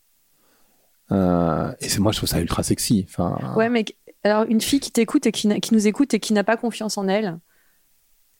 Et 1.11 1.89
c'est 1.89 1.99
moi, 1.99 2.11
je 2.11 2.17
trouve 2.17 2.29
ça 2.29 2.39
ultra 2.39 2.61
sexy. 2.63 3.05
Enfin, 3.09 3.37
Ouais, 3.55 3.69
mais 3.69 3.85
alors 4.23 4.43
une 4.47 4.61
fille 4.61 4.79
qui 4.79 4.91
t'écoute 4.91 5.25
et 5.25 5.31
qui, 5.31 5.47
qui 5.59 5.73
nous 5.73 5.87
écoute 5.87 6.13
et 6.13 6.19
qui 6.19 6.33
n'a 6.33 6.43
pas 6.43 6.57
confiance 6.57 6.97
en 6.97 7.07
elle, 7.07 7.39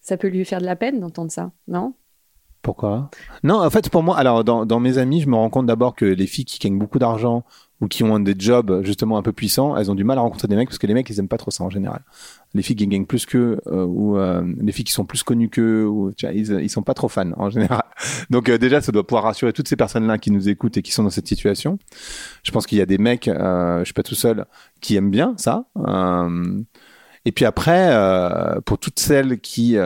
ça 0.01 0.17
peut 0.17 0.27
lui 0.27 0.45
faire 0.45 0.59
de 0.61 0.65
la 0.65 0.75
peine 0.75 0.99
d'entendre 0.99 1.31
ça, 1.31 1.51
non? 1.67 1.93
Pourquoi? 2.61 3.09
Non, 3.43 3.63
en 3.63 3.69
fait, 3.69 3.89
pour 3.89 4.03
moi, 4.03 4.17
alors 4.17 4.43
dans, 4.43 4.65
dans 4.65 4.79
mes 4.81 4.97
amis, 4.97 5.21
je 5.21 5.29
me 5.29 5.35
rends 5.35 5.49
compte 5.49 5.65
d'abord 5.65 5.95
que 5.95 6.05
les 6.05 6.27
filles 6.27 6.45
qui 6.45 6.59
gagnent 6.59 6.77
beaucoup 6.77 6.99
d'argent 6.99 7.43
ou 7.81 7.87
qui 7.87 8.03
ont 8.03 8.19
des 8.19 8.35
jobs 8.37 8.83
justement 8.83 9.17
un 9.17 9.21
peu 9.21 9.31
puissants, 9.31 9.77
elles 9.77 9.89
ont 9.89 9.95
du 9.95 10.03
mal 10.03 10.17
à 10.17 10.21
rencontrer 10.21 10.47
des 10.47 10.55
mecs 10.55 10.67
parce 10.67 10.77
que 10.77 10.87
les 10.87 10.93
mecs, 10.93 11.09
ils 11.09 11.19
aiment 11.19 11.29
pas 11.29 11.37
trop 11.37 11.51
ça 11.51 11.63
en 11.63 11.69
général. 11.69 12.01
Les 12.53 12.61
filles 12.61 12.75
qui 12.75 12.87
gagnent 12.87 13.05
plus 13.05 13.25
qu'eux 13.25 13.61
euh, 13.67 13.85
ou 13.85 14.17
euh, 14.17 14.43
les 14.59 14.71
filles 14.71 14.83
qui 14.83 14.91
sont 14.91 15.05
plus 15.05 15.23
connues 15.23 15.49
qu'eux, 15.49 15.89
ils, 16.23 16.59
ils 16.61 16.69
sont 16.69 16.83
pas 16.83 16.93
trop 16.93 17.07
fans 17.07 17.31
en 17.37 17.49
général. 17.49 17.83
Donc 18.29 18.49
euh, 18.49 18.57
déjà, 18.57 18.81
ça 18.81 18.91
doit 18.91 19.07
pouvoir 19.07 19.23
rassurer 19.23 19.53
toutes 19.53 19.69
ces 19.69 19.77
personnes-là 19.77 20.17
qui 20.17 20.31
nous 20.31 20.49
écoutent 20.49 20.75
et 20.75 20.81
qui 20.81 20.91
sont 20.91 21.03
dans 21.03 21.09
cette 21.09 21.27
situation. 21.27 21.79
Je 22.43 22.51
pense 22.51 22.67
qu'il 22.67 22.77
y 22.77 22.81
a 22.81 22.85
des 22.85 22.97
mecs, 22.97 23.25
je 23.27 23.81
suis 23.85 23.93
pas 23.93 24.03
tout 24.03 24.15
seul, 24.15 24.45
qui 24.81 24.95
aiment 24.95 25.11
bien 25.11 25.33
ça. 25.37 25.65
Et 27.25 27.31
puis 27.31 27.45
après, 27.45 27.95
pour 28.65 28.77
toutes 28.77 28.99
celles 28.99 29.39
qui 29.39 29.77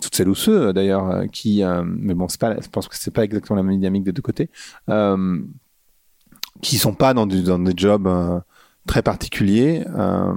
toutes 0.00 0.16
celles 0.16 0.28
ou 0.28 0.34
ceux 0.34 0.72
d'ailleurs 0.72 1.24
qui 1.30 1.62
mais 1.84 2.14
bon 2.14 2.26
c'est 2.26 2.40
pas 2.40 2.60
je 2.60 2.68
pense 2.68 2.88
que 2.88 2.96
c'est 2.96 3.12
pas 3.12 3.22
exactement 3.22 3.56
la 3.56 3.62
même 3.62 3.76
dynamique 3.76 4.02
des 4.02 4.10
deux 4.10 4.22
côtés 4.22 4.50
qui 6.62 6.78
sont 6.78 6.94
pas 6.94 7.14
dans, 7.14 7.26
du- 7.26 7.42
dans 7.44 7.58
des 7.60 7.74
jobs 7.76 8.06
euh, 8.08 8.40
très 8.86 9.02
particuliers 9.02 9.84
euh, 9.96 10.32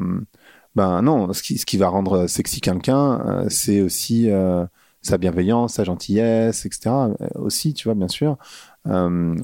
ben 0.75 1.01
non 1.01 1.33
ce 1.33 1.41
qui, 1.43 1.57
ce 1.57 1.65
qui 1.65 1.77
va 1.77 1.87
rendre 1.89 2.27
sexy 2.27 2.61
quelqu'un 2.61 3.21
euh, 3.27 3.45
c'est 3.49 3.81
aussi 3.81 4.29
euh, 4.31 4.65
sa 5.01 5.17
bienveillance 5.17 5.75
sa 5.75 5.83
gentillesse 5.85 6.65
etc 6.65 6.89
Euh, 6.89 7.27
aussi 7.35 7.73
tu 7.73 7.85
vois 7.87 7.95
bien 7.95 8.07
sûr. 8.09 8.37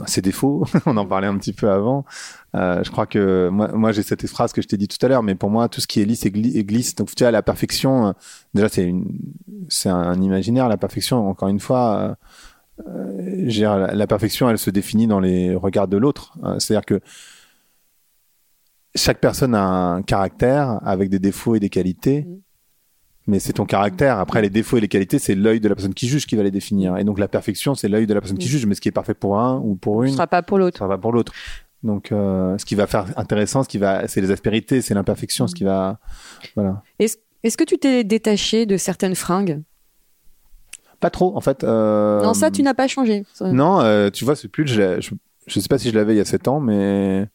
Ses 0.05 0.21
défauts 0.21 0.65
on 0.85 0.97
en 0.97 1.05
parlait 1.05 1.27
un 1.27 1.37
petit 1.37 1.53
peu 1.53 1.69
avant. 1.71 2.05
Je 2.53 2.89
crois 2.91 3.05
que 3.07 3.49
moi, 3.49 3.69
moi 3.73 3.91
j'ai 3.91 4.03
cette 4.03 4.27
phrase 4.27 4.53
que 4.53 4.61
je 4.61 4.67
t'ai 4.67 4.77
dit 4.77 4.87
tout 4.87 5.03
à 5.05 5.09
l'heure 5.09 5.23
mais 5.23 5.35
pour 5.35 5.49
moi 5.49 5.69
tout 5.69 5.81
ce 5.81 5.87
qui 5.87 6.01
est 6.01 6.05
lisse 6.05 6.25
et, 6.25 6.29
gli- 6.31 6.55
et 6.57 6.63
glisse 6.63 6.95
donc 6.95 7.13
tu 7.15 7.23
vois 7.23 7.31
la 7.31 7.41
perfection 7.41 8.13
déjà 8.53 8.69
c'est 8.69 8.93
c'est 9.69 9.89
un 9.89 10.21
imaginaire 10.21 10.67
la 10.69 10.77
perfection 10.77 11.27
encore 11.29 11.47
une 11.49 11.59
fois 11.59 12.17
euh, 12.87 13.91
la, 13.93 14.07
perfection 14.07 14.49
elle 14.49 14.57
se 14.57 14.69
définit 14.69 15.07
dans 15.07 15.19
les 15.19 15.55
regards 15.55 15.87
de 15.87 15.97
l'autre 15.97 16.33
Euh, 16.43 16.59
c'est 16.59 16.75
à 16.75 16.77
dire 16.79 16.85
que 16.85 16.99
chaque 18.95 19.19
personne 19.19 19.55
a 19.55 19.63
un 19.63 20.01
caractère 20.01 20.79
avec 20.85 21.09
des 21.09 21.19
défauts 21.19 21.55
et 21.55 21.59
des 21.59 21.69
qualités 21.69 22.23
Mhm. 22.27 22.41
mais 23.27 23.39
c'est 23.39 23.53
ton 23.53 23.65
caractère 23.65 24.19
après 24.19 24.41
les 24.41 24.49
défauts 24.49 24.77
et 24.77 24.81
les 24.81 24.87
qualités 24.87 25.19
c'est 25.19 25.35
l'œil 25.35 25.59
de 25.59 25.69
la 25.69 25.75
personne 25.75 25.93
qui 25.93 26.07
juge 26.07 26.25
qui 26.25 26.35
va 26.35 26.43
les 26.43 26.51
définir 26.51 26.97
et 26.97 27.03
donc 27.03 27.19
la 27.19 27.27
perfection 27.27 27.73
c'est 27.75 27.87
l'œil 27.87 28.07
de 28.07 28.13
la 28.13 28.19
personne 28.21 28.37
qui 28.37 28.47
Mhm. 28.47 28.51
juge 28.51 28.65
mais 28.65 28.75
ce 28.75 28.81
qui 28.81 28.89
est 28.89 28.91
parfait 28.91 29.13
pour 29.13 29.39
un 29.39 29.57
ou 29.59 29.75
pour 29.75 30.01
Ce 30.03 30.07
une 30.07 30.13
sera 30.13 30.27
pas 30.27 30.41
pour 30.43 30.57
l'autre. 30.57 30.79
ça 30.79 30.87
va 30.87 30.97
pour 30.97 31.11
l'autre. 31.13 31.31
Donc, 31.83 32.11
euh, 32.11 32.55
ce 32.59 32.65
qui 32.65 32.75
va 32.75 32.85
faire 32.85 33.05
intéressant, 33.17 33.63
ce 33.63 33.67
qui 33.67 33.79
va, 33.79 34.07
c'est 34.07 34.21
les 34.21 34.29
aspérités, 34.29 34.83
c'est 34.83 34.93
l'imperfection, 34.93 35.47
ce 35.47 35.55
qui 35.55 35.63
va, 35.63 35.99
voilà. 36.55 36.83
Est-ce 36.99 37.17
est-ce 37.41 37.57
que 37.57 37.63
tu 37.63 37.79
t'es 37.79 38.03
détaché 38.03 38.67
de 38.67 38.77
certaines 38.77 39.15
fringues? 39.15 39.63
Pas 41.01 41.09
trop, 41.09 41.35
en 41.35 41.41
fait. 41.41 41.63
euh, 41.65 42.21
Non, 42.23 42.33
ça, 42.33 42.49
tu 42.51 42.63
n'as 42.63 42.73
pas 42.73 42.87
changé. 42.87 43.25
Non, 43.41 43.81
euh, 43.81 44.09
tu 44.09 44.23
vois, 44.23 44.35
ce 44.35 44.47
pull, 44.47 44.67
je, 44.67 45.01
je, 45.01 45.11
je 45.47 45.59
sais 45.59 45.67
pas 45.67 45.77
si 45.77 45.89
je 45.89 45.95
l'avais 45.95 46.13
il 46.13 46.17
y 46.17 46.21
a 46.21 46.25
7 46.25 46.47
ans, 46.47 46.59
mais 46.61 47.27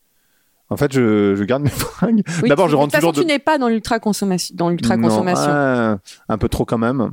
en 0.70 0.76
fait, 0.76 0.92
je, 0.92 1.34
je 1.34 1.44
garde 1.44 1.62
mes 1.64 1.68
fringues. 1.70 2.22
Oui, 2.42 2.48
D'abord, 2.48 2.68
je 2.68 2.72
de 2.72 2.76
rentre 2.76 2.92
façon, 2.92 3.08
toujours 3.08 3.12
de- 3.12 3.20
tu 3.20 3.26
n'es 3.26 3.38
pas 3.40 3.58
dans 3.58 3.68
l'ultra 3.68 3.98
consommation. 3.98 4.54
Dans 4.56 4.70
l'ultra 4.70 4.96
consommation. 4.96 5.50
ah, 5.50 5.98
un 6.28 6.38
peu 6.38 6.48
trop 6.48 6.64
quand 6.64 6.78
même. 6.78 7.10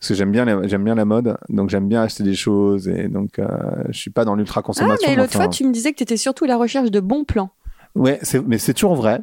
Parce 0.00 0.08
que 0.08 0.14
j'aime 0.14 0.32
bien, 0.32 0.44
la- 0.44 0.66
j'aime 0.66 0.84
bien 0.84 0.94
la 0.96 1.04
mode, 1.06 1.38
donc 1.48 1.70
j'aime 1.70 1.88
bien 1.88 2.02
acheter 2.02 2.24
des 2.24 2.34
choses, 2.34 2.88
et 2.88 3.08
donc 3.08 3.38
euh, 3.38 3.46
je 3.88 3.96
suis 3.98 4.10
pas 4.10 4.24
dans 4.26 4.34
l'ultra 4.34 4.58
ah, 4.60 4.62
consommation. 4.62 5.08
mais 5.08 5.16
l'autre 5.16 5.30
enfin, 5.30 5.44
fois, 5.44 5.48
tu 5.48 5.64
me 5.64 5.72
disais 5.72 5.92
que 5.92 5.96
tu 5.96 6.02
étais 6.02 6.16
surtout 6.18 6.44
à 6.44 6.48
la 6.48 6.56
recherche 6.56 6.90
de 6.90 7.00
bons 7.00 7.24
plans. 7.24 7.50
Ouais, 7.94 8.20
mais 8.46 8.58
c'est 8.58 8.74
toujours 8.74 8.96
vrai. 8.96 9.22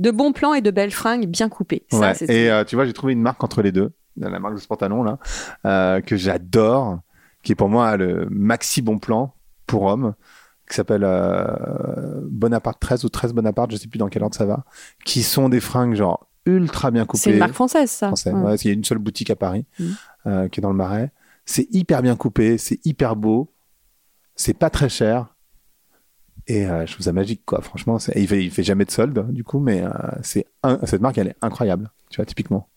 De 0.00 0.10
bons 0.10 0.32
plans 0.32 0.52
et 0.54 0.60
de 0.60 0.70
belles 0.70 0.90
fringues 0.90 1.26
bien 1.26 1.48
coupées. 1.48 1.84
Ça, 1.90 1.98
Ouais. 1.98 2.14
Et 2.28 2.50
euh, 2.50 2.64
tu 2.64 2.74
vois, 2.74 2.84
j'ai 2.84 2.92
trouvé 2.92 3.12
une 3.12 3.22
marque 3.22 3.42
entre 3.44 3.62
les 3.62 3.70
deux, 3.72 3.92
la 4.16 4.38
marque 4.38 4.54
de 4.54 4.60
ce 4.60 4.66
pantalon 4.66 5.02
là, 5.02 5.18
euh, 5.66 6.00
que 6.00 6.16
j'adore, 6.16 7.00
qui 7.42 7.52
est 7.52 7.54
pour 7.56 7.68
moi 7.68 7.96
le 7.96 8.26
maxi 8.30 8.82
bon 8.82 8.98
plan 8.98 9.34
pour 9.66 9.84
homme, 9.84 10.14
qui 10.68 10.76
s'appelle 10.76 11.02
euh, 11.04 12.20
Bonaparte 12.30 12.78
13 12.80 13.04
ou 13.04 13.08
13 13.08 13.32
Bonaparte, 13.32 13.70
je 13.72 13.76
sais 13.76 13.88
plus 13.88 13.98
dans 13.98 14.08
quel 14.08 14.22
ordre 14.22 14.36
ça 14.36 14.46
va, 14.46 14.64
qui 15.04 15.22
sont 15.22 15.48
des 15.48 15.60
fringues 15.60 15.94
genre 15.94 16.26
ultra 16.46 16.90
bien 16.90 17.04
coupées. 17.06 17.18
c'est 17.22 17.32
une 17.32 17.38
marque 17.38 17.52
française, 17.54 17.90
ça. 17.90 18.06
français. 18.08 18.32
Ouais. 18.32 18.40
Ouais, 18.42 18.54
il 18.56 18.66
y 18.68 18.70
a 18.70 18.74
une 18.74 18.84
seule 18.84 18.98
boutique 18.98 19.30
à 19.30 19.36
Paris 19.36 19.64
Mhm. 19.78 19.94
euh, 20.26 20.48
qui 20.48 20.60
est 20.60 20.62
dans 20.62 20.70
le 20.70 20.76
Marais. 20.76 21.12
C'est 21.44 21.66
hyper 21.72 22.02
bien 22.02 22.16
coupé, 22.16 22.58
c'est 22.58 22.84
hyper 22.86 23.16
beau, 23.16 23.52
c'est 24.36 24.54
pas 24.54 24.70
très 24.70 24.88
cher. 24.88 25.34
Et 26.46 26.66
euh, 26.66 26.86
je 26.86 26.92
trouve 26.94 27.04
ça 27.04 27.12
magique, 27.12 27.42
quoi. 27.44 27.60
Franchement, 27.60 27.98
il 28.16 28.26
fait, 28.26 28.42
il 28.44 28.50
fait 28.50 28.62
jamais 28.62 28.84
de 28.84 28.90
solde, 28.90 29.30
du 29.32 29.44
coup, 29.44 29.60
mais 29.60 29.84
c'est 30.22 30.46
cette 30.84 31.00
marque, 31.00 31.18
elle 31.18 31.28
est 31.28 31.36
incroyable, 31.42 31.90
tu 32.10 32.16
vois, 32.16 32.24
typiquement. 32.26 32.68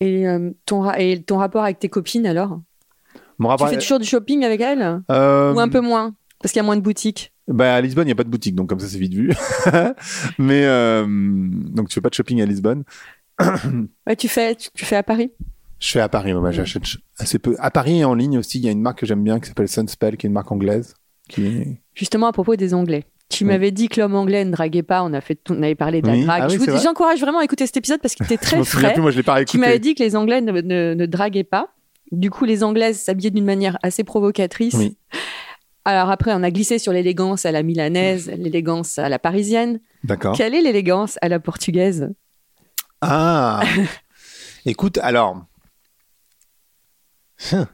Et, 0.00 0.26
euh, 0.26 0.50
ton 0.66 0.90
et 0.92 1.22
ton 1.22 1.38
rapport 1.38 1.62
avec 1.62 1.78
tes 1.78 1.88
copines, 1.88 2.26
alors? 2.26 2.60
Mon 3.38 3.54
Tu 3.56 3.66
fais 3.66 3.78
toujours 3.78 3.98
du 3.98 4.06
shopping 4.06 4.44
avec 4.44 4.60
elles? 4.60 5.02
Euh, 5.10 5.54
Ou 5.54 5.60
un 5.60 5.68
peu 5.68 5.80
moins? 5.80 6.14
Parce 6.40 6.52
qu'il 6.52 6.60
y 6.60 6.64
a 6.64 6.64
moins 6.64 6.76
de 6.76 6.82
boutiques? 6.82 7.32
bah, 7.48 7.74
à 7.74 7.80
Lisbonne, 7.80 8.04
il 8.04 8.08
n'y 8.08 8.12
a 8.12 8.16
pas 8.16 8.24
de 8.24 8.28
boutique, 8.28 8.54
donc 8.54 8.68
comme 8.68 8.80
ça, 8.80 8.86
c'est 8.86 8.98
vite 8.98 9.12
vu. 9.14 9.32
mais 10.38 10.64
euh, 10.64 11.04
donc, 11.08 11.88
tu 11.88 11.94
fais 11.94 12.00
pas 12.00 12.08
de 12.08 12.14
shopping 12.14 12.40
à 12.40 12.46
Lisbonne. 12.46 12.84
Ouais, 14.06 14.16
tu 14.16 14.28
fais, 14.28 14.54
tu, 14.54 14.68
tu 14.74 14.84
fais 14.84 14.96
à 14.96 15.02
Paris? 15.02 15.32
Je 15.78 15.92
fais 15.92 16.00
à 16.00 16.08
Paris, 16.10 16.34
moi, 16.34 16.50
j'achète 16.50 16.82
assez 17.18 17.38
peu. 17.38 17.56
À 17.58 17.70
Paris 17.70 18.00
et 18.00 18.04
en 18.04 18.14
ligne 18.14 18.38
aussi, 18.38 18.58
il 18.58 18.64
y 18.64 18.68
a 18.68 18.70
une 18.70 18.82
marque 18.82 18.98
que 19.00 19.06
j'aime 19.06 19.24
bien 19.24 19.40
qui 19.40 19.48
s'appelle 19.48 19.68
Sunspell, 19.68 20.18
qui 20.18 20.26
est 20.26 20.28
une 20.28 20.34
marque 20.34 20.52
anglaise. 20.52 20.94
Qui... 21.28 21.78
Justement, 21.94 22.26
à 22.26 22.32
propos 22.32 22.56
des 22.56 22.74
Anglais. 22.74 23.04
Tu 23.30 23.44
Oui. 23.44 23.48
m'avais 23.48 23.70
dit 23.70 23.88
que 23.88 24.00
l'homme 24.00 24.16
anglais 24.16 24.44
ne 24.44 24.50
draguait 24.50 24.82
pas. 24.82 25.02
On, 25.04 25.12
a 25.14 25.20
fait, 25.20 25.38
on 25.48 25.62
avait 25.62 25.74
parlé 25.76 26.02
de 26.02 26.08
la 26.08 26.12
Oui. 26.14 26.24
drague. 26.24 26.42
Ah 26.42 26.46
oui, 26.48 26.54
Je 26.54 26.58
vous- 26.58 26.64
c'est 26.64 26.70
vrai. 26.72 26.80
J'encourage 26.82 27.20
vraiment 27.20 27.38
à 27.38 27.44
écouter 27.44 27.64
cet 27.64 27.76
épisode 27.76 28.00
parce 28.02 28.14
qu'il 28.14 28.26
était 28.26 28.36
très 28.36 28.62
frais. 28.64 28.92
plus, 28.92 29.00
moi 29.02 29.10
je 29.12 29.16
l'ai 29.16 29.22
pas 29.22 29.44
Tu 29.44 29.56
m'avais 29.58 29.78
dit 29.78 29.94
que 29.94 30.02
les 30.02 30.16
Anglais 30.16 30.40
ne, 30.40 30.52
ne- 30.52 30.94
ne 30.94 31.06
draguaient 31.06 31.44
pas. 31.44 31.68
Du 32.12 32.28
coup, 32.30 32.44
les 32.44 32.64
Anglaises 32.64 33.00
s'habillaient 33.00 33.30
d'une 33.30 33.44
manière 33.44 33.78
assez 33.84 34.02
provocatrice. 34.02 34.76
Alors 35.84 36.10
après, 36.10 36.32
on 36.34 36.42
a 36.42 36.50
glissé 36.50 36.78
sur 36.80 36.92
l'élégance 36.92 37.46
à 37.46 37.52
la 37.52 37.62
milanaise, 37.62 38.30
l'élégance 38.36 38.98
à 38.98 39.08
la 39.08 39.18
parisienne. 39.20 39.80
D'accord. 40.04 40.36
Quelle 40.36 40.54
est 40.56 40.60
l'élégance 40.60 41.16
à 41.22 41.28
la 41.28 41.38
portugaise? 41.40 42.12
Ah 43.00 43.62
Écoute, 44.66 44.98
alors. 44.98 45.46
Hum, 47.52 47.66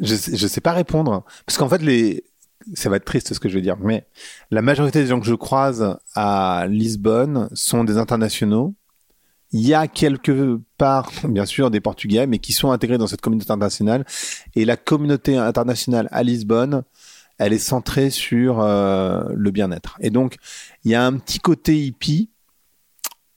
Je 0.00 0.14
je 0.16 0.46
sais 0.48 0.60
pas 0.60 0.72
répondre. 0.72 1.24
Parce 1.46 1.58
qu'en 1.58 1.68
fait, 1.68 1.82
les. 1.82 2.24
Ça 2.74 2.88
va 2.88 2.96
être 2.96 3.04
triste 3.04 3.34
ce 3.34 3.40
que 3.40 3.48
je 3.48 3.54
vais 3.54 3.60
dire, 3.60 3.76
mais 3.78 4.06
la 4.50 4.62
majorité 4.62 5.00
des 5.02 5.08
gens 5.08 5.20
que 5.20 5.26
je 5.26 5.34
croise 5.34 5.96
à 6.14 6.66
Lisbonne 6.68 7.48
sont 7.52 7.84
des 7.84 7.98
internationaux. 7.98 8.74
Il 9.52 9.60
y 9.66 9.74
a 9.74 9.86
quelque 9.86 10.58
part, 10.78 11.10
bien 11.28 11.44
sûr, 11.46 11.70
des 11.70 11.80
Portugais, 11.80 12.26
mais 12.26 12.38
qui 12.38 12.52
sont 12.52 12.72
intégrés 12.72 12.98
dans 12.98 13.06
cette 13.06 13.20
communauté 13.20 13.50
internationale. 13.52 14.04
Et 14.56 14.64
la 14.64 14.76
communauté 14.76 15.36
internationale 15.36 16.08
à 16.10 16.22
Lisbonne, 16.22 16.82
elle 17.38 17.52
est 17.52 17.58
centrée 17.58 18.10
sur 18.10 18.60
euh, 18.60 19.24
le 19.34 19.50
bien-être. 19.50 19.96
Et 20.00 20.10
donc, 20.10 20.36
il 20.84 20.90
y 20.90 20.94
a 20.94 21.04
un 21.04 21.18
petit 21.18 21.38
côté 21.38 21.76
hippie, 21.78 22.30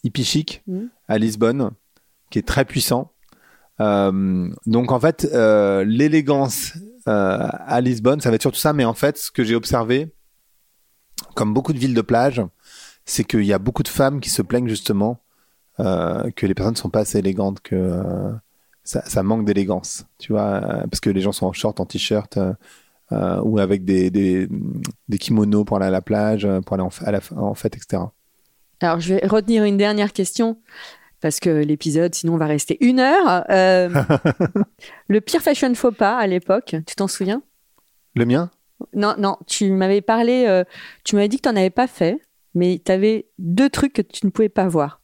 hippie 0.04 0.24
chic, 0.24 0.64
Mhm. 0.68 0.90
à 1.08 1.18
Lisbonne, 1.18 1.72
qui 2.30 2.40
est 2.40 2.48
très 2.48 2.66
puissant. 2.66 3.12
Euh, 3.80 4.50
donc 4.66 4.92
en 4.92 5.00
fait, 5.00 5.28
euh, 5.34 5.84
l'élégance 5.84 6.74
à 7.08 7.82
Lisbonne, 7.82 8.22
ça 8.22 8.30
va 8.30 8.36
être 8.36 8.42
surtout 8.42 8.60
ça. 8.60 8.74
Mais 8.74 8.86
en 8.86 8.94
fait, 8.94 9.18
ce 9.18 9.32
que 9.32 9.44
j'ai 9.44 9.56
observé, 9.56 10.14
comme 11.36 11.54
beaucoup 11.54 11.74
de 11.74 11.80
villes 11.80 11.94
de 11.94 12.02
plage, 12.02 12.42
c'est 13.06 13.24
qu'il 13.24 13.46
y 13.46 13.54
a 13.54 13.60
beaucoup 13.60 13.84
de 13.84 13.88
femmes 13.88 14.20
qui 14.20 14.30
se 14.30 14.42
plaignent 14.42 14.68
justement 14.68 15.22
euh, 15.80 16.30
que 16.36 16.46
les 16.46 16.54
personnes 16.54 16.74
ne 16.74 16.78
sont 16.80 16.90
pas 16.90 17.02
assez 17.02 17.20
élégantes, 17.20 17.62
que 17.62 17.76
euh, 17.76 18.32
ça, 18.84 19.24
manque 19.24 19.46
d'élégance, 19.46 20.06
tu 20.18 20.32
vois, 20.34 20.62
euh, 20.64 20.88
parce 20.88 21.00
que 21.00 21.10
les 21.10 21.22
gens 21.22 21.32
sont 21.32 21.46
en 21.46 21.54
short, 21.54 21.80
en 21.80 21.86
t-shirt. 21.86 22.38
euh, 22.38 22.54
euh, 23.14 23.40
ou 23.42 23.58
avec 23.60 23.86
des, 23.86 24.10
des, 24.10 24.50
kimonos 25.18 25.64
pour 25.64 25.78
aller 25.78 25.86
à 25.86 25.90
la 25.92 26.02
plage, 26.02 26.44
euh, 26.44 26.60
pour 26.60 26.74
aller 26.74 26.84
en, 26.84 26.90
à 27.06 27.42
en 27.42 27.54
fête, 27.54 27.78
etc. 27.78 28.04
Alors, 28.82 29.00
je 29.00 29.14
vais 29.14 29.26
retenir 29.26 29.64
une 29.64 29.78
dernière 29.78 30.12
question 30.12 30.58
parce 31.22 31.40
que 31.40 31.50
l'épisode, 31.50 32.14
sinon, 32.14 32.38
va 32.38 32.46
rester 32.46 32.78
une 32.82 33.00
heure. 33.00 33.46
Euh, 33.50 33.90
le 35.08 35.22
pire 35.22 35.42
fashion 35.42 35.74
faux 35.74 35.92
pas 35.92 36.18
à 36.18 36.28
l'époque, 36.28 36.76
tu 36.86 36.96
t'en 36.96 37.08
souviens? 37.08 37.42
Le 38.16 38.26
mien? 38.26 38.52
Non, 38.94 39.16
non, 39.18 39.38
tu 39.48 39.72
m'avais 39.72 40.02
parlé, 40.02 40.46
euh, 40.48 40.64
tu 41.04 41.16
m'avais 41.16 41.28
dit 41.28 41.38
que 41.38 41.44
tu 41.44 41.50
n'en 41.50 41.56
avais 41.56 41.72
pas 41.72 41.88
fait, 41.88 42.22
mais 42.54 42.80
tu 42.84 42.92
avais 42.92 43.28
deux 43.40 43.70
trucs 43.70 43.94
que 43.94 44.02
tu 44.02 44.26
ne 44.26 44.32
pouvais 44.32 44.50
pas 44.50 44.68
voir. 44.68 45.02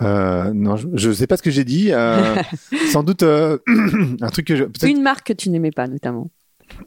Euh, 0.00 0.52
non, 0.52 0.76
je 0.76 1.08
ne 1.08 1.14
sais 1.14 1.26
pas 1.26 1.36
ce 1.36 1.42
que 1.42 1.50
j'ai 1.50 1.64
dit. 1.64 1.92
sans 2.92 3.02
doute 3.02 3.22
un 3.22 4.30
truc 4.32 4.46
que 4.46 4.56
je. 4.56 4.64
Une 4.86 5.02
marque 5.02 5.28
que 5.28 5.32
tu 5.32 5.50
n'aimais 5.50 5.70
pas, 5.70 5.86
notamment. 5.86 6.30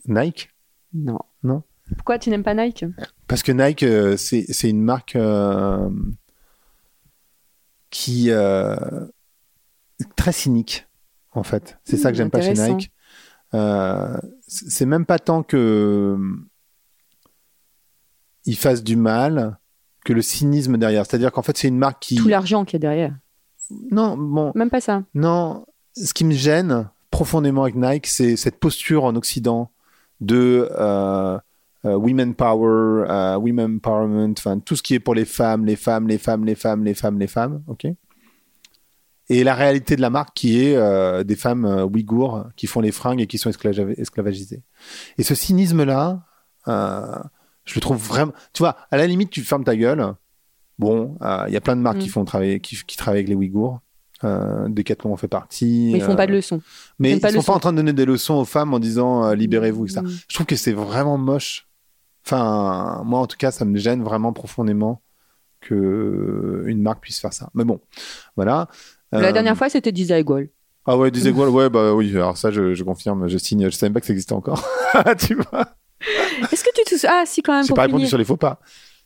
Nike? 0.07 0.49
Non. 0.93 1.19
Non. 1.43 1.63
Pourquoi 1.95 2.19
tu 2.19 2.29
n'aimes 2.29 2.43
pas 2.43 2.53
Nike? 2.53 2.85
Parce 3.27 3.43
que 3.43 3.51
Nike, 3.51 3.85
c'est 4.17 4.45
c'est 4.49 4.69
une 4.69 4.81
marque 4.81 5.17
qui 7.91 8.31
euh, 8.31 8.75
est 9.99 10.15
très 10.15 10.31
cynique, 10.31 10.87
en 11.33 11.43
fait. 11.43 11.77
C'est 11.83 11.97
ça 11.97 12.09
que 12.09 12.15
Hmm, 12.15 12.17
j'aime 12.17 12.31
pas 12.31 12.41
chez. 12.41 12.53
Nike. 12.53 12.91
Euh, 13.53 14.17
c'est 14.47 14.85
même 14.85 15.05
pas 15.05 15.19
tant 15.19 15.43
que 15.43 16.17
ils 18.45 18.57
fassent 18.57 18.83
du 18.83 18.95
mal 18.95 19.59
que 20.03 20.13
le 20.13 20.21
cynisme 20.21 20.77
derrière. 20.77 21.05
C'est-à-dire 21.05 21.31
qu'en 21.31 21.41
fait, 21.41 21.57
c'est 21.57 21.67
une 21.67 21.77
marque 21.77 22.01
qui. 22.01 22.15
Tout 22.15 22.27
l'argent 22.27 22.65
qu'il 22.65 22.73
y 22.73 22.77
a 22.77 22.79
derrière. 22.79 23.15
Non, 23.91 24.17
bon, 24.17 24.51
Même 24.55 24.69
pas 24.69 24.81
ça. 24.81 25.03
Non, 25.13 25.65
ce 25.95 26.13
qui 26.13 26.25
me 26.25 26.33
gêne 26.33 26.89
profondément 27.09 27.63
avec 27.63 27.75
Nike, 27.75 28.07
c'est 28.07 28.35
cette 28.35 28.59
posture 28.59 29.03
en 29.03 29.15
Occident 29.15 29.71
de 30.19 30.69
euh, 30.71 31.35
euh, 31.35 31.39
women 31.83 32.35
power, 32.35 33.05
euh, 33.09 33.35
women 33.37 33.75
empowerment, 33.77 34.33
enfin 34.37 34.59
tout 34.59 34.75
ce 34.75 34.83
qui 34.83 34.93
est 34.93 34.99
pour 34.99 35.15
les 35.15 35.25
femmes, 35.25 35.65
les 35.65 35.75
femmes, 35.75 36.07
les 36.07 36.17
femmes, 36.17 36.45
les 36.45 36.55
femmes, 36.55 36.83
les 36.83 36.93
femmes, 36.93 37.19
les 37.19 37.27
femmes, 37.27 37.63
ok. 37.67 37.87
Et 39.29 39.43
la 39.43 39.55
réalité 39.55 39.95
de 39.95 40.01
la 40.01 40.09
marque 40.09 40.35
qui 40.35 40.61
est 40.61 40.75
euh, 40.75 41.23
des 41.23 41.35
femmes 41.37 41.65
euh, 41.65 41.85
ouïghours 41.85 42.45
qui 42.57 42.67
font 42.67 42.81
les 42.81 42.91
fringues 42.91 43.21
et 43.21 43.27
qui 43.27 43.37
sont 43.37 43.49
esclava- 43.49 43.93
esclavagisées. 43.97 44.61
Et 45.17 45.23
ce 45.23 45.35
cynisme-là, 45.35 46.25
euh, 46.67 47.15
je 47.63 47.75
le 47.75 47.81
trouve 47.81 47.97
vraiment. 47.97 48.33
Tu 48.51 48.61
vois, 48.61 48.75
à 48.91 48.97
la 48.97 49.07
limite, 49.07 49.29
tu 49.29 49.41
fermes 49.41 49.63
ta 49.63 49.75
gueule. 49.77 50.05
Bon, 50.79 51.17
euh, 51.21 51.45
il 51.47 51.53
y 51.53 51.57
a 51.57 51.61
plein 51.61 51.75
de 51.77 51.81
marques 51.81 51.97
Mm. 51.97 52.01
qui 52.01 52.09
font 52.09 52.25
travailler, 52.25 52.59
qui, 52.59 52.75
qui 52.85 52.97
travaillent 52.97 53.19
avec 53.19 53.29
les 53.29 53.35
Ouïghours. 53.35 53.79
Euh, 54.23 54.67
Decathlon 54.69 55.13
en 55.13 55.17
fait 55.17 55.27
partie. 55.27 55.89
Mais 55.93 55.99
ils 55.99 56.03
font 56.03 56.11
euh, 56.11 56.15
pas 56.15 56.27
de 56.27 56.33
leçons. 56.33 56.61
Mais 56.99 57.11
ils 57.13 57.19
pas 57.21 57.31
sont 57.31 57.41
pas 57.41 57.53
en 57.53 57.59
train 57.59 57.71
de 57.71 57.77
donner 57.77 57.93
des 57.93 58.05
leçons 58.05 58.35
aux 58.35 58.45
femmes 58.45 58.73
en 58.73 58.79
disant 58.79 59.23
euh, 59.25 59.33
libérez-vous, 59.35 59.85
etc. 59.85 60.01
Mm. 60.03 60.09
Je 60.27 60.33
trouve 60.35 60.45
que 60.45 60.55
c'est 60.57 60.73
vraiment 60.73 61.17
moche. 61.17 61.67
Enfin, 62.25 63.01
moi 63.05 63.19
en 63.19 63.27
tout 63.27 63.37
cas, 63.37 63.51
ça 63.51 63.65
me 63.65 63.77
gêne 63.77 64.03
vraiment 64.03 64.33
profondément 64.33 65.01
que 65.59 66.63
une 66.67 66.81
marque 66.81 67.01
puisse 67.01 67.19
faire 67.19 67.33
ça. 67.33 67.49
Mais 67.53 67.63
bon, 67.63 67.79
voilà. 68.35 68.67
La 69.11 69.19
Euh, 69.29 69.31
dernière 69.31 69.57
fois, 69.57 69.69
c'était 69.69 69.91
Desigual. 69.91 70.49
Ah 70.85 70.97
ouais, 70.97 71.11
Desigual, 71.11 71.49
ouais, 71.49 71.69
bah 71.69 71.93
oui. 71.93 72.11
Alors 72.15 72.37
ça, 72.37 72.51
je, 72.51 72.73
je 72.73 72.83
confirme, 72.83 73.27
je 73.27 73.37
signe. 73.37 73.65
Je 73.65 73.75
savais 73.75 73.89
même 73.89 73.93
pas 73.93 73.99
que 74.01 74.07
ça 74.07 74.13
existait 74.13 74.33
encore. 74.33 74.67
tu 75.19 75.35
vois. 75.35 75.65
Est-ce 76.51 76.63
que 76.63 76.69
tu 76.75 76.83
te 76.83 77.07
Ah, 77.07 77.23
si, 77.25 77.41
quand 77.43 77.53
même. 77.53 77.65
J'ai 77.65 77.73
pas 77.73 77.83
répondu 77.83 78.01
finir. 78.01 78.09
sur 78.09 78.17
les 78.17 78.25
faux 78.25 78.37
pas. 78.37 78.59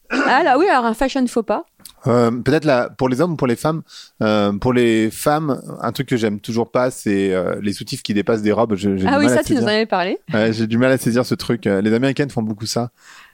Ah 0.09 0.43
là, 0.43 0.57
oui, 0.57 0.67
alors 0.67 0.85
un 0.85 0.93
fashion 0.93 1.25
faux 1.27 1.43
pas. 1.43 1.65
Euh, 2.07 2.31
Peut-être 2.31 2.65
là, 2.65 2.89
pour 2.89 3.09
les 3.09 3.21
hommes 3.21 3.33
ou 3.33 3.35
pour 3.35 3.47
les 3.47 3.55
femmes. 3.55 3.81
Euh, 4.21 4.53
pour 4.53 4.73
les 4.73 5.09
femmes, 5.11 5.61
un 5.81 5.91
truc 5.91 6.07
que 6.07 6.17
j'aime 6.17 6.39
toujours 6.39 6.71
pas, 6.71 6.91
c'est 6.91 7.33
euh, 7.33 7.55
les 7.61 7.73
soutifs 7.73 8.03
qui 8.03 8.13
dépassent 8.13 8.41
des 8.41 8.51
robes. 8.51 8.75
Je- 8.75 8.95
j'ai 8.97 9.07
Ah 9.07 9.13
du 9.13 9.17
oui, 9.19 9.25
mal 9.25 9.33
à 9.33 9.37
ça, 9.37 9.43
tu 9.43 9.55
nous 9.55 9.63
en 9.63 9.67
avais 9.67 9.85
parlé. 9.85 10.19
Ouais, 10.33 10.53
j'ai 10.53 10.67
du 10.67 10.77
mal 10.77 10.91
à 10.91 10.97
saisir 10.97 11.25
ce 11.25 11.35
truc. 11.35 11.65
Euh, 11.67 11.81
Les 11.81 11.93
Américaines 11.93 12.29
font 12.29 12.43
beaucoup 12.43 12.65
ça. 12.67 12.91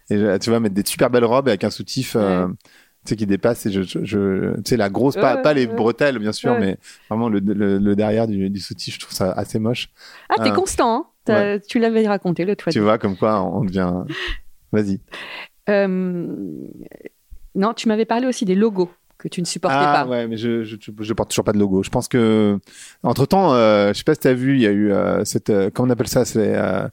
Et 0.10 0.18
je- 0.18 0.38
tu 0.38 0.50
vois, 0.50 0.60
mettre 0.60 0.76
des 0.76 0.84
super 0.86 1.10
belles 1.10 1.26
robes 1.26 1.48
avec 1.48 1.64
un 1.64 1.70
soutif 1.70 2.16
euh, 2.16 2.48
tu 2.48 3.10
sais, 3.10 3.16
qui 3.16 3.26
dépasse. 3.26 3.66
Et 3.66 3.72
je, 3.72 3.82
je, 3.82 4.04
je- 4.06 4.56
tu 4.58 4.62
sais, 4.66 4.78
la 4.78 4.90
grosse, 4.90 5.16
pas, 5.16 5.36
Ouais, 5.36 5.42
pas 5.42 5.54
les 5.54 5.66
ouais. 5.66 5.76
bretelles, 5.76 6.20
bien 6.20 6.32
sûr, 6.32 6.52
Ouais. 6.54 6.60
mais 6.60 6.78
vraiment 7.10 7.30
le, 7.30 7.40
le, 7.40 7.78
le 7.78 7.96
derrière 7.96 8.28
du, 8.28 8.50
du 8.50 8.60
soutif, 8.60 8.96
je 8.96 9.00
trouve 9.00 9.14
ça 9.14 9.32
assez 9.32 9.60
moche. 9.60 9.90
Ah, 10.30 10.36
t'es 10.44 10.50
Euh, 10.50 10.54
constant, 10.54 11.08
hein 11.28 11.60
Tu 11.68 11.80
l'avais 11.80 12.08
raconté 12.08 12.46
l'autre 12.46 12.64
fois. 12.64 12.72
Tu 12.72 12.80
vois, 12.80 12.98
comme 12.98 13.18
quoi 13.18 13.42
on 13.44 13.64
devient. 13.66 13.92
Vas-y. 14.72 15.00
Non, 17.56 17.74
tu 17.74 17.88
m'avais 17.88 18.06
parlé 18.06 18.28
aussi 18.28 18.46
des 18.46 18.56
logos 18.56 18.90
que 19.18 19.28
tu 19.28 19.42
ne 19.42 19.46
supportais 19.46 19.76
Ah 19.80 20.04
pas. 20.06 20.10
ouais, 20.10 20.28
mais 20.28 20.38
je, 20.38 20.64
je, 20.64 20.76
je 21.00 21.14
porte 21.14 21.30
toujours 21.30 21.46
pas 21.46 21.54
de 21.54 21.60
logo. 21.60 21.84
Je 21.84 21.90
pense 21.90 22.08
que, 22.08 22.58
entre 23.04 23.26
temps, 23.26 23.54
euh, 23.54 23.90
je 23.94 24.00
sais 24.00 24.04
pas 24.04 24.14
si 24.16 24.22
t'as 24.22 24.34
vu, 24.34 24.56
il 24.56 24.62
y 24.62 24.68
a 24.68 24.72
eu 24.72 24.92
euh, 24.92 25.24
cette, 25.26 25.50
euh, 25.52 25.70
comment 25.74 25.88
on 25.90 25.92
appelle 25.92 26.08
ça, 26.08 26.26
c'est 26.26 26.56
euh, 26.56 26.88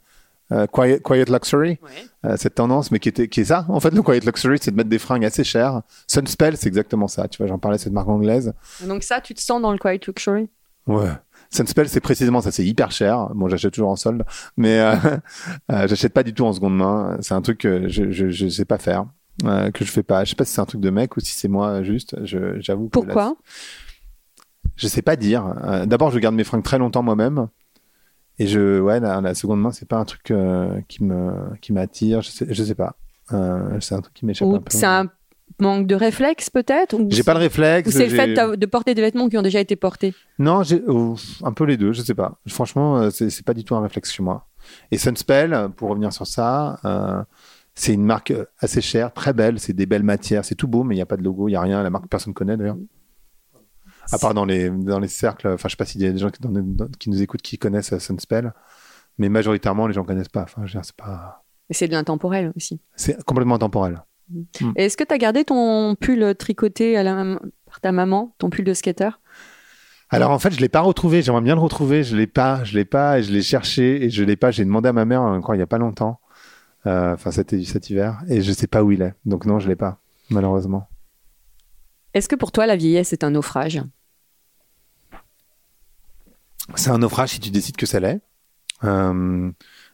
euh, 0.52 0.66
quiet, 0.66 1.00
quiet 1.00 1.24
luxury, 1.30 1.78
Ouais. 1.82 1.88
euh, 2.26 2.36
cette 2.36 2.56
tendance, 2.56 2.90
mais 2.90 2.98
qui 2.98 3.08
était, 3.08 3.28
qui 3.28 3.40
est 3.40 3.44
ça, 3.46 3.64
en 3.68 3.80
fait, 3.80 3.90
le 3.94 4.02
quiet 4.02 4.20
luxury, 4.20 4.58
c'est 4.60 4.70
de 4.72 4.76
mettre 4.76 4.90
des 4.90 4.98
fringues 4.98 5.24
assez 5.24 5.42
chères. 5.44 5.80
Sunspell, 6.06 6.56
c'est 6.58 6.68
exactement 6.68 7.08
ça. 7.08 7.28
Tu 7.28 7.38
vois, 7.38 7.46
j'en 7.46 7.58
parlais, 7.58 7.78
cette 7.78 7.92
marque 7.94 8.08
anglaise. 8.08 8.52
Donc 8.86 9.04
ça, 9.04 9.20
tu 9.22 9.32
te 9.32 9.40
sens 9.40 9.62
dans 9.62 9.72
le 9.72 9.78
quiet 9.78 10.00
luxury? 10.06 10.50
Ouais. 10.86 11.08
Sunspell, 11.50 11.88
c'est 11.88 12.00
précisément 12.00 12.42
ça, 12.42 12.50
c'est 12.52 12.64
hyper 12.64 12.90
cher. 12.90 13.28
Bon, 13.34 13.48
j'achète 13.48 13.72
toujours 13.72 13.88
en 13.90 13.96
solde, 13.96 14.24
mais 14.58 14.80
euh, 14.80 14.94
euh, 15.72 15.88
j'achète 15.88 16.12
pas 16.12 16.22
du 16.22 16.34
tout 16.34 16.44
en 16.44 16.52
seconde 16.52 16.76
main. 16.76 17.16
C'est 17.22 17.32
un 17.32 17.40
truc 17.40 17.58
que 17.58 17.88
je, 17.88 18.10
je, 18.10 18.28
je 18.28 18.48
sais 18.48 18.66
pas 18.66 18.76
faire, 18.76 19.06
euh, 19.44 19.70
que 19.70 19.84
je 19.84 19.90
fais 19.90 20.02
pas. 20.02 20.24
Je 20.24 20.30
sais 20.30 20.36
pas 20.36 20.44
si 20.44 20.52
c'est 20.54 20.60
un 20.60 20.66
truc 20.66 20.80
de 20.80 20.90
mec 20.90 21.16
ou 21.16 21.20
si 21.20 21.32
c'est 21.32 21.48
moi 21.48 21.82
juste. 21.82 22.16
Je, 22.24 22.58
j'avoue. 22.60 22.88
que 22.88 22.98
là, 22.98 23.04
Pourquoi? 23.04 23.36
Je 24.76 24.86
sais 24.86 25.02
pas 25.02 25.16
dire. 25.16 25.44
Euh, 25.64 25.86
D'abord, 25.86 26.10
je 26.10 26.18
garde 26.18 26.34
mes 26.34 26.44
fringues 26.44 26.62
très 26.62 26.78
longtemps 26.78 27.02
moi-même. 27.02 27.48
Et 28.38 28.46
je, 28.46 28.78
ouais, 28.80 29.00
la, 29.00 29.20
la 29.20 29.34
seconde 29.34 29.60
main, 29.60 29.72
c'est 29.72 29.88
pas 29.88 29.96
un 29.98 30.04
truc 30.04 30.30
euh, 30.30 30.80
qui 30.88 31.02
me, 31.02 31.32
qui 31.60 31.72
m'attire. 31.72 32.22
Je 32.22 32.30
sais, 32.30 32.46
je 32.48 32.62
sais 32.62 32.76
pas. 32.76 32.96
C'est 33.30 33.94
un 33.94 34.00
truc 34.00 34.14
qui 34.14 34.24
m'échappe 34.24 34.48
un 34.48 34.58
peu. 34.60 34.64
c'est 34.70 34.86
un 34.86 35.06
manque 35.60 35.86
de 35.86 35.94
réflexe 35.94 36.48
peut-être 36.50 36.96
J'ai 37.08 37.24
pas 37.24 37.34
le 37.34 37.40
réflexe. 37.40 37.88
Ou 37.88 37.92
c'est 37.92 38.06
le 38.06 38.14
fait 38.14 38.56
de- 38.56 38.66
porter 38.66 38.94
des 38.94 39.02
vêtements 39.02 39.28
qui 39.28 39.36
ont 39.36 39.42
déjà 39.42 39.60
été 39.60 39.74
portés? 39.76 40.14
Non, 40.38 40.62
j'ai 40.62 40.82
un 41.42 41.52
peu 41.52 41.64
les 41.64 41.76
deux. 41.76 41.92
Je 41.92 42.00
sais 42.02 42.14
pas. 42.14 42.38
Franchement, 42.46 43.10
c'est 43.10 43.28
c'est 43.30 43.44
pas 43.44 43.54
du 43.54 43.64
tout 43.64 43.74
un 43.74 43.80
réflexe 43.82 44.12
chez 44.12 44.22
moi. 44.22 44.46
Et 44.92 44.98
Sunspell, 44.98 45.70
pour 45.76 45.90
revenir 45.90 46.12
sur 46.12 46.26
ça, 46.26 46.78
euh, 46.84 47.22
c'est 47.80 47.94
une 47.94 48.04
marque 48.04 48.30
euh, 48.32 48.44
assez 48.58 48.80
chère, 48.80 49.12
très 49.12 49.32
belle. 49.32 49.58
C'est 49.60 49.72
des 49.72 49.86
belles 49.86 50.02
matières. 50.02 50.44
C'est 50.44 50.54
tout 50.54 50.68
beau, 50.68 50.84
mais 50.84 50.94
il 50.94 50.98
y 50.98 51.02
a 51.02 51.06
pas 51.06 51.16
de 51.16 51.22
logo, 51.22 51.48
il 51.48 51.52
y 51.52 51.56
a 51.56 51.60
rien. 51.60 51.82
La 51.82 51.90
marque 51.90 52.08
personne 52.08 52.34
connaît 52.34 52.56
d'ailleurs. 52.56 52.76
À 54.10 54.18
part 54.18 54.32
dans 54.34 54.44
les 54.44 54.70
dans 54.70 54.98
les 55.00 55.08
cercles. 55.08 55.48
Enfin, 55.48 55.68
je 55.68 55.72
sais 55.72 55.76
pas 55.76 55.84
s'il 55.84 56.00
y 56.02 56.06
a 56.06 56.12
des 56.12 56.18
gens 56.18 56.30
qui, 56.30 56.40
dans- 56.40 56.50
dans- 56.50 56.88
qui 56.98 57.10
nous 57.10 57.20
écoutent 57.22 57.42
qui 57.42 57.58
connaissent 57.58 57.92
euh, 57.92 57.98
Sunspell, 57.98 58.52
mais 59.18 59.28
majoritairement 59.28 59.86
les 59.86 59.92
gens 59.94 60.04
connaissent 60.04 60.28
pas. 60.30 60.42
Enfin, 60.44 60.62
c'est 60.82 60.96
pas. 60.96 61.44
Et 61.70 61.74
c'est 61.74 61.88
de 61.88 61.92
l'intemporel 61.92 62.52
aussi. 62.56 62.80
C'est 62.96 63.22
complètement 63.24 63.56
intemporel. 63.56 64.02
Et 64.76 64.84
Est-ce 64.84 64.96
que 64.96 65.04
tu 65.04 65.12
as 65.14 65.18
gardé 65.18 65.44
ton 65.44 65.94
pull 65.94 66.34
tricoté 66.36 66.96
à 66.96 67.02
la- 67.02 67.38
par 67.66 67.80
ta 67.80 67.92
maman, 67.92 68.34
ton 68.38 68.48
pull 68.50 68.64
de 68.64 68.72
skater? 68.74 69.10
Alors 70.10 70.30
en 70.30 70.38
fait, 70.38 70.52
je 70.54 70.60
l'ai 70.60 70.70
pas 70.70 70.80
retrouvé. 70.80 71.20
J'aimerais 71.20 71.42
bien 71.42 71.54
le 71.54 71.60
retrouver. 71.60 72.02
Je 72.02 72.16
l'ai 72.16 72.26
pas. 72.26 72.64
Je 72.64 72.74
l'ai 72.78 72.86
pas. 72.86 73.18
Et 73.18 73.22
je 73.22 73.30
l'ai 73.32 73.42
cherché 73.42 74.04
et 74.04 74.08
je 74.10 74.24
l'ai 74.24 74.36
pas. 74.36 74.50
J'ai 74.50 74.64
demandé 74.64 74.88
à 74.88 74.92
ma 74.94 75.04
mère 75.04 75.20
encore 75.20 75.54
il 75.54 75.58
y 75.58 75.62
a 75.62 75.66
pas 75.66 75.76
longtemps. 75.78 76.18
Euh, 76.86 77.14
Enfin, 77.14 77.30
c'était 77.30 77.62
cet 77.64 77.90
hiver 77.90 78.22
et 78.28 78.42
je 78.42 78.52
sais 78.52 78.66
pas 78.66 78.82
où 78.82 78.92
il 78.92 79.02
est. 79.02 79.14
Donc 79.24 79.46
non, 79.46 79.58
je 79.58 79.68
l'ai 79.68 79.76
pas 79.76 79.98
malheureusement. 80.30 80.88
Est-ce 82.14 82.28
que 82.28 82.36
pour 82.36 82.52
toi, 82.52 82.66
la 82.66 82.76
vieillesse 82.76 83.12
est 83.12 83.24
un 83.24 83.30
naufrage? 83.30 83.82
C'est 86.74 86.90
un 86.90 86.98
naufrage 86.98 87.30
si 87.30 87.40
tu 87.40 87.50
décides 87.50 87.76
que 87.76 87.86
ça 87.86 88.00
l'est. 88.00 88.20
Euh, 88.84 89.50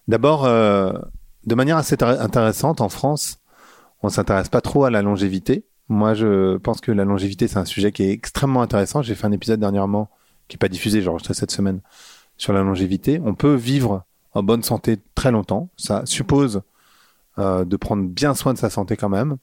D'abord, 0.07 0.45
euh, 0.45 0.93
de 1.47 1.55
manière 1.55 1.76
assez 1.76 1.97
intéressante, 2.03 2.80
en 2.80 2.89
France, 2.89 3.39
on 4.03 4.09
s'intéresse 4.09 4.49
pas 4.49 4.61
trop 4.61 4.85
à 4.85 4.91
la 4.91 5.01
longévité. 5.03 5.64
Moi, 5.89 6.14
je 6.14 6.57
pense 6.59 6.80
que 6.80 6.93
la 6.93 7.05
longévité, 7.05 7.49
c'est 7.49 7.59
un 7.59 7.64
sujet 7.64 7.91
qui 7.93 8.03
est 8.03 8.11
extrêmement 8.11 8.62
intéressant. 8.62 9.03
J'ai 9.03 9.14
fait 9.14 9.26
un 9.26 9.32
épisode 9.32 9.61
dernièrement 9.61 10.11
qui 10.49 10.57
est 10.57 10.59
pas 10.59 10.68
diffusé, 10.68 11.01
j'ai 11.01 11.09
enregistré 11.09 11.32
cette 11.32 11.51
semaine, 11.51 11.80
sur 12.37 12.53
la 12.53 12.62
longévité. 12.62 13.20
On 13.24 13.35
peut 13.35 13.55
vivre 13.55 14.05
en 14.35 14.43
bonne 14.43 14.62
santé 14.62 14.99
très 15.14 15.30
longtemps. 15.30 15.70
Ça 15.76 16.03
suppose 16.05 16.62
euh, 17.39 17.64
de 17.64 17.76
prendre 17.76 18.05
bien 18.09 18.35
soin 18.35 18.53
de 18.53 18.59
sa 18.59 18.70
santé 18.70 18.97
quand 18.97 19.09
même 19.09 19.37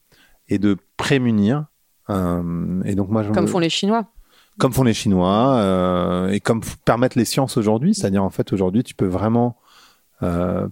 et 0.48 0.60
de 0.60 0.78
prémunir. 0.98 1.66
Euh, 2.10 2.82
et 2.86 2.96
donc 2.96 3.10
moi, 3.10 3.24
je 3.24 3.32
Comme 3.32 3.46
me- 3.46 3.50
font 3.50 3.60
les 3.60 3.70
Chinois. 3.70 4.06
comme 4.60 4.74
font 4.74 4.84
les 4.84 4.94
Chinois 4.94 5.56
euh, 5.56 6.30
et 6.30 6.40
comme 6.40 6.62
permettent 6.86 7.16
les 7.16 7.26
sciences 7.26 7.58
aujourd'hui. 7.58 7.94
C'est-à-dire, 7.96 8.24
en 8.24 8.30
fait, 8.30 8.52
aujourd'hui, 8.54 8.84
tu 8.84 8.96
peux 8.96 9.08
vraiment 9.08 9.58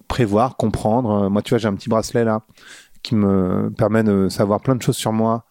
prévoir, 0.08 0.58
comprendre. 0.58 1.30
Moi, 1.30 1.42
tu 1.42 1.50
vois, 1.50 1.58
j'ai 1.58 1.68
un 1.68 1.74
petit 1.74 1.90
bracelet 1.90 2.24
là 2.24 2.42
qui 3.02 3.16
me 3.16 3.72
permet 3.78 4.04
de 4.04 4.30
savoir 4.30 4.60
plein 4.62 4.76
de 4.76 4.82
choses 4.82 4.98
sur 4.98 5.12
moi. 5.14 5.46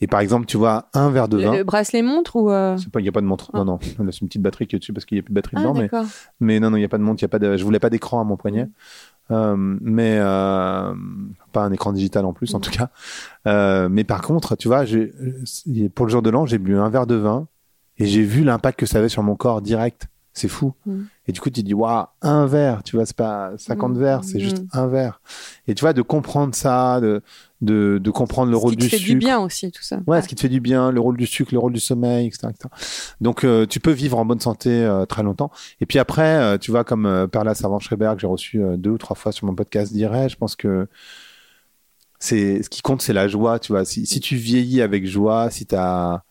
Et 0.00 0.06
par 0.08 0.20
exemple, 0.20 0.46
tu 0.46 0.56
vois, 0.56 0.88
un 0.94 1.10
verre 1.10 1.28
de 1.28 1.36
Le, 1.38 1.42
vin. 1.44 1.56
le 1.56 1.64
bracelet 1.64 2.02
montre 2.02 2.34
ou 2.36 2.50
euh, 2.50 2.76
il 2.96 3.02
n'y 3.02 3.08
a 3.08 3.12
pas 3.12 3.20
de 3.20 3.26
montre. 3.26 3.50
Ah. 3.54 3.58
Non, 3.58 3.64
non. 3.64 3.78
Là, 4.00 4.10
C'est 4.10 4.20
une 4.20 4.28
petite 4.28 4.42
batterie 4.42 4.66
qui 4.66 4.74
est 4.76 4.78
dessus 4.80 4.92
parce 4.92 5.04
qu'il 5.04 5.16
n'y 5.16 5.20
a 5.20 5.22
plus 5.22 5.30
de 5.30 5.34
batterie 5.34 5.56
Ah, 5.56 5.60
dedans. 5.60 5.74
Mais, 5.74 5.82
d'accord. 5.82 6.04
mais 6.40 6.58
non, 6.60 6.70
non, 6.70 6.76
il 6.76 6.80
n'y 6.80 6.84
a 6.84 6.88
pas 6.88 6.98
de 6.98 7.04
montre. 7.04 7.22
Y 7.22 7.24
a 7.24 7.28
pas 7.28 7.38
de, 7.38 7.56
je 7.56 7.64
voulais 7.64 7.78
pas 7.78 7.88
d'écran 7.90 8.20
à 8.20 8.24
mon 8.24 8.36
poignet. 8.36 8.68
Euh, 9.32 9.56
mais 9.56 10.18
euh, 10.18 10.92
pas 11.52 11.64
un 11.64 11.72
écran 11.72 11.92
digital 11.92 12.24
en 12.24 12.32
plus, 12.32 12.54
en 12.54 12.60
tout 12.60 12.70
cas. 12.70 12.90
Euh, 13.46 13.88
mais 13.90 14.04
par 14.04 14.20
contre, 14.22 14.56
tu 14.56 14.68
vois, 14.68 14.84
j'ai- 14.84 15.12
pour 15.94 16.06
le 16.06 16.10
jour 16.12 16.22
de 16.22 16.30
l'an, 16.30 16.46
j'ai 16.46 16.58
bu 16.58 16.76
un 16.76 16.88
verre 16.90 17.06
de 17.06 17.14
vin 17.14 17.46
et 17.98 18.06
j'ai 18.06 18.22
vu 18.22 18.44
l'impact 18.44 18.78
que 18.78 18.86
ça 18.86 18.98
avait 18.98 19.08
sur 19.08 19.22
mon 19.22 19.36
corps 19.36 19.62
direct. 19.62 20.08
C'est 20.34 20.48
fou. 20.48 20.72
Mm. 20.86 21.02
Et 21.28 21.32
du 21.32 21.40
coup, 21.40 21.50
tu 21.50 21.60
te 21.60 21.66
dis, 21.66 21.74
waouh, 21.74 22.06
un 22.22 22.46
verre, 22.46 22.82
tu 22.82 22.96
vois, 22.96 23.04
c'est 23.04 23.14
pas 23.16 23.52
50 23.58 23.92
Mm. 23.92 23.98
verres, 23.98 24.24
c'est 24.24 24.38
Mm. 24.38 24.40
juste 24.40 24.64
un 24.72 24.86
verre. 24.86 25.20
Et 25.68 25.74
tu 25.74 25.82
vois, 25.82 25.92
de 25.92 26.00
comprendre 26.00 26.54
ça, 26.54 27.00
de, 27.02 27.20
de, 27.60 27.98
de 28.02 28.10
comprendre 28.10 28.50
le 28.50 28.56
Ce 28.56 28.60
rôle 28.62 28.70
qui 28.72 28.76
te 28.78 28.82
du 28.84 28.88
fait 28.88 28.96
sucre. 28.96 29.10
du 29.12 29.18
bien 29.18 29.38
aussi, 29.40 29.70
tout 29.70 29.82
ça. 29.82 30.00
Ouais, 30.06 30.22
ce 30.22 30.28
qui 30.28 30.34
te 30.34 30.40
fait 30.40 30.48
du 30.48 30.60
bien, 30.60 30.90
le 30.90 31.00
rôle 31.00 31.16
du 31.18 31.26
sucre, 31.26 31.52
le 31.52 31.58
rôle 31.58 31.74
du 31.74 31.80
sommeil, 31.80 32.26
etc. 32.28 32.48
etc. 32.48 32.68
Donc, 33.20 33.44
euh, 33.44 33.66
tu 33.66 33.78
peux 33.78 33.92
vivre 33.92 34.18
en 34.18 34.24
bonne 34.24 34.40
santé 34.40 34.70
euh, 34.70 35.04
très 35.04 35.22
longtemps. 35.22 35.50
Et 35.82 35.86
puis 35.86 35.98
après, 35.98 36.36
euh, 36.38 36.56
tu 36.58 36.70
vois, 36.70 36.82
comme 36.84 37.28
Perla 37.30 37.54
Savant-Schreiber, 37.54 38.12
que 38.14 38.20
j'ai 38.22 38.26
reçu 38.26 38.62
deux 38.78 38.90
ou 38.90 38.98
trois 38.98 39.14
fois 39.16 39.32
sur 39.32 39.46
mon 39.46 39.54
podcast, 39.54 39.92
dirait, 39.92 40.28
je 40.30 40.36
pense 40.36 40.56
que 40.56 40.88
c'est 42.18 42.62
ce 42.62 42.70
qui 42.70 42.82
compte, 42.82 43.02
c'est 43.02 43.12
la 43.12 43.28
joie, 43.28 43.58
tu 43.58 43.72
vois. 43.72 43.84
Si, 43.84 44.06
si 44.06 44.20
tu 44.20 44.36
vieillis 44.36 44.80
avec 44.80 45.06
joie, 45.06 45.50
si 45.50 45.66
tu 45.66 45.74
as 45.74 46.22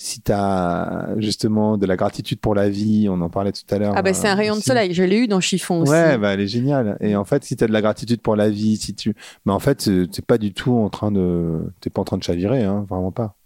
si 0.00 0.22
t'as 0.22 1.14
justement 1.18 1.76
de 1.76 1.84
la 1.84 1.94
gratitude 1.94 2.40
pour 2.40 2.54
la 2.54 2.70
vie, 2.70 3.06
on 3.10 3.20
en 3.20 3.28
parlait 3.28 3.52
tout 3.52 3.66
à 3.68 3.78
l'heure. 3.78 3.92
Ah 3.94 4.00
bah 4.00 4.14
c'est 4.14 4.28
un 4.28 4.32
euh, 4.32 4.36
rayon 4.36 4.56
de 4.56 4.62
soleil, 4.62 4.94
je 4.94 5.02
l'ai 5.02 5.18
eu 5.18 5.28
dans 5.28 5.40
Chiffon 5.40 5.82
aussi. 5.82 5.92
Ouais, 5.92 6.16
bah 6.16 6.32
elle 6.32 6.40
est 6.40 6.46
géniale. 6.46 6.96
Et 7.00 7.16
en 7.16 7.26
fait, 7.26 7.44
si 7.44 7.54
tu 7.54 7.64
as 7.64 7.66
de 7.66 7.72
la 7.72 7.82
gratitude 7.82 8.22
pour 8.22 8.34
la 8.34 8.48
vie, 8.48 8.78
si 8.78 8.94
tu, 8.94 9.14
mais 9.44 9.52
en 9.52 9.58
fait, 9.58 9.88
euh, 9.88 10.06
t'es 10.06 10.22
pas 10.22 10.38
du 10.38 10.54
tout 10.54 10.72
en 10.72 10.88
train 10.88 11.12
de, 11.12 11.60
t'es 11.82 11.90
pas 11.90 12.00
en 12.00 12.04
train 12.04 12.16
de 12.16 12.22
chavirer, 12.22 12.64
hein, 12.64 12.86
vraiment 12.88 13.12
pas. 13.12 13.36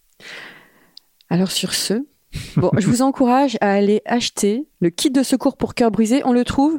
Alors 1.28 1.50
sur 1.50 1.74
ce, 1.74 2.06
bon, 2.56 2.70
je 2.78 2.86
vous 2.86 3.02
encourage 3.02 3.58
à 3.60 3.72
aller 3.72 4.00
acheter 4.06 4.68
le 4.78 4.90
kit 4.90 5.10
de 5.10 5.24
secours 5.24 5.56
pour 5.56 5.74
cœur 5.74 5.90
brisé. 5.90 6.22
On 6.24 6.32
le 6.32 6.44
trouve? 6.44 6.78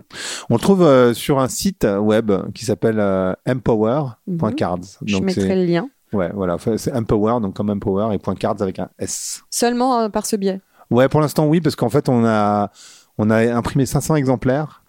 On 0.50 0.54
le 0.54 0.62
trouve 0.62 0.84
euh, 0.84 1.14
sur 1.14 1.40
un 1.40 1.50
site 1.50 1.86
web 2.00 2.32
qui 2.54 2.64
s'appelle 2.64 3.02
euh, 3.02 3.34
empower.cards. 3.46 4.80
Je 5.06 5.16
Donc 5.16 5.26
mettrai 5.26 5.54
le 5.58 5.66
lien. 5.66 5.90
Ouais, 6.16 6.32
voilà, 6.34 6.58
c'est 6.78 6.94
empower 6.94 7.40
donc 7.42 7.56
comme 7.56 7.70
empower 7.70 8.14
et 8.14 8.18
point 8.18 8.36
.cards 8.36 8.62
avec 8.62 8.80
un 8.80 8.90
S. 9.00 9.44
Seulement 9.50 10.00
euh, 10.00 10.10
par 10.10 10.26
ce 10.26 10.36
biais. 10.36 10.62
Ouais, 10.92 11.10
pour 11.10 11.22
l'instant 11.22 11.46
oui 11.46 11.62
parce 11.62 11.76
qu'en 11.76 11.90
fait 11.90 12.10
on 12.10 12.26
a 12.26 12.72
on 13.18 13.30
a 13.30 13.54
imprimé 13.54 13.86
500 13.86 14.16
exemplaires 14.16 14.84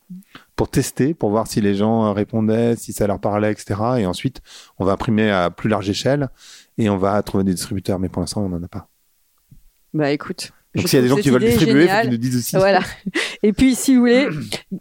pour 0.57 0.69
tester, 0.69 1.15
pour 1.15 1.31
voir 1.31 1.47
si 1.47 1.61
les 1.61 1.75
gens 1.75 2.07
euh, 2.07 2.13
répondaient, 2.13 2.77
si 2.77 2.93
ça 2.93 3.07
leur 3.07 3.21
parlait, 3.21 3.53
etc. 3.53 3.75
Et 3.99 4.07
ensuite, 4.07 4.41
on 4.79 4.85
va 4.85 4.93
imprimer 4.93 5.31
à 5.31 5.51
plus 5.51 5.69
large 5.69 5.89
échelle 5.89 6.31
et 6.79 6.89
on 6.89 6.97
va 6.97 7.23
trouver 7.23 7.45
des 7.45 7.55
distributeurs. 7.55 7.99
Mais 7.99 8.09
pour 8.09 8.21
l'instant, 8.21 8.43
on 8.43 8.49
n'en 8.49 8.63
a 8.63 8.69
pas. 8.69 8.89
Bah 9.93 10.11
écoute. 10.11 10.53
Donc 10.77 10.89
s'il 10.89 10.99
y 10.99 11.01
a 11.01 11.03
des 11.03 11.09
gens 11.09 11.17
qui 11.17 11.31
veulent 11.31 11.43
distribuer, 11.45 11.89
qu'ils 12.03 12.11
nous 12.11 12.17
disent 12.17 12.37
aussi. 12.37 12.57
Voilà. 12.57 12.81
Et 13.43 13.53
puis, 13.53 13.75
si 13.75 13.95
vous 13.95 14.01
voulez, 14.01 14.29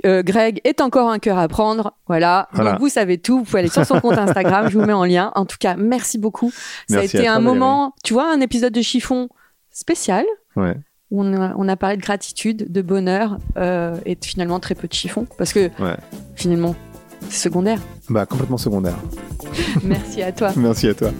euh, 0.06 0.22
Greg 0.24 0.62
est 0.64 0.82
encore 0.82 1.10
un 1.10 1.20
cœur 1.20 1.38
à 1.38 1.48
prendre. 1.48 1.94
Voilà. 2.08 2.48
Voilà. 2.54 2.72
Donc, 2.74 2.82
vous 2.82 2.90
savez 2.90 3.18
tout. 3.18 3.40
Vous 3.40 3.44
pouvez 3.46 3.60
aller 3.60 3.70
sur 3.70 3.86
son 3.86 4.00
compte 4.00 4.18
Instagram. 4.18 4.70
Je 4.70 4.78
vous 4.78 4.86
mets 4.86 4.94
en 4.94 5.06
lien. 5.06 5.32
En 5.36 5.46
tout 5.46 5.58
cas, 5.60 5.76
merci 5.76 6.18
beaucoup. 6.18 6.52
Ça 6.90 6.98
Merci 6.98 7.18
a 7.18 7.20
été 7.22 7.28
un 7.28 7.36
toi, 7.36 7.42
moment, 7.44 7.94
tu 8.04 8.14
vois, 8.14 8.32
un 8.32 8.40
épisode 8.42 8.74
de 8.74 8.82
chiffon 8.82 9.30
spécial. 9.72 10.26
Ouais. 10.56 10.76
où 11.12 11.22
On 11.24 11.34
a, 11.34 11.54
on 11.58 11.68
a 11.68 11.76
parlé 11.76 11.98
de 11.98 12.02
gratitude, 12.02 12.72
de 12.72 12.82
bonheur 12.82 13.38
euh, 13.58 13.96
et 14.06 14.18
finalement 14.22 14.60
très 14.60 14.76
peu 14.76 14.88
de 14.88 14.94
chiffon. 14.94 15.28
Parce 15.38 15.54
que 15.54 15.70
Ouais. 15.82 15.96
finalement, 16.36 16.76
c'est 17.30 17.44
secondaire. 17.50 17.80
Bah 18.10 18.26
complètement 18.26 18.58
secondaire. 18.58 18.96
Merci 19.84 20.22
à 20.24 20.32
toi. 20.32 20.52
Merci 20.56 20.88
à 20.88 20.94
toi. 20.94 21.12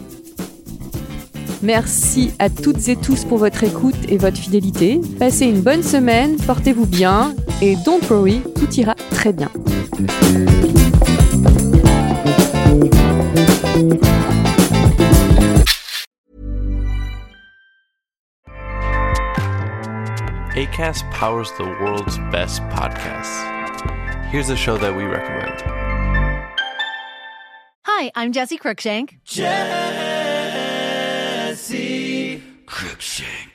Merci 1.62 2.32
à 2.40 2.50
toutes 2.50 2.88
et 2.90 2.96
tous 2.96 3.26
pour 3.26 3.38
votre 3.40 3.64
écoute 3.64 3.95
et 4.10 4.18
votre 4.18 4.38
fidélité. 4.38 5.02
Passez 5.20 5.46
une 5.46 5.62
bonne 5.62 5.84
semaine, 5.84 6.38
portez-vous 6.38 6.86
bien 6.86 7.34
et 7.62 7.76
don't 7.86 8.02
worry, 8.10 8.42
tout 8.56 8.72
ira 8.76 8.96
très 9.12 9.34
bien. 9.34 9.50
ACAST 20.56 21.04
powers 21.12 21.52
the 21.58 21.66
world's 21.82 22.18
best 22.32 22.62
podcasts. 22.70 23.44
Here's 24.32 24.50
a 24.50 24.56
show 24.56 24.78
that 24.78 24.96
we 24.96 25.04
recommend. 25.04 25.62
Hi, 27.84 28.12
I'm 28.16 28.32
Jesse 28.32 28.58
Cruikshank. 28.58 29.20
Jesse 29.24 29.56
Cruikshank. 32.66 33.55